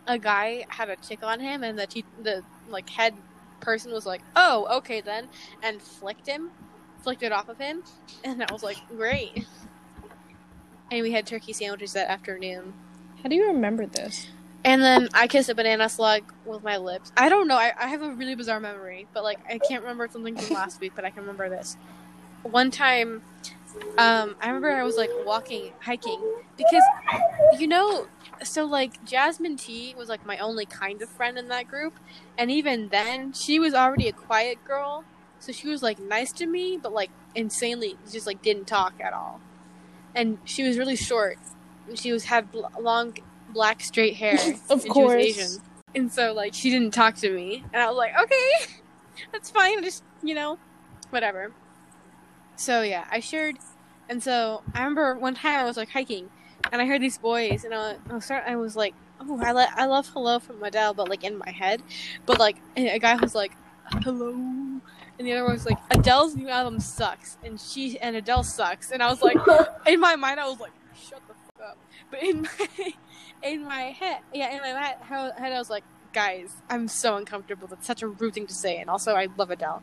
a 0.07 0.17
guy 0.17 0.65
had 0.69 0.89
a 0.89 0.95
tick 0.95 1.23
on 1.23 1.39
him, 1.39 1.63
and 1.63 1.77
the 1.77 1.87
te- 1.87 2.05
the 2.21 2.43
like 2.67 2.89
head 2.89 3.13
person 3.59 3.91
was 3.91 4.05
like, 4.05 4.21
"Oh, 4.35 4.67
okay 4.77 5.01
then," 5.01 5.29
and 5.61 5.81
flicked 5.81 6.27
him, 6.27 6.51
flicked 7.01 7.23
it 7.23 7.31
off 7.31 7.49
of 7.49 7.57
him, 7.57 7.83
and 8.23 8.43
I 8.43 8.51
was 8.51 8.63
like, 8.63 8.77
"Great." 8.89 9.45
And 10.91 11.03
we 11.03 11.11
had 11.11 11.27
turkey 11.27 11.53
sandwiches 11.53 11.93
that 11.93 12.09
afternoon. 12.09 12.73
How 13.21 13.29
do 13.29 13.35
you 13.35 13.47
remember 13.47 13.85
this? 13.85 14.27
And 14.63 14.81
then 14.81 15.09
I 15.13 15.27
kissed 15.27 15.49
a 15.49 15.55
banana 15.55 15.87
slug 15.87 16.33
with 16.45 16.63
my 16.63 16.77
lips. 16.77 17.11
I 17.15 17.29
don't 17.29 17.47
know. 17.47 17.55
I, 17.55 17.71
I 17.79 17.87
have 17.87 18.01
a 18.01 18.11
really 18.11 18.35
bizarre 18.35 18.59
memory, 18.59 19.07
but 19.13 19.23
like 19.23 19.39
I 19.49 19.57
can't 19.59 19.81
remember 19.83 20.07
something 20.11 20.35
from 20.35 20.55
last 20.55 20.81
week, 20.81 20.93
but 20.95 21.05
I 21.05 21.11
can 21.11 21.21
remember 21.21 21.49
this. 21.49 21.77
One 22.43 22.71
time, 22.71 23.21
um, 23.97 24.35
I 24.41 24.47
remember 24.47 24.71
I 24.71 24.83
was 24.83 24.97
like 24.97 25.11
walking, 25.25 25.71
hiking, 25.81 26.19
because 26.57 26.83
you 27.57 27.67
know, 27.67 28.07
so 28.43 28.65
like 28.65 29.03
Jasmine 29.05 29.57
T 29.57 29.93
was 29.97 30.09
like 30.09 30.25
my 30.25 30.37
only 30.37 30.65
kind 30.65 31.01
of 31.01 31.09
friend 31.09 31.37
in 31.37 31.47
that 31.49 31.67
group, 31.67 31.93
and 32.37 32.49
even 32.51 32.89
then 32.89 33.33
she 33.33 33.59
was 33.59 33.73
already 33.73 34.07
a 34.07 34.13
quiet 34.13 34.63
girl, 34.65 35.03
so 35.39 35.51
she 35.51 35.67
was 35.67 35.83
like 35.83 35.99
nice 35.99 36.31
to 36.33 36.45
me, 36.45 36.77
but 36.81 36.93
like 36.93 37.09
insanely 37.35 37.97
just 38.11 38.27
like 38.27 38.41
didn't 38.41 38.65
talk 38.65 38.93
at 38.99 39.13
all, 39.13 39.39
and 40.15 40.37
she 40.45 40.63
was 40.63 40.77
really 40.77 40.95
short. 40.95 41.37
She 41.95 42.11
was 42.11 42.25
had 42.25 42.51
bl- 42.51 42.65
long 42.79 43.15
black 43.49 43.81
straight 43.81 44.15
hair. 44.15 44.37
Of 44.69 44.83
and 44.83 44.89
course. 44.89 45.23
She 45.23 45.27
was 45.27 45.37
Asian. 45.37 45.63
And 45.95 46.11
so 46.11 46.33
like 46.33 46.53
she 46.53 46.69
didn't 46.69 46.91
talk 46.93 47.15
to 47.15 47.31
me. 47.31 47.63
And 47.73 47.81
I 47.81 47.87
was 47.87 47.97
like, 47.97 48.11
okay, 48.21 48.73
that's 49.31 49.49
fine. 49.49 49.83
Just 49.83 50.03
you 50.21 50.35
know, 50.35 50.59
whatever. 51.09 51.51
So 52.55 52.81
yeah, 52.81 53.05
I 53.11 53.19
shared 53.19 53.57
and 54.07 54.21
so 54.21 54.63
I 54.73 54.79
remember 54.79 55.15
one 55.15 55.35
time 55.35 55.59
I 55.59 55.63
was 55.65 55.77
like 55.77 55.89
hiking 55.89 56.29
and 56.71 56.81
I 56.81 56.85
heard 56.85 57.01
these 57.01 57.17
boys 57.17 57.63
and 57.63 57.73
I, 57.73 57.95
I 58.09 58.13
was 58.13 58.25
start 58.25 58.43
I 58.47 58.55
was 58.55 58.75
like, 58.75 58.93
Oh, 59.21 59.39
I 59.41 59.51
le- 59.51 59.73
I 59.75 59.85
love 59.85 60.07
hello 60.09 60.39
from 60.39 60.63
Adele, 60.63 60.93
but 60.93 61.09
like 61.09 61.23
in 61.23 61.37
my 61.37 61.51
head. 61.51 61.81
But 62.25 62.39
like 62.39 62.57
a 62.77 62.99
guy 62.99 63.15
was 63.15 63.35
like, 63.35 63.51
Hello 64.03 64.31
and 64.31 65.27
the 65.27 65.33
other 65.33 65.43
one 65.43 65.53
was 65.53 65.65
like, 65.65 65.77
Adele's 65.91 66.35
new 66.35 66.47
album 66.47 66.79
sucks 66.79 67.37
and 67.43 67.59
she 67.59 67.99
and 67.99 68.15
Adele 68.15 68.43
sucks 68.43 68.91
and 68.91 69.03
I 69.03 69.09
was 69.09 69.21
like 69.21 69.37
in 69.87 69.99
my 69.99 70.15
mind 70.15 70.39
I 70.39 70.47
was 70.47 70.59
like, 70.59 70.71
Shut 70.95 71.21
the 71.27 71.33
fuck 71.33 71.69
up. 71.69 71.77
But 72.11 72.23
in 72.23 72.41
my 72.59 72.93
in 73.41 73.63
my 73.63 73.81
head, 73.83 74.19
yeah, 74.33 74.51
in 74.53 74.61
my 74.61 74.95
head, 75.01 75.53
I 75.53 75.57
was 75.57 75.69
like, 75.69 75.83
guys, 76.13 76.51
I'm 76.69 76.87
so 76.87 77.15
uncomfortable. 77.15 77.67
That's 77.67 77.87
such 77.87 78.01
a 78.01 78.07
rude 78.07 78.33
thing 78.33 78.47
to 78.47 78.53
say, 78.53 78.77
and 78.77 78.89
also 78.89 79.13
I 79.13 79.27
love 79.37 79.51
Adele, 79.51 79.81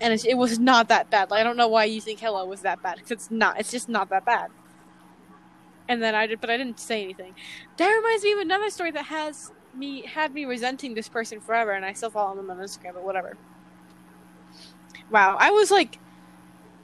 and 0.00 0.12
it 0.24 0.36
was 0.36 0.58
not 0.58 0.88
that 0.88 1.10
bad. 1.10 1.30
Like 1.30 1.40
I 1.40 1.44
don't 1.44 1.56
know 1.56 1.68
why 1.68 1.84
you 1.84 2.00
think 2.00 2.20
"Hello" 2.20 2.44
was 2.44 2.62
that 2.62 2.82
bad 2.82 2.96
because 2.96 3.10
it's 3.10 3.30
not. 3.30 3.58
It's 3.58 3.70
just 3.70 3.88
not 3.88 4.08
that 4.10 4.24
bad. 4.24 4.50
And 5.88 6.02
then 6.02 6.14
I 6.14 6.26
did, 6.26 6.40
but 6.40 6.50
I 6.50 6.56
didn't 6.56 6.80
say 6.80 7.02
anything. 7.02 7.34
That 7.76 7.88
reminds 7.88 8.24
me 8.24 8.32
of 8.32 8.40
another 8.40 8.70
story 8.70 8.90
that 8.92 9.06
has 9.06 9.52
me 9.74 10.02
had 10.02 10.32
me 10.34 10.44
resenting 10.44 10.94
this 10.94 11.08
person 11.08 11.40
forever, 11.40 11.72
and 11.72 11.84
I 11.84 11.92
still 11.92 12.10
follow 12.10 12.34
them 12.34 12.50
on 12.50 12.58
Instagram, 12.58 12.94
but 12.94 13.04
whatever. 13.04 13.36
Wow, 15.10 15.36
I 15.38 15.50
was 15.50 15.70
like, 15.70 15.98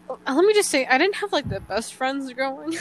uh, 0.09 0.17
let 0.27 0.45
me 0.45 0.55
just 0.55 0.71
say, 0.71 0.87
I 0.87 0.99
didn't 0.99 1.17
have 1.17 1.33
like 1.33 1.49
the 1.49 1.61
best 1.61 1.95
friends 1.95 2.33
growing. 2.33 2.77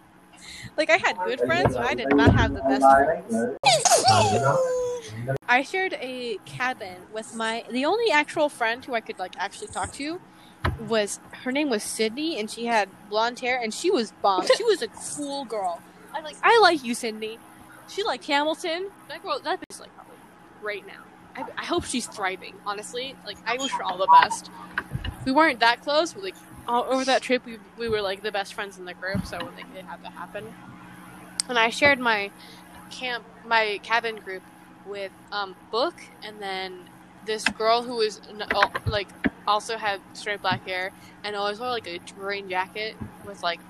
like 0.76 0.90
I 0.90 0.96
had 0.96 1.18
good 1.24 1.40
friends, 1.40 1.74
but 1.74 1.84
I 1.84 1.94
did 1.94 2.08
not 2.14 2.34
have 2.34 2.54
the 2.54 2.62
best 2.62 2.84
friends. 2.84 3.58
I 5.48 5.62
shared 5.62 5.94
a 6.00 6.38
cabin 6.46 6.96
with 7.12 7.34
my 7.34 7.64
the 7.70 7.84
only 7.84 8.10
actual 8.10 8.48
friend 8.48 8.84
who 8.84 8.94
I 8.94 9.00
could 9.00 9.18
like 9.18 9.34
actually 9.38 9.68
talk 9.68 9.92
to 9.94 10.20
was 10.88 11.20
her 11.44 11.52
name 11.52 11.70
was 11.70 11.82
Sydney 11.82 12.38
and 12.38 12.50
she 12.50 12.66
had 12.66 12.88
blonde 13.08 13.40
hair 13.40 13.60
and 13.60 13.72
she 13.72 13.90
was 13.90 14.12
bomb. 14.22 14.46
She 14.56 14.64
was 14.64 14.82
a 14.82 14.88
cool 14.88 15.44
girl. 15.44 15.80
I 16.12 16.20
like 16.20 16.36
I 16.42 16.58
like 16.60 16.84
you, 16.84 16.94
Sydney. 16.94 17.38
She 17.88 18.02
liked 18.02 18.26
Hamilton. 18.26 18.90
That 19.08 19.22
girl 19.22 19.40
that 19.42 19.60
bitch 19.60 19.80
like 19.80 19.94
probably 19.94 20.14
right 20.62 20.86
now. 20.86 21.02
I, 21.34 21.44
I 21.56 21.64
hope 21.64 21.84
she's 21.84 22.06
thriving. 22.06 22.54
Honestly, 22.66 23.14
like 23.26 23.38
I 23.46 23.56
wish 23.56 23.72
her 23.72 23.82
all 23.82 23.98
the 23.98 24.08
best. 24.20 24.50
We 25.24 25.32
weren't 25.32 25.60
that 25.60 25.82
close, 25.82 26.12
but 26.12 26.22
like 26.22 26.34
all 26.68 26.84
over 26.84 27.04
that 27.04 27.22
trip, 27.22 27.44
we 27.44 27.58
we 27.78 27.88
were 27.88 28.00
like 28.00 28.22
the 28.22 28.32
best 28.32 28.54
friends 28.54 28.78
in 28.78 28.84
the 28.84 28.94
group, 28.94 29.26
so 29.26 29.38
like 29.38 29.66
it 29.76 29.84
had 29.84 30.02
to 30.02 30.10
happen. 30.10 30.52
And 31.48 31.58
I 31.58 31.70
shared 31.70 31.98
my 31.98 32.30
camp, 32.90 33.24
my 33.44 33.80
cabin 33.82 34.16
group 34.16 34.42
with 34.86 35.12
um 35.30 35.56
Book, 35.70 35.94
and 36.22 36.40
then 36.40 36.78
this 37.24 37.44
girl 37.44 37.82
who 37.82 37.96
was 37.96 38.20
like 38.86 39.08
also 39.46 39.76
had 39.76 40.00
straight 40.14 40.42
black 40.42 40.66
hair 40.66 40.92
and 41.24 41.36
always 41.36 41.58
wore 41.60 41.68
like 41.68 41.86
a 41.86 41.98
green 42.18 42.48
jacket 42.48 42.96
with 43.26 43.42
like 43.42 43.60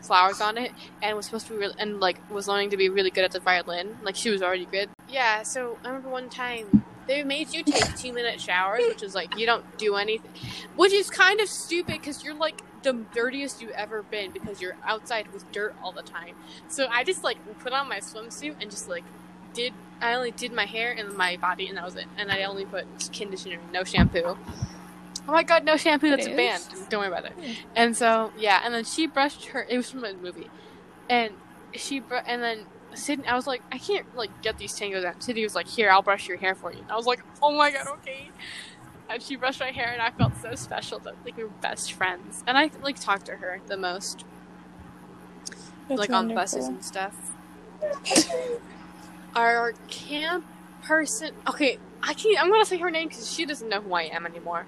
flowers 0.00 0.40
on 0.40 0.58
it, 0.58 0.72
and 1.02 1.16
was 1.16 1.26
supposed 1.26 1.46
to 1.46 1.54
be 1.54 1.58
really, 1.58 1.74
and 1.78 2.00
like 2.00 2.18
was 2.30 2.46
learning 2.46 2.70
to 2.70 2.76
be 2.76 2.88
really 2.88 3.10
good 3.10 3.24
at 3.24 3.32
the 3.32 3.40
violin. 3.40 3.96
Like 4.02 4.16
she 4.16 4.30
was 4.30 4.42
already 4.42 4.66
good. 4.66 4.90
Yeah. 5.08 5.42
So 5.42 5.78
I 5.84 5.88
remember 5.88 6.10
one 6.10 6.28
time 6.28 6.84
they 7.06 7.22
made 7.22 7.52
you 7.52 7.62
take 7.62 7.96
two 7.96 8.12
minute 8.12 8.40
showers, 8.40 8.82
which 8.86 9.02
is 9.02 9.14
like 9.14 9.38
you 9.38 9.46
don't 9.46 9.78
do 9.78 9.96
anything, 9.96 10.30
which 10.76 10.92
is 10.92 11.10
kind 11.10 11.40
of 11.40 11.48
stupid 11.48 12.00
because 12.00 12.24
you're 12.24 12.34
like 12.34 12.60
the 12.82 12.92
dirtiest 13.14 13.62
you've 13.62 13.70
ever 13.72 14.02
been 14.02 14.30
because 14.30 14.60
you're 14.60 14.76
outside 14.84 15.32
with 15.32 15.50
dirt 15.52 15.74
all 15.82 15.92
the 15.92 16.02
time. 16.02 16.34
So 16.68 16.86
I 16.90 17.04
just 17.04 17.24
like 17.24 17.38
put 17.60 17.72
on 17.72 17.88
my 17.88 17.98
swimsuit 17.98 18.56
and 18.60 18.70
just 18.70 18.88
like 18.88 19.04
did 19.54 19.72
I 20.00 20.14
only 20.14 20.32
did 20.32 20.52
my 20.52 20.66
hair 20.66 20.92
and 20.92 21.16
my 21.16 21.36
body 21.36 21.68
and 21.68 21.76
that 21.76 21.84
was 21.84 21.96
it. 21.96 22.06
And 22.18 22.30
I 22.30 22.44
only 22.44 22.64
put 22.64 22.86
conditioner, 23.12 23.58
no 23.72 23.84
shampoo. 23.84 24.36
Oh 25.26 25.32
my 25.32 25.42
god, 25.42 25.64
no 25.64 25.76
shampoo, 25.76 26.10
that's 26.10 26.26
a 26.26 26.34
ban. 26.34 26.60
is? 26.60 26.86
Don't 26.88 27.00
worry 27.00 27.08
about 27.08 27.24
it. 27.24 27.32
And 27.74 27.96
so 27.96 28.32
yeah, 28.38 28.60
and 28.64 28.74
then 28.74 28.84
she 28.84 29.06
brushed 29.06 29.46
her 29.46 29.66
it 29.68 29.76
was 29.76 29.90
from 29.90 30.04
a 30.04 30.12
movie. 30.14 30.50
And 31.08 31.32
she 31.74 32.00
br- 32.00 32.16
and 32.26 32.42
then 32.42 32.66
Sydney 32.94 33.26
I 33.26 33.34
was 33.34 33.46
like, 33.46 33.62
I 33.72 33.78
can't 33.78 34.06
like 34.16 34.42
get 34.42 34.58
these 34.58 34.74
tangles 34.74 35.04
out. 35.04 35.22
Sydney 35.22 35.42
was 35.42 35.54
like, 35.54 35.66
Here, 35.66 35.90
I'll 35.90 36.02
brush 36.02 36.28
your 36.28 36.36
hair 36.36 36.54
for 36.54 36.72
you. 36.72 36.80
And 36.80 36.90
I 36.90 36.96
was 36.96 37.06
like, 37.06 37.20
Oh 37.42 37.56
my 37.56 37.70
god, 37.70 37.86
okay. 37.88 38.30
And 39.08 39.22
she 39.22 39.36
brushed 39.36 39.60
my 39.60 39.70
hair 39.70 39.92
and 39.92 40.00
I 40.02 40.10
felt 40.10 40.32
so 40.40 40.54
special 40.54 40.98
that 41.00 41.14
like 41.24 41.36
we 41.36 41.44
were 41.44 41.50
best 41.60 41.92
friends. 41.92 42.44
And 42.46 42.56
I 42.58 42.70
like 42.82 43.00
talked 43.00 43.26
to 43.26 43.36
her 43.36 43.60
the 43.66 43.76
most. 43.76 44.24
That's 45.88 45.98
like 45.98 46.10
on 46.10 46.34
buses 46.34 46.66
and 46.66 46.84
stuff. 46.84 47.14
Our 49.34 49.74
camp 49.88 50.44
person. 50.82 51.32
Okay, 51.48 51.78
I 52.02 52.14
can't. 52.14 52.40
I'm 52.40 52.50
gonna 52.50 52.64
say 52.64 52.78
her 52.78 52.90
name 52.90 53.08
because 53.08 53.30
she 53.32 53.44
doesn't 53.44 53.68
know 53.68 53.80
who 53.80 53.94
I 53.94 54.02
am 54.02 54.26
anymore. 54.26 54.66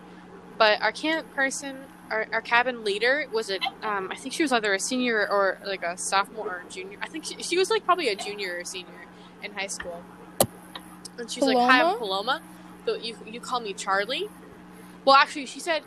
But 0.58 0.80
our 0.80 0.92
camp 0.92 1.32
person, 1.34 1.76
our, 2.10 2.26
our 2.32 2.40
cabin 2.40 2.84
leader, 2.84 3.26
was 3.32 3.50
a. 3.50 3.58
Um, 3.82 4.08
I 4.10 4.16
think 4.16 4.34
she 4.34 4.42
was 4.42 4.52
either 4.52 4.72
a 4.74 4.80
senior 4.80 5.28
or 5.28 5.58
like 5.64 5.82
a 5.82 5.96
sophomore 5.96 6.48
or 6.48 6.62
junior. 6.70 6.98
I 7.02 7.08
think 7.08 7.24
she, 7.24 7.42
she 7.42 7.58
was 7.58 7.70
like 7.70 7.84
probably 7.84 8.08
a 8.08 8.16
junior 8.16 8.58
or 8.58 8.64
senior 8.64 9.06
in 9.42 9.52
high 9.52 9.66
school. 9.66 10.02
And 11.18 11.30
she's 11.30 11.44
like, 11.44 11.56
"Hi, 11.56 11.82
I'm 11.82 11.98
Paloma, 11.98 12.42
but 12.84 13.04
you 13.04 13.16
you 13.26 13.40
call 13.40 13.60
me 13.60 13.72
Charlie." 13.72 14.28
Well, 15.04 15.16
actually, 15.16 15.46
she 15.46 15.60
said 15.60 15.82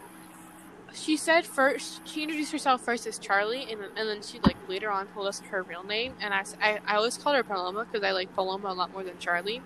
she 0.93 1.17
said 1.17 1.45
first 1.45 2.07
she 2.07 2.23
introduced 2.23 2.51
herself 2.51 2.81
first 2.81 3.05
as 3.07 3.19
Charlie, 3.19 3.71
and, 3.71 3.81
and 3.95 4.09
then 4.09 4.21
she 4.21 4.39
like 4.39 4.55
later 4.67 4.89
on 4.91 5.07
told 5.07 5.27
us 5.27 5.39
her 5.41 5.63
real 5.63 5.83
name. 5.83 6.13
And 6.21 6.33
I, 6.33 6.43
I, 6.61 6.79
I 6.85 6.95
always 6.95 7.17
called 7.17 7.35
her 7.35 7.43
Paloma 7.43 7.85
because 7.85 8.03
I 8.03 8.11
like 8.11 8.33
Paloma 8.35 8.69
a 8.69 8.73
lot 8.73 8.91
more 8.91 9.03
than 9.03 9.17
Charlie. 9.19 9.61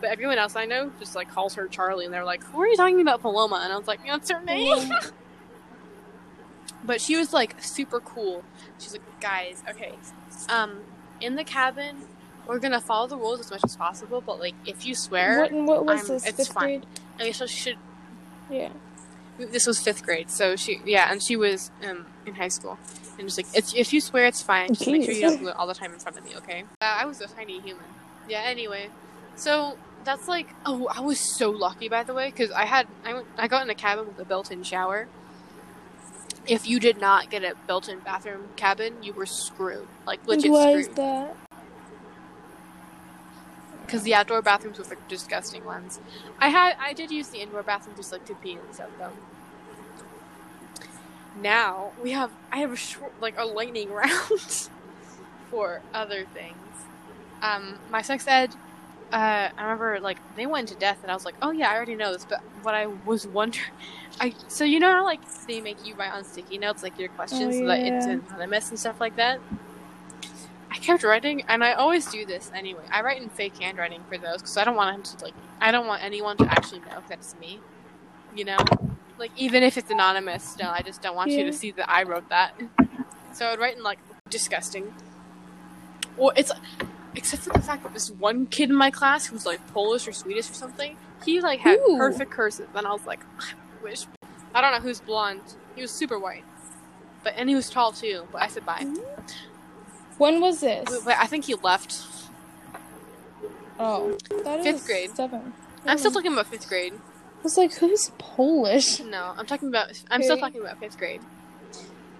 But 0.00 0.10
everyone 0.10 0.38
else 0.38 0.54
I 0.56 0.64
know 0.64 0.92
just 1.00 1.14
like 1.16 1.30
calls 1.30 1.54
her 1.54 1.66
Charlie, 1.68 2.04
and 2.04 2.14
they're 2.14 2.24
like, 2.24 2.42
"Who 2.44 2.60
are 2.60 2.66
you 2.68 2.76
talking 2.76 3.00
about, 3.00 3.20
Paloma?" 3.20 3.60
And 3.64 3.72
I 3.72 3.76
was 3.76 3.88
like, 3.88 4.00
"That's 4.06 4.30
her 4.30 4.40
name." 4.42 4.92
but 6.84 7.00
she 7.00 7.16
was 7.16 7.32
like 7.32 7.62
super 7.62 8.00
cool. 8.00 8.44
She's 8.78 8.92
like, 8.92 9.20
"Guys, 9.20 9.62
okay, 9.68 9.92
um, 10.48 10.80
in 11.20 11.34
the 11.36 11.44
cabin." 11.44 11.96
We're 12.46 12.60
gonna 12.60 12.80
follow 12.80 13.06
the 13.06 13.16
rules 13.18 13.40
as 13.40 13.50
much 13.50 13.60
as 13.62 13.76
possible, 13.76 14.22
but 14.22 14.40
like 14.40 14.54
if 14.66 14.86
you 14.86 14.94
swear, 14.94 15.40
What, 15.42 15.52
what 15.52 15.84
was 15.84 16.00
I'm- 16.00 16.08
this? 16.14 16.26
it's 16.26 16.36
Fifth 16.38 16.52
fine. 16.54 16.64
grade? 16.80 16.86
I 17.20 17.24
guess 17.24 17.42
I 17.42 17.46
should 17.46 17.76
Yeah. 18.48 18.70
this 19.38 19.66
was 19.66 19.78
fifth 19.82 20.02
grade, 20.02 20.30
so 20.30 20.56
she 20.56 20.80
yeah, 20.86 21.12
and 21.12 21.22
she 21.22 21.36
was 21.36 21.70
um 21.86 22.06
in 22.24 22.34
high 22.36 22.48
school, 22.48 22.78
and 23.18 23.28
just 23.28 23.36
like 23.36 23.46
it's, 23.52 23.74
if 23.74 23.92
you 23.92 24.00
swear, 24.00 24.24
it's 24.24 24.40
fine. 24.40 24.68
Just 24.72 24.86
make 24.88 25.04
sure 25.04 25.12
you 25.12 25.20
don't 25.20 25.40
do 25.40 25.48
it 25.48 25.56
all 25.56 25.66
the 25.66 25.74
time 25.74 25.92
in 25.92 25.98
front 25.98 26.16
of 26.16 26.24
me, 26.24 26.30
okay? 26.38 26.64
Uh, 26.80 26.96
I 27.00 27.04
was 27.04 27.20
a 27.20 27.26
tiny 27.26 27.60
human. 27.60 27.84
Yeah. 28.26 28.40
Anyway, 28.46 28.88
so 29.38 29.78
that's 30.04 30.26
like 30.26 30.48
oh, 30.66 30.88
I 30.88 31.00
was 31.00 31.20
so 31.20 31.50
lucky 31.50 31.88
by 31.88 32.02
the 32.02 32.14
way 32.14 32.30
because 32.30 32.50
I 32.50 32.64
had 32.64 32.88
I 33.04 33.14
went, 33.14 33.26
I 33.36 33.48
got 33.48 33.62
in 33.62 33.70
a 33.70 33.74
cabin 33.74 34.06
with 34.06 34.18
a 34.18 34.24
built-in 34.24 34.62
shower. 34.62 35.06
If 36.46 36.66
you 36.66 36.80
did 36.80 36.98
not 36.98 37.30
get 37.30 37.44
a 37.44 37.54
built-in 37.66 38.00
bathroom 38.00 38.48
cabin, 38.56 39.02
you 39.02 39.12
were 39.12 39.26
screwed. 39.26 39.86
Like 40.06 40.26
legit 40.26 40.50
why 40.50 40.70
is 40.72 40.88
that? 40.88 41.36
Because 43.84 44.02
the 44.02 44.14
outdoor 44.14 44.42
bathrooms 44.42 44.78
were 44.78 44.84
the 44.84 44.96
disgusting 45.08 45.64
ones. 45.64 46.00
I 46.38 46.48
had 46.48 46.76
I 46.80 46.92
did 46.92 47.10
use 47.10 47.28
the 47.28 47.38
indoor 47.38 47.62
bathroom 47.62 47.96
just 47.96 48.12
like 48.12 48.24
to 48.26 48.34
pee 48.34 48.52
and 48.52 48.74
stuff 48.74 48.90
though. 48.98 49.12
Now 51.40 51.92
we 52.02 52.10
have 52.10 52.32
I 52.50 52.58
have 52.58 52.72
a 52.72 52.76
short 52.76 53.12
like 53.20 53.34
a 53.38 53.44
lightning 53.44 53.90
round 53.92 54.68
for 55.50 55.80
other 55.94 56.24
things. 56.34 56.56
Um, 57.42 57.78
my 57.90 58.02
sex 58.02 58.26
ed. 58.26 58.54
Uh, 59.12 59.48
I 59.56 59.62
remember 59.62 60.00
like 60.00 60.18
they 60.36 60.46
went 60.46 60.68
to 60.68 60.74
death, 60.74 60.98
and 61.02 61.10
I 61.10 61.14
was 61.14 61.24
like, 61.24 61.34
"Oh 61.40 61.50
yeah, 61.50 61.70
I 61.70 61.76
already 61.76 61.94
know 61.94 62.12
this." 62.12 62.26
But 62.28 62.40
what 62.62 62.74
I 62.74 62.86
was 62.86 63.26
wondering, 63.26 63.64
I 64.20 64.34
so 64.48 64.64
you 64.64 64.80
know 64.80 64.90
how 64.92 65.04
like 65.04 65.20
they 65.46 65.60
make 65.60 65.86
you 65.86 65.94
write 65.94 66.12
on 66.12 66.24
sticky 66.24 66.58
notes 66.58 66.82
like 66.82 66.98
your 66.98 67.08
questions 67.10 67.56
Oh, 67.56 67.58
so 67.60 67.66
that 67.66 67.80
it's 67.80 68.06
anonymous 68.06 68.68
and 68.68 68.78
stuff 68.78 69.00
like 69.00 69.16
that. 69.16 69.40
I 70.70 70.76
kept 70.76 71.02
writing, 71.04 71.42
and 71.48 71.64
I 71.64 71.72
always 71.72 72.06
do 72.10 72.26
this 72.26 72.50
anyway. 72.54 72.84
I 72.90 73.00
write 73.00 73.22
in 73.22 73.30
fake 73.30 73.56
handwriting 73.58 74.02
for 74.10 74.18
those 74.18 74.42
because 74.42 74.58
I 74.58 74.64
don't 74.64 74.76
want 74.76 74.94
him 74.94 75.02
to 75.18 75.24
like. 75.24 75.34
I 75.60 75.70
don't 75.70 75.86
want 75.86 76.04
anyone 76.04 76.36
to 76.36 76.44
actually 76.44 76.80
know 76.80 77.02
that 77.08 77.18
it's 77.18 77.34
me. 77.40 77.60
You 78.36 78.44
know, 78.44 78.58
like 79.18 79.30
even 79.36 79.62
if 79.62 79.78
it's 79.78 79.90
anonymous, 79.90 80.44
still, 80.44 80.68
I 80.68 80.82
just 80.82 81.00
don't 81.00 81.16
want 81.16 81.30
you 81.30 81.44
to 81.44 81.52
see 81.52 81.70
that 81.72 81.90
I 81.90 82.02
wrote 82.02 82.28
that. 82.28 82.52
So 83.32 83.46
I 83.46 83.50
would 83.52 83.60
write 83.60 83.76
in 83.78 83.82
like 83.82 83.98
disgusting. 84.28 84.92
Or 86.18 86.32
it's 86.36 86.52
except 87.14 87.42
for 87.42 87.50
the 87.50 87.60
fact 87.60 87.82
that 87.82 87.94
this 87.94 88.10
one 88.10 88.46
kid 88.46 88.70
in 88.70 88.76
my 88.76 88.90
class 88.90 89.26
who 89.26 89.34
was 89.34 89.46
like 89.46 89.66
Polish 89.72 90.06
or 90.08 90.12
Swedish 90.12 90.50
or 90.50 90.54
something. 90.54 90.96
He 91.24 91.40
like 91.40 91.60
had 91.60 91.78
Ooh. 91.88 91.96
perfect 91.96 92.30
cursive, 92.30 92.68
and 92.74 92.86
I 92.86 92.92
was 92.92 93.04
like, 93.06 93.20
I 93.40 93.82
wish. 93.82 94.06
I 94.54 94.60
don't 94.60 94.72
know 94.72 94.80
who's 94.80 95.00
blonde. 95.00 95.40
He 95.74 95.82
was 95.82 95.90
super 95.90 96.18
white, 96.18 96.44
but 97.24 97.34
and 97.36 97.48
he 97.48 97.54
was 97.54 97.68
tall 97.70 97.92
too. 97.92 98.26
But 98.32 98.42
I 98.42 98.46
said 98.48 98.64
bye. 98.64 98.86
When 100.18 100.40
was 100.40 100.60
this? 100.60 100.88
Wait, 100.90 101.04
wait, 101.04 101.16
I 101.18 101.26
think 101.26 101.44
he 101.44 101.54
left. 101.54 102.04
Oh, 103.78 104.16
that 104.44 104.62
Fifth 104.62 104.86
grade. 104.86 105.10
Seven. 105.14 105.52
I'm 105.86 105.98
still 105.98 106.10
Oh. 106.10 106.14
talking 106.14 106.32
about 106.32 106.46
fifth 106.48 106.68
grade. 106.68 106.92
I 106.94 107.42
was 107.44 107.56
like, 107.56 107.72
who's 107.74 108.10
Polish? 108.18 108.98
No, 109.00 109.32
I'm 109.36 109.46
talking 109.46 109.68
about. 109.68 109.92
I'm 110.10 110.22
still 110.22 110.36
talking 110.36 110.60
about 110.60 110.78
fifth 110.80 110.98
grade. 110.98 111.20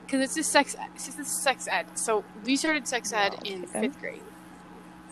Because 0.06 0.20
it's 0.22 0.34
just 0.36 0.52
sex. 0.52 0.76
It's 0.94 1.14
just 1.16 1.42
sex 1.42 1.66
ed. 1.70 1.86
So 1.98 2.24
we 2.44 2.56
started 2.56 2.86
sex 2.86 3.12
ed 3.12 3.34
Oh, 3.36 3.42
in 3.44 3.64
okay. 3.64 3.80
fifth 3.82 4.00
grade 4.00 4.22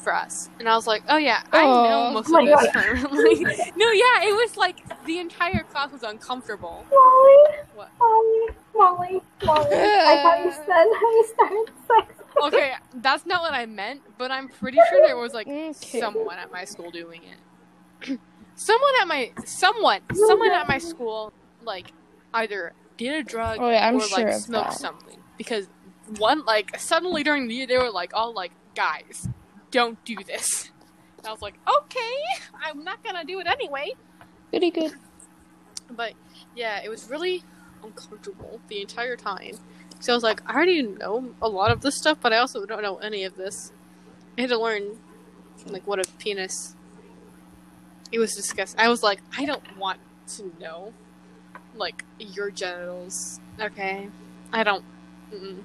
for 0.06 0.14
us, 0.14 0.48
and 0.60 0.68
I 0.68 0.76
was 0.76 0.86
like, 0.86 1.02
oh 1.08 1.16
yeah, 1.16 1.40
I 1.52 1.66
Oh. 1.66 1.82
know 1.82 2.12
most 2.12 2.30
Oh 2.32 2.38
of 2.38 2.44
this. 2.44 2.72
God. 2.72 2.84
no, 3.76 3.90
yeah, 3.90 4.22
it 4.22 4.34
was 4.36 4.56
like 4.56 4.76
the 5.04 5.18
entire 5.18 5.64
class 5.64 5.90
was 5.90 6.04
uncomfortable. 6.04 6.86
Molly, 6.92 7.56
What? 7.74 7.90
Molly, 7.98 8.46
Molly, 8.76 9.20
Molly. 9.42 9.74
I 9.74 10.16
thought 10.22 10.38
you 10.44 10.52
said 10.66 10.84
you 10.84 11.24
started 11.34 11.66
sex. 11.88 12.22
Okay, 12.40 12.72
that's 12.94 13.26
not 13.26 13.42
what 13.42 13.52
I 13.52 13.66
meant, 13.66 14.02
but 14.16 14.30
I'm 14.30 14.48
pretty 14.48 14.78
sure 14.78 15.02
there 15.04 15.16
was 15.16 15.32
like 15.32 15.48
Okay. 15.48 15.98
someone 15.98 16.38
at 16.38 16.52
my 16.52 16.64
school 16.64 16.92
doing 16.92 17.22
it. 17.24 18.20
someone 18.54 18.90
at 19.02 19.08
my 19.08 19.32
someone 19.44 20.00
someone 20.14 20.52
at 20.52 20.68
my 20.68 20.78
school 20.78 21.32
like 21.64 21.92
either 22.32 22.72
did 22.96 23.12
a 23.14 23.22
drug 23.24 23.58
Oh 23.60 23.70
yeah, 23.70 23.90
or 23.90 23.98
sure 23.98 24.08
like 24.12 24.32
smoked 24.32 24.70
that. 24.70 24.80
something 24.80 25.18
because 25.36 25.68
one 26.18 26.44
like 26.44 26.78
suddenly 26.78 27.22
during 27.24 27.48
the 27.48 27.54
year 27.54 27.66
they 27.66 27.76
were 27.78 27.90
like 27.90 28.12
all 28.14 28.32
like 28.34 28.52
guys 28.76 29.28
don't 29.70 30.02
do 30.04 30.16
this. 30.26 30.70
And 31.18 31.26
i 31.26 31.30
was 31.32 31.42
like 31.42 31.54
okay 31.66 32.22
i'm 32.64 32.84
not 32.84 33.02
gonna 33.04 33.24
do 33.24 33.40
it 33.40 33.46
anyway. 33.46 33.92
Pretty 34.50 34.70
good. 34.70 34.92
but 35.90 36.12
yeah 36.54 36.80
it 36.84 36.88
was 36.88 37.08
really 37.10 37.42
uncomfortable 37.82 38.60
the 38.68 38.80
entire 38.80 39.16
time. 39.16 39.56
So 40.00 40.12
i 40.12 40.16
was 40.16 40.22
like 40.22 40.42
i 40.48 40.54
already 40.54 40.82
know 40.82 41.34
a 41.42 41.48
lot 41.48 41.70
of 41.70 41.80
this 41.80 41.96
stuff 41.96 42.18
but 42.20 42.32
i 42.32 42.38
also 42.38 42.64
don't 42.66 42.82
know 42.82 42.96
any 42.96 43.24
of 43.24 43.36
this. 43.36 43.72
I 44.38 44.42
had 44.42 44.50
to 44.50 44.58
learn 44.58 44.98
like 45.66 45.86
what 45.86 45.98
a 45.98 46.10
penis. 46.18 46.74
It 48.12 48.18
was 48.18 48.34
disgusting 48.34 48.80
i 48.80 48.88
was 48.88 49.02
like 49.02 49.20
i 49.36 49.44
don't 49.44 49.76
want 49.76 49.98
to 50.36 50.52
know 50.60 50.92
like 51.74 52.04
your 52.18 52.50
genitals 52.50 53.40
okay? 53.60 54.08
I 54.52 54.62
don't 54.62 54.84
mm-mm. 55.32 55.62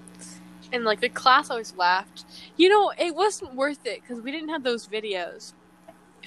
And 0.72 0.84
like 0.84 1.02
the 1.02 1.10
class 1.10 1.50
always 1.50 1.76
laughed 1.76 2.26
you 2.58 2.70
know 2.70 2.92
it 2.98 3.14
wasn't 3.16 3.54
worth 3.56 3.86
it 3.86 4.02
because 4.02 4.22
we 4.22 4.32
didn't 4.32 4.50
have 4.50 4.64
those 4.64 4.88
videos 4.88 5.54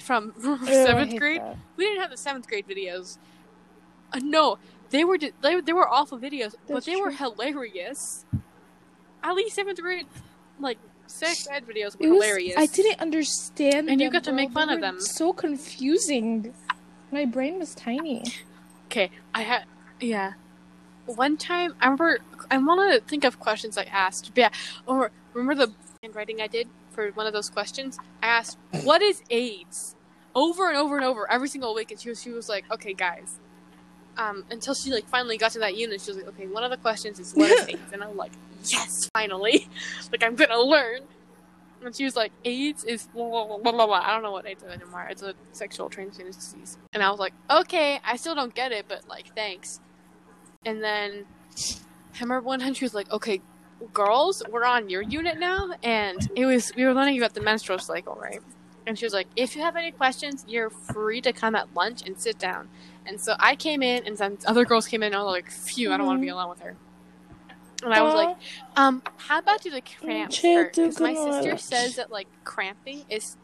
from 0.01 0.33
seventh 0.65 1.11
hate 1.11 1.19
grade 1.19 1.41
that. 1.41 1.57
we 1.77 1.85
didn't 1.85 2.01
have 2.01 2.11
the 2.11 2.17
seventh 2.17 2.47
grade 2.47 2.67
videos. 2.67 3.17
Uh, 4.13 4.19
no, 4.23 4.57
they 4.89 5.03
were 5.03 5.17
they, 5.17 5.61
they 5.61 5.73
were 5.73 5.87
awful 5.87 6.19
videos, 6.19 6.55
but 6.67 6.75
That's 6.75 6.85
they 6.85 6.95
were 6.95 7.11
hilarious. 7.11 8.25
At 9.23 9.33
least 9.35 9.55
seventh 9.55 9.81
grade, 9.81 10.05
like 10.59 10.77
sex 11.07 11.47
ed 11.49 11.65
videos 11.65 11.99
were 11.99 12.09
was- 12.09 12.23
hilarious. 12.23 12.55
I 12.57 12.67
didn't 12.67 13.01
understand. 13.01 13.89
And 13.89 13.99
you 13.99 14.09
got 14.09 14.23
to 14.25 14.31
make 14.31 14.51
fun 14.51 14.69
of 14.69 14.81
them. 14.81 14.99
So 15.01 15.33
confusing. 15.33 16.53
My 17.11 17.25
brain 17.25 17.59
was 17.59 17.73
tiny. 17.75 18.23
Okay, 18.87 19.09
I 19.33 19.41
had 19.41 19.65
yeah. 19.99 20.33
One 21.05 21.37
time 21.37 21.75
I 21.79 21.85
remember 21.85 22.19
I 22.49 22.57
want 22.57 22.93
to 22.93 23.07
think 23.07 23.23
of 23.23 23.39
questions 23.39 23.77
I 23.77 23.83
asked. 23.83 24.31
But 24.33 24.37
yeah, 24.37 24.49
or 24.85 25.11
remember 25.33 25.67
the 25.67 25.73
handwriting 26.03 26.41
I 26.41 26.47
did 26.47 26.67
for 26.91 27.09
one 27.11 27.27
of 27.27 27.33
those 27.33 27.49
questions? 27.49 27.97
I 28.21 28.27
asked, 28.27 28.57
"What 28.83 29.01
is 29.01 29.21
AIDS?" 29.29 29.95
over 30.35 30.67
and 30.67 30.77
over 30.77 30.97
and 30.97 31.05
over 31.05 31.31
every 31.31 31.47
single 31.47 31.73
week, 31.73 31.91
and 31.91 31.99
she 31.99 32.09
was 32.09 32.21
she 32.21 32.29
was 32.31 32.49
like, 32.49 32.69
"Okay, 32.71 32.93
guys." 32.93 33.39
Um, 34.17 34.45
until 34.49 34.73
she 34.73 34.91
like 34.91 35.07
finally 35.07 35.37
got 35.37 35.51
to 35.53 35.59
that 35.59 35.75
unit, 35.75 36.01
she 36.01 36.11
was 36.11 36.17
like, 36.17 36.27
"Okay, 36.27 36.47
one 36.47 36.63
of 36.63 36.71
the 36.71 36.77
questions 36.77 37.19
is 37.19 37.33
what 37.33 37.49
is 37.49 37.67
AIDS?" 37.69 37.93
And 37.93 38.03
I'm 38.03 38.17
like, 38.17 38.33
"Yes, 38.65 39.09
finally! 39.13 39.67
like 40.11 40.23
I'm 40.23 40.35
gonna 40.35 40.59
learn." 40.59 41.01
And 41.83 41.95
she 41.95 42.03
was 42.03 42.15
like, 42.15 42.31
"AIDS 42.43 42.83
is 42.83 43.07
blah 43.13 43.45
blah 43.45 43.57
blah 43.57 43.71
blah 43.71 43.85
blah." 43.85 44.01
I 44.03 44.13
don't 44.13 44.23
know 44.23 44.31
what 44.31 44.45
AIDS 44.45 44.63
is 44.63 44.69
anymore. 44.69 45.07
It's 45.09 45.21
a 45.21 45.33
sexual 45.53 45.89
transmitted 45.89 46.33
disease. 46.33 46.77
And 46.93 47.01
I 47.01 47.09
was 47.09 47.19
like, 47.19 47.33
"Okay, 47.49 47.99
I 48.03 48.17
still 48.17 48.35
don't 48.35 48.53
get 48.53 48.71
it, 48.71 48.85
but 48.87 49.07
like, 49.07 49.33
thanks." 49.35 49.79
And 50.65 50.83
then 50.83 51.25
I 52.15 52.21
remember 52.21 52.41
one 52.45 52.59
time 52.59 52.73
she 52.73 52.85
was 52.85 52.93
like, 52.93 53.11
"Okay, 53.11 53.41
girls, 53.93 54.43
we're 54.49 54.65
on 54.65 54.89
your 54.89 55.01
unit 55.01 55.39
now," 55.39 55.69
and 55.83 56.27
it 56.35 56.45
was 56.45 56.71
we 56.75 56.85
were 56.85 56.93
learning 56.93 57.17
about 57.17 57.33
the 57.33 57.41
menstrual 57.41 57.79
cycle, 57.79 58.15
right? 58.15 58.41
And 58.87 58.97
she 58.97 59.05
was 59.05 59.13
like, 59.13 59.27
"If 59.35 59.55
you 59.55 59.61
have 59.61 59.75
any 59.75 59.91
questions, 59.91 60.45
you're 60.47 60.69
free 60.69 61.21
to 61.21 61.33
come 61.33 61.55
at 61.55 61.73
lunch 61.73 62.01
and 62.05 62.19
sit 62.19 62.37
down." 62.39 62.69
And 63.05 63.21
so 63.21 63.35
I 63.39 63.55
came 63.55 63.83
in, 63.83 64.05
and 64.05 64.17
some 64.17 64.37
other 64.45 64.65
girls 64.65 64.87
came 64.87 65.03
in, 65.03 65.07
and 65.07 65.15
I 65.15 65.23
was 65.23 65.31
like, 65.31 65.51
"Phew, 65.51 65.91
I 65.91 65.97
don't 65.97 66.05
want 66.07 66.19
to 66.19 66.21
be 66.21 66.29
alone 66.29 66.49
with 66.49 66.61
her." 66.61 66.75
And 67.83 67.93
I 67.93 68.01
was 68.01 68.15
like, 68.15 68.37
"Um, 68.75 69.03
how 69.17 69.39
about 69.39 69.61
do 69.61 69.69
the 69.69 69.81
cramps 69.81 70.41
hurt?" 70.41 70.73
Because 70.75 70.99
my 70.99 71.13
sister 71.13 71.57
says 71.57 71.95
that 71.95 72.11
like 72.11 72.27
cramping 72.43 73.05
is 73.09 73.37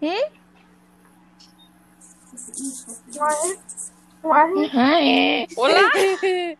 Hmm? 0.00 0.20
What? 3.12 3.58
What? 4.24 4.70
Hi. 4.70 5.46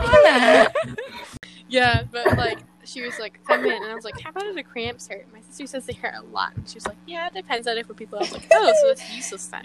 Hola. 0.00 0.72
Yeah, 1.68 2.04
but 2.10 2.38
like 2.38 2.58
she 2.84 3.02
was 3.02 3.18
like 3.18 3.38
feminine, 3.46 3.82
and 3.82 3.92
I 3.92 3.94
was 3.94 4.04
like, 4.04 4.18
"How 4.18 4.30
about 4.30 4.44
do 4.44 4.54
the 4.54 4.62
cramps 4.62 5.08
hurt?" 5.08 5.26
My 5.30 5.40
sister 5.42 5.66
says 5.66 5.84
they 5.84 5.92
hurt 5.92 6.14
a 6.14 6.22
lot, 6.22 6.56
and 6.56 6.66
she 6.66 6.76
was 6.76 6.86
like, 6.86 6.96
"Yeah, 7.06 7.26
it 7.26 7.34
depends 7.34 7.66
on 7.66 7.76
different 7.76 7.98
people." 7.98 8.18
I 8.18 8.22
was 8.22 8.32
like, 8.32 8.46
"Oh, 8.50 8.72
so 8.80 8.88
it's 8.88 9.14
useless 9.14 9.46
then." 9.48 9.62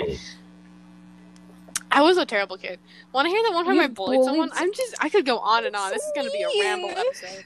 I 1.90 2.02
was 2.02 2.18
a 2.18 2.26
terrible 2.26 2.58
kid. 2.58 2.80
Want 3.14 3.28
to 3.28 3.30
hear 3.30 3.42
that 3.44 3.54
one 3.54 3.66
time 3.66 3.76
You 3.76 3.84
I 3.84 3.88
bullied 3.88 4.26
someone? 4.26 4.50
I'm 4.54 4.74
just 4.74 4.96
I 5.00 5.08
could 5.08 5.26
go 5.26 5.40
on 5.40 5.66
and 5.66 5.74
on. 5.74 5.92
This 5.92 6.04
is 6.04 6.12
gonna 6.14 6.32
be 6.32 6.42
a 6.42 6.50
ramble 6.62 6.90
episode. 6.90 7.46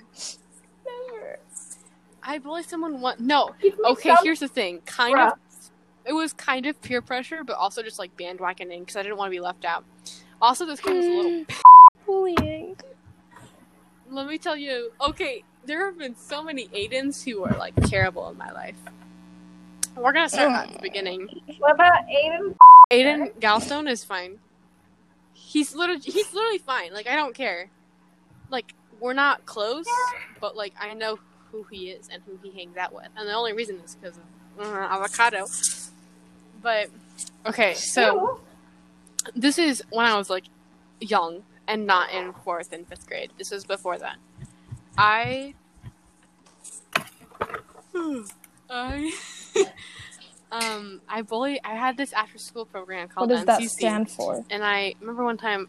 Never. 1.12 1.40
I 2.24 2.40
bullied 2.40 2.66
someone 2.66 3.02
one. 3.02 3.18
No, 3.20 3.54
okay. 3.86 4.16
Here's 4.24 4.40
the 4.40 4.48
thing. 4.48 4.80
Kind 4.86 5.20
of. 5.20 5.34
It 6.06 6.14
was 6.14 6.34
kind 6.34 6.66
of 6.66 6.82
peer 6.82 7.02
pressure, 7.02 7.44
but 7.44 7.56
also 7.56 7.82
just 7.82 8.00
like 8.00 8.16
bandwagoning 8.18 8.80
because 8.80 8.96
I 8.96 9.04
didn't 9.04 9.18
want 9.18 9.30
to 9.30 9.36
be 9.36 9.40
left 9.40 9.66
out. 9.66 9.86
Also, 10.42 10.66
this 10.66 10.80
kid 10.80 10.96
was 10.96 11.06
a 11.06 11.10
little 11.10 11.46
Bullying. 12.06 12.76
let 14.10 14.28
me 14.28 14.38
tell 14.38 14.58
you, 14.58 14.92
okay, 15.00 15.44
there 15.66 15.86
have 15.86 15.98
been 15.98 16.16
so 16.16 16.44
many 16.44 16.68
Aidens 16.74 17.24
who 17.24 17.44
are 17.44 17.58
like 17.58 17.74
terrible 17.88 18.30
in 18.30 18.38
my 18.38 18.52
life. 18.52 18.76
We're 19.96 20.12
gonna 20.12 20.30
start 20.30 20.52
at 20.52 20.74
the 20.74 20.80
beginning. 20.80 21.30
What 21.60 21.76
about 21.76 22.06
Aiden? 22.08 22.56
Aiden 22.92 23.34
Galstone 23.40 23.90
is 23.90 24.04
fine. 24.04 24.40
He's 25.34 25.76
literally 25.76 26.02
he's 26.02 26.34
literally 26.34 26.58
fine. 26.58 26.94
Like 26.94 27.08
I 27.08 27.16
don't 27.16 27.36
care. 27.36 27.70
Like 28.50 28.74
we're 29.00 29.14
not 29.14 29.46
close, 29.46 29.86
but 30.42 30.56
like 30.56 30.74
I 30.80 30.94
know 30.94 31.20
who 31.52 31.66
he 31.72 31.90
is 31.90 32.10
and 32.12 32.22
who 32.26 32.38
he 32.42 32.58
hangs 32.58 32.76
out 32.76 32.94
with, 32.94 33.08
and 33.16 33.28
the 33.28 33.34
only 33.34 33.54
reason 33.54 33.80
is 33.86 33.96
because 33.96 34.18
of 34.18 34.66
uh, 34.66 34.88
avocado. 34.90 35.46
But 36.64 36.90
okay, 37.46 37.74
so 37.76 38.40
this 39.36 39.60
is 39.60 39.84
when 39.90 40.06
I 40.06 40.18
was 40.18 40.30
like 40.30 40.46
young 41.00 41.44
and 41.68 41.86
not 41.86 42.12
in 42.12 42.34
fourth 42.46 42.72
and 42.74 42.88
fifth 42.88 43.06
grade. 43.06 43.32
This 43.38 43.52
was 43.52 43.66
before 43.66 43.98
that. 44.00 44.16
I 44.98 45.54
I 48.70 49.12
um 50.52 51.02
I 51.10 51.22
bully 51.22 51.60
I 51.64 51.76
had 51.76 51.98
this 51.98 52.14
after 52.14 52.38
school 52.38 52.66
program 52.66 53.08
called 53.10 53.30
What 53.30 53.36
called 53.36 53.48
does 53.48 53.58
that 53.58 53.62
NCC. 53.62 53.70
stand 53.70 54.10
for? 54.10 54.46
And 54.50 54.64
I 54.64 54.96
remember 55.02 55.24
one 55.26 55.38
time 55.38 55.68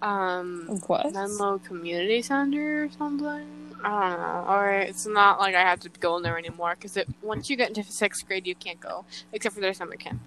um 0.00 0.80
What? 0.86 1.12
Menlo 1.12 1.58
Community 1.58 2.22
Center 2.22 2.84
or 2.84 2.90
something. 2.90 3.61
I 3.84 4.08
don't 4.10 4.20
know. 4.20 4.52
Or 4.52 4.70
it's 4.70 5.06
not 5.06 5.40
like 5.40 5.54
I 5.54 5.60
have 5.60 5.80
to 5.80 5.88
go 5.88 6.16
in 6.16 6.22
there 6.22 6.38
anymore 6.38 6.74
because 6.76 6.96
it 6.96 7.08
once 7.22 7.50
you 7.50 7.56
get 7.56 7.68
into 7.68 7.82
sixth 7.82 8.26
grade, 8.26 8.46
you 8.46 8.54
can't 8.54 8.80
go 8.80 9.04
except 9.32 9.54
for 9.54 9.60
their 9.60 9.74
summer 9.74 9.96
camp. 9.96 10.20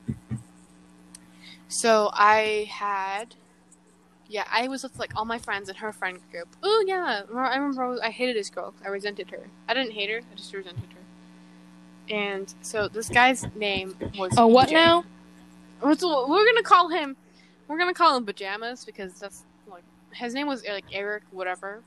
So 1.68 2.10
I 2.14 2.70
had, 2.72 3.36
yeah, 4.28 4.46
I 4.52 4.68
was 4.68 4.84
with 4.84 4.98
like 5.00 5.16
all 5.16 5.26
my 5.26 5.40
friends 5.40 5.70
and 5.70 5.78
her 5.80 5.92
friend 5.92 6.20
group. 6.32 6.48
Oh 6.64 6.84
yeah, 6.88 7.24
I 7.34 7.58
remember 7.58 7.98
I 8.04 8.10
hated 8.10 8.36
this 8.36 8.50
girl. 8.50 8.74
I 8.84 8.90
resented 8.90 9.30
her. 9.32 9.48
I 9.68 9.74
didn't 9.74 9.94
hate 9.94 10.10
her. 10.10 10.20
I 10.20 10.36
just 10.36 10.54
resented 10.54 10.84
her. 10.84 12.14
And 12.14 12.54
so 12.62 12.88
this 12.88 13.10
guy's 13.10 13.46
name 13.56 13.96
was. 14.18 14.34
Oh, 14.38 14.48
what 14.48 14.72
now? 14.72 15.06
We're 15.82 15.96
we're 16.02 16.46
gonna 16.46 16.64
call 16.64 16.90
him. 16.90 17.16
We're 17.68 17.80
gonna 17.80 17.94
call 17.94 18.16
him 18.16 18.26
pajamas 18.26 18.86
because 18.86 19.20
that's 19.20 19.44
like 19.70 19.84
his 20.14 20.34
name 20.34 20.48
was 20.48 20.64
like 20.66 20.86
Eric, 20.92 21.24
whatever. 21.32 21.82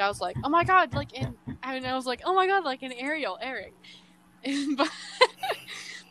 I 0.00 0.08
was 0.08 0.20
like, 0.20 0.36
oh 0.44 0.48
my 0.48 0.64
god, 0.64 0.94
like 0.94 1.12
in, 1.12 1.34
and 1.62 1.86
I 1.86 1.94
was 1.94 2.06
like, 2.06 2.22
oh 2.24 2.34
my 2.34 2.46
god, 2.46 2.64
like 2.64 2.82
an 2.82 2.92
Ariel, 2.92 3.38
Eric. 3.40 3.74
but 4.76 4.90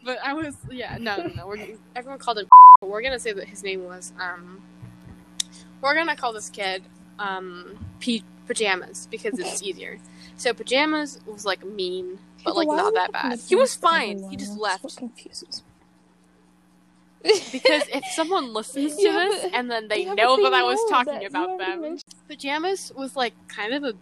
but 0.04 0.18
I 0.24 0.34
was 0.34 0.56
yeah, 0.70 0.98
no, 1.00 1.22
no, 1.22 1.34
no. 1.36 1.48
We're, 1.48 1.60
everyone 1.96 2.20
called 2.20 2.40
him. 2.40 2.48
But 2.82 2.90
we're 2.90 3.02
gonna 3.02 3.20
say 3.20 3.34
that 3.34 3.48
his 3.48 3.64
name 3.64 3.84
was 3.86 4.14
um. 4.20 4.62
We're 5.82 5.96
gonna 5.96 6.16
call 6.16 6.34
this 6.34 6.50
kid 6.50 6.84
um 7.20 7.78
P- 8.00 8.24
pajamas 8.48 9.08
because 9.10 9.40
it's 9.40 9.62
easier. 9.62 10.00
So 10.38 10.54
pajamas 10.54 11.20
was 11.26 11.46
like 11.46 11.66
mean, 11.66 12.20
but 12.44 12.56
like 12.56 12.68
not 12.68 12.94
that 12.96 13.12
bad. 13.12 13.40
He 13.48 13.56
was 13.56 13.76
fine. 13.76 14.24
He 14.30 14.36
just 14.38 14.58
left 14.58 14.84
What 14.84 14.96
confuses 14.96 15.64
because 17.52 17.88
if 17.90 18.06
someone 18.14 18.54
listens 18.54 18.96
to 18.98 19.04
Yeah, 19.04 19.26
this 19.30 19.46
and 19.54 19.70
then 19.70 19.88
they 19.88 20.04
Yeah, 20.04 20.14
know 20.14 20.38
they 20.38 20.44
that 20.44 20.54
I 20.54 20.64
was 20.64 20.86
talking 20.90 21.26
about 21.26 21.58
them, 21.58 21.98
pajamas 22.28 22.91
was 22.95 23.15
like 23.15 23.34
kind 23.47 23.73
of 23.73 23.84
a. 23.84 23.93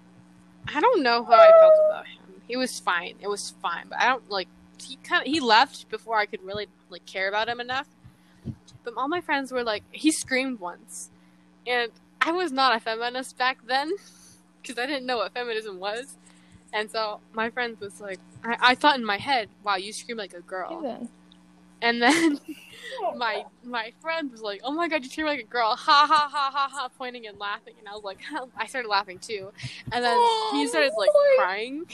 I 0.73 0.79
don't 0.79 1.03
know 1.03 1.23
how 1.23 1.33
I 1.33 1.51
felt 1.51 1.73
about 1.89 2.07
him. 2.07 2.41
He 2.47 2.55
was 2.55 2.79
fine. 2.79 3.15
It 3.19 3.27
was 3.27 3.53
fine, 3.61 3.85
but 3.89 3.99
I 3.99 4.07
don't 4.07 4.29
like. 4.29 4.47
He 4.81 4.97
kind 4.97 5.25
of 5.25 5.31
he 5.31 5.39
left 5.39 5.89
before 5.89 6.17
I 6.17 6.25
could 6.25 6.43
really 6.43 6.67
like 6.89 7.05
care 7.05 7.27
about 7.29 7.47
him 7.47 7.59
enough. 7.59 7.87
But 8.83 8.95
all 8.97 9.07
my 9.07 9.21
friends 9.21 9.51
were 9.51 9.63
like, 9.63 9.83
he 9.91 10.11
screamed 10.11 10.59
once, 10.59 11.09
and 11.65 11.91
I 12.21 12.31
was 12.31 12.51
not 12.51 12.75
a 12.75 12.79
feminist 12.79 13.37
back 13.37 13.59
then 13.65 13.91
because 14.61 14.77
I 14.77 14.85
didn't 14.85 15.05
know 15.05 15.17
what 15.17 15.33
feminism 15.33 15.79
was. 15.79 16.17
And 16.73 16.89
so 16.89 17.19
my 17.33 17.49
friends 17.49 17.79
was 17.79 18.01
like, 18.01 18.19
I, 18.43 18.57
I 18.59 18.75
thought 18.75 18.97
in 18.97 19.05
my 19.05 19.17
head, 19.17 19.49
wow, 19.63 19.75
you 19.75 19.93
scream 19.93 20.17
like 20.17 20.33
a 20.33 20.41
girl. 20.41 20.81
And 21.83 22.01
then 22.01 22.39
my 23.17 23.43
my 23.63 23.91
friend 24.01 24.31
was 24.31 24.41
like, 24.41 24.61
"Oh 24.63 24.71
my 24.71 24.87
god, 24.87 25.03
you 25.03 25.09
treat 25.09 25.25
me 25.25 25.29
like 25.29 25.41
a 25.41 25.43
girl!" 25.43 25.75
Ha 25.75 26.05
ha 26.07 26.29
ha 26.31 26.49
ha 26.51 26.69
ha, 26.71 26.89
pointing 26.97 27.27
and 27.27 27.37
laughing, 27.37 27.73
and 27.77 27.87
I 27.87 27.91
was 27.91 28.03
like, 28.03 28.19
I 28.57 28.65
started 28.65 28.87
laughing 28.87 29.19
too, 29.19 29.51
and 29.91 30.03
then 30.03 30.17
he 30.53 30.63
oh 30.63 30.65
started 30.67 30.93
like 30.97 31.09
Oh, 31.13 31.35
crying. 31.37 31.85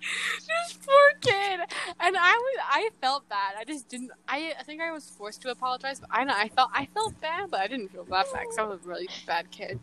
this 0.00 0.78
poor 0.84 1.10
kid, 1.20 1.60
and 2.00 2.16
I 2.16 2.32
was 2.32 2.58
I 2.66 2.88
felt 3.02 3.28
bad. 3.28 3.56
I 3.58 3.64
just 3.64 3.88
didn't. 3.88 4.10
I 4.26 4.54
I 4.58 4.62
think 4.62 4.80
I 4.80 4.90
was 4.90 5.08
forced 5.10 5.42
to 5.42 5.50
apologize, 5.50 6.00
but 6.00 6.08
I 6.10 6.24
know 6.24 6.34
I 6.34 6.48
felt 6.48 6.70
I 6.72 6.86
felt 6.86 7.20
bad, 7.20 7.50
but 7.50 7.60
I 7.60 7.66
didn't 7.66 7.88
feel 7.92 8.04
bad 8.04 8.24
because 8.32 8.58
I 8.58 8.62
was 8.62 8.80
a 8.82 8.88
really 8.88 9.08
bad 9.26 9.50
kid. 9.50 9.78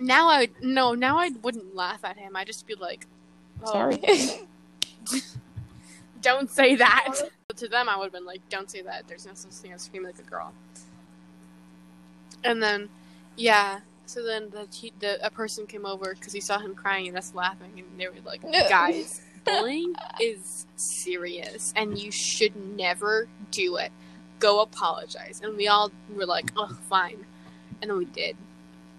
Now 0.00 0.28
I 0.28 0.40
would 0.40 0.62
no, 0.62 0.94
now 0.94 1.18
I 1.20 1.30
wouldn't 1.42 1.76
laugh 1.76 2.04
at 2.04 2.16
him. 2.16 2.34
I'd 2.34 2.48
just 2.48 2.66
be 2.66 2.74
like, 2.74 3.06
oh, 3.64 3.72
Sorry. 3.72 4.00
Don't 6.22 6.50
say 6.50 6.76
that. 6.76 7.14
to 7.56 7.68
them, 7.68 7.88
I 7.88 7.96
would 7.96 8.04
have 8.04 8.12
been 8.12 8.24
like, 8.24 8.40
don't 8.48 8.70
say 8.70 8.82
that. 8.82 9.06
There's 9.06 9.26
no 9.26 9.34
such 9.34 9.52
thing 9.52 9.72
as 9.72 9.82
screaming 9.82 10.06
like 10.06 10.18
a 10.18 10.28
girl. 10.30 10.52
And 12.44 12.62
then, 12.62 12.88
yeah. 13.36 13.80
So 14.06 14.22
then 14.24 14.50
the, 14.50 14.66
te- 14.70 14.92
the 15.00 15.24
a 15.24 15.30
person 15.30 15.66
came 15.66 15.86
over 15.86 16.14
because 16.14 16.32
he 16.32 16.40
saw 16.40 16.58
him 16.58 16.74
crying 16.74 17.08
and 17.08 17.16
us 17.16 17.32
laughing, 17.34 17.72
and 17.76 18.00
they 18.00 18.08
were 18.08 18.14
like, 18.24 18.42
No. 18.42 18.68
guys, 18.68 19.22
bullying 19.44 19.94
is 20.20 20.66
serious, 20.76 21.72
and 21.76 21.98
you 21.98 22.10
should 22.10 22.54
never 22.76 23.28
do 23.50 23.76
it. 23.76 23.92
Go 24.38 24.60
apologize. 24.60 25.40
And 25.42 25.56
we 25.56 25.68
all 25.68 25.92
were 26.14 26.26
like, 26.26 26.50
oh, 26.56 26.76
fine. 26.88 27.24
And 27.80 27.90
then 27.90 27.98
we 27.98 28.06
did. 28.06 28.36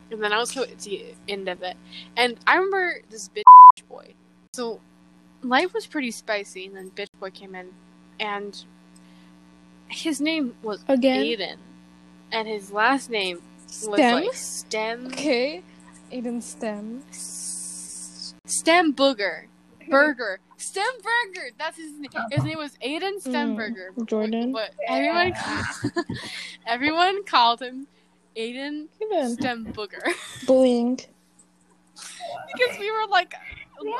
And 0.10 0.24
then 0.24 0.32
I 0.32 0.38
was 0.38 0.56
at 0.56 0.80
the 0.80 1.06
end 1.28 1.50
of 1.50 1.64
it. 1.64 1.76
And 2.16 2.38
I 2.48 2.56
remember 2.56 3.02
this 3.10 3.30
bitch 3.30 3.44
boy. 3.90 4.14
So 4.54 4.80
life 5.44 5.74
was 5.74 5.86
pretty 5.86 6.12
spicy, 6.12 6.66
and 6.68 6.76
then 6.76 6.90
bitch 6.92 7.08
boy 7.20 7.30
came 7.32 7.56
in, 7.56 7.70
and 8.20 8.64
his 9.88 10.20
name 10.22 10.56
was 10.64 10.84
Again? 10.88 11.22
Aiden, 11.24 11.58
and 12.32 12.48
his 12.48 12.72
last 12.72 13.10
name 13.10 13.42
was 13.66 13.76
Stem? 13.96 14.24
like 14.26 14.34
Stem 14.34 15.08
Okay. 15.08 15.62
Aiden 16.12 16.42
STEM. 16.42 17.04
Stem 18.46 18.94
Booger. 18.94 19.46
Stemberger. 19.82 20.38
Stemberger. 20.58 21.50
That's 21.58 21.78
his 21.78 21.92
name. 22.00 22.10
His 22.32 22.44
name 22.44 22.58
was 22.58 22.72
Aiden 22.84 23.22
Stemberger. 23.24 23.90
Mm, 23.98 24.06
Jordan. 24.08 24.52
But 24.52 24.72
everyone, 24.88 25.34
everyone 26.68 27.24
called 27.26 27.62
him 27.62 27.88
Aiden 28.38 28.88
Even 29.02 29.36
Stembooger 29.38 30.02
bullying. 30.46 30.96
because 30.96 32.80
we 32.80 32.90
were 32.92 33.08
like 33.10 33.34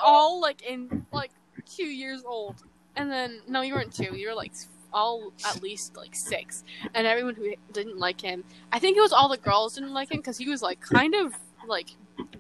all 0.04 0.42
like 0.42 0.62
in 0.64 1.06
like 1.12 1.32
two 1.66 1.86
years 1.86 2.24
old, 2.26 2.64
and 2.96 3.12
then 3.12 3.42
no, 3.48 3.62
you 3.62 3.74
weren't 3.74 3.94
two. 3.94 4.16
You 4.16 4.30
were 4.30 4.36
like 4.36 4.54
all 4.94 5.34
at 5.46 5.62
least 5.62 5.98
like 5.98 6.16
six, 6.16 6.64
and 6.94 7.08
everyone 7.08 7.36
who 7.36 7.54
didn't 7.72 7.98
like 7.98 8.22
him, 8.22 8.44
I 8.72 8.80
think 8.80 8.98
it 8.98 9.02
was 9.02 9.14
all 9.14 9.30
the 9.30 9.38
girls 9.38 9.76
didn't 9.76 9.94
like 9.94 10.12
him 10.12 10.18
because 10.18 10.38
he 10.38 10.48
was 10.50 10.62
like 10.62 10.80
kind 10.82 11.16
of 11.16 11.34
like 11.68 11.90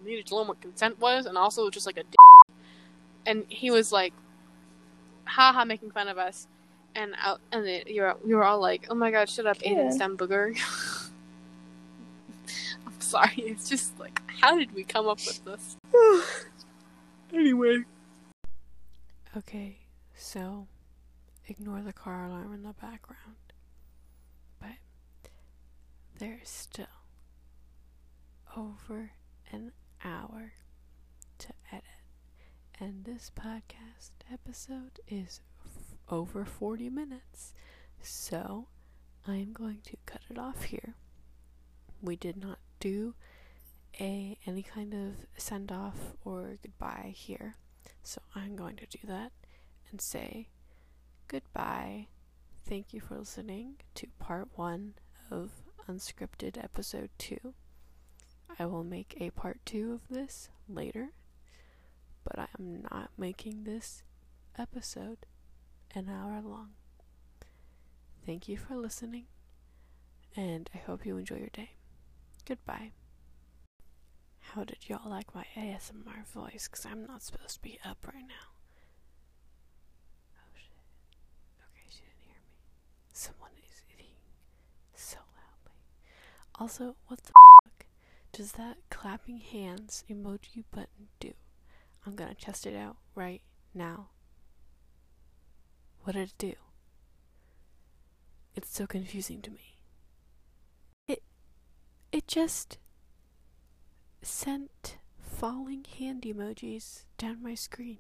needed 0.06 0.28
to 0.28 0.36
learn 0.36 0.48
what 0.48 0.62
consent 0.62 1.00
was, 1.00 1.26
and 1.26 1.38
also 1.38 1.70
just 1.70 1.86
like 1.86 1.98
a. 1.98 2.04
D- 2.04 2.18
and 3.26 3.46
he 3.48 3.72
was 3.72 3.92
like, 3.92 4.14
haha, 5.26 5.64
making 5.64 5.92
fun 5.92 6.08
of 6.08 6.18
us, 6.18 6.48
and 6.96 7.14
out, 7.22 7.40
and 7.52 7.66
you 7.88 8.02
were 8.02 8.16
you 8.26 8.36
were 8.36 8.44
all 8.44 8.60
like, 8.60 8.88
oh 8.90 8.96
my 8.96 9.12
god, 9.12 9.30
shut 9.30 9.46
up, 9.46 9.58
Aiden 9.60 9.86
Yeah. 9.86 9.90
Stem 9.92 10.18
Booger. 10.18 10.56
I'm 12.86 13.00
sorry, 13.00 13.32
it's 13.38 13.70
just 13.70 13.98
like, 14.00 14.22
how 14.42 14.58
did 14.58 14.74
we 14.74 14.84
come 14.84 15.08
up 15.08 15.20
with 15.26 15.44
this? 15.46 15.78
anyway. 17.34 17.84
Okay, 19.36 19.80
so 20.14 20.68
ignore 21.48 21.82
the 21.82 21.94
car 21.94 22.26
alarm 22.26 22.54
in 22.54 22.64
the 22.64 22.74
background. 22.74 23.54
But 24.60 25.32
there's 26.18 26.50
still 26.50 26.86
over 28.56 29.12
an 29.52 29.72
hour 30.04 30.54
to 31.40 31.48
edit. 31.72 31.84
And 32.80 33.06
this 33.06 33.32
podcast 33.36 34.12
episode 34.32 35.00
is 35.08 35.42
f- 35.66 35.96
over 36.10 36.46
40 36.46 36.90
minutes. 36.90 37.54
So 38.02 38.68
I'm 39.28 39.54
going 39.54 39.80
to 39.86 39.98
cut 40.06 40.22
it 40.30 40.38
off 40.38 40.64
here. 40.66 40.96
We 42.02 42.16
did 42.16 42.38
not 42.38 42.60
do 42.80 43.14
a 44.00 44.38
any 44.46 44.64
kind 44.64 44.94
of 44.94 45.14
send 45.38 45.72
off 45.72 46.14
or 46.24 46.58
goodbye 46.62 47.14
here. 47.16 47.56
So 48.04 48.22
I'm 48.36 48.56
going 48.56 48.76
to 48.78 48.86
do 48.86 49.00
that 49.08 49.32
and 49.92 50.02
say 50.02 50.50
goodbye. 51.28 52.08
Thank 52.66 52.94
you 52.94 53.00
for 53.02 53.18
listening 53.18 53.76
to 53.96 54.08
part 54.20 54.48
one 54.56 54.94
of 55.30 55.52
Unscripted 55.88 56.62
Episode 56.62 57.10
2. 57.18 57.54
I 58.60 58.66
will 58.66 58.84
make 58.84 59.18
a 59.20 59.32
part 59.32 59.60
two 59.66 59.94
of 59.94 60.16
this 60.16 60.50
later, 60.70 61.10
but 62.24 62.40
I 62.40 62.48
am 62.60 62.84
not 62.92 63.10
making 63.18 63.64
this 63.64 64.04
episode 64.58 65.26
an 65.96 66.10
hour 66.10 66.42
long. 66.42 66.72
Thank 68.26 68.48
you 68.48 68.58
for 68.58 68.76
listening, 68.76 69.26
and 70.36 70.70
I 70.74 70.78
hope 70.78 71.06
you 71.06 71.18
enjoy 71.18 71.38
your 71.38 71.50
day. 71.52 71.72
Goodbye. 72.46 72.92
How 74.52 74.64
did 74.64 74.78
y'all 74.88 75.10
like 75.10 75.34
my 75.34 75.46
ASMR 75.56 76.26
voice? 76.34 76.68
Because 76.70 76.86
I'm 76.86 77.06
not 77.06 77.24
supposed 77.24 77.56
to 77.56 77.62
be 77.62 77.80
up 77.84 77.98
right 78.06 78.28
now. 78.28 78.52
Oh 80.38 80.54
shit. 80.56 80.78
Okay, 81.72 81.88
she 81.90 82.02
didn't 82.02 82.22
hear 82.26 82.36
me. 82.36 82.54
Someone 83.14 83.52
is 83.68 83.82
eating 83.92 84.16
so 84.96 85.18
loudly. 85.18 85.80
Also, 86.60 86.96
what 87.08 87.24
the 87.24 87.32
fuck 87.64 87.86
does 88.32 88.54
that 88.54 88.78
clapping 88.90 89.40
hands 89.40 90.04
emoji 90.10 90.64
button 90.72 91.08
do? 91.20 91.34
I'm 92.06 92.16
gonna 92.16 92.36
test 92.36 92.66
it 92.68 92.76
out 92.76 92.98
right 93.16 93.42
now. 93.74 94.10
What 96.04 96.14
did 96.14 96.30
it 96.30 96.34
do? 96.38 96.54
It's 98.56 98.76
so 98.76 98.86
confusing 98.86 99.42
to 99.42 99.52
me. 99.52 99.78
It 101.08 101.24
it 102.12 102.28
just 102.28 102.78
sent 104.26 104.98
falling 105.20 105.86
hand 105.98 106.24
emojis 106.24 107.04
down 107.18 107.42
my 107.42 107.56
screen 107.56 107.98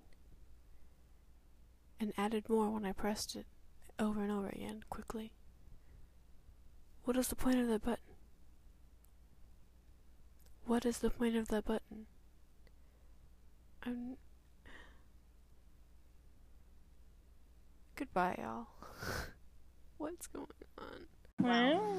and 1.99 2.13
added 2.17 2.49
more 2.49 2.69
when 2.69 2.85
I 2.85 2.91
pressed 2.91 3.35
it 3.35 3.45
over 3.99 4.21
and 4.21 4.31
over 4.31 4.47
again 4.49 4.83
quickly. 4.89 5.31
What 7.03 7.17
is 7.17 7.27
the 7.27 7.35
point 7.35 7.59
of 7.59 7.67
that 7.67 7.83
button? 7.83 8.15
What 10.65 10.85
is 10.85 10.99
the 10.99 11.09
point 11.09 11.35
of 11.35 11.49
that 11.49 11.65
button? 11.65 12.05
I'm. 13.85 14.15
Goodbye, 17.95 18.35
y'all. 18.41 18.67
What's 19.97 20.27
going 20.27 20.47
on? 20.77 21.07
Wow. 21.41 21.97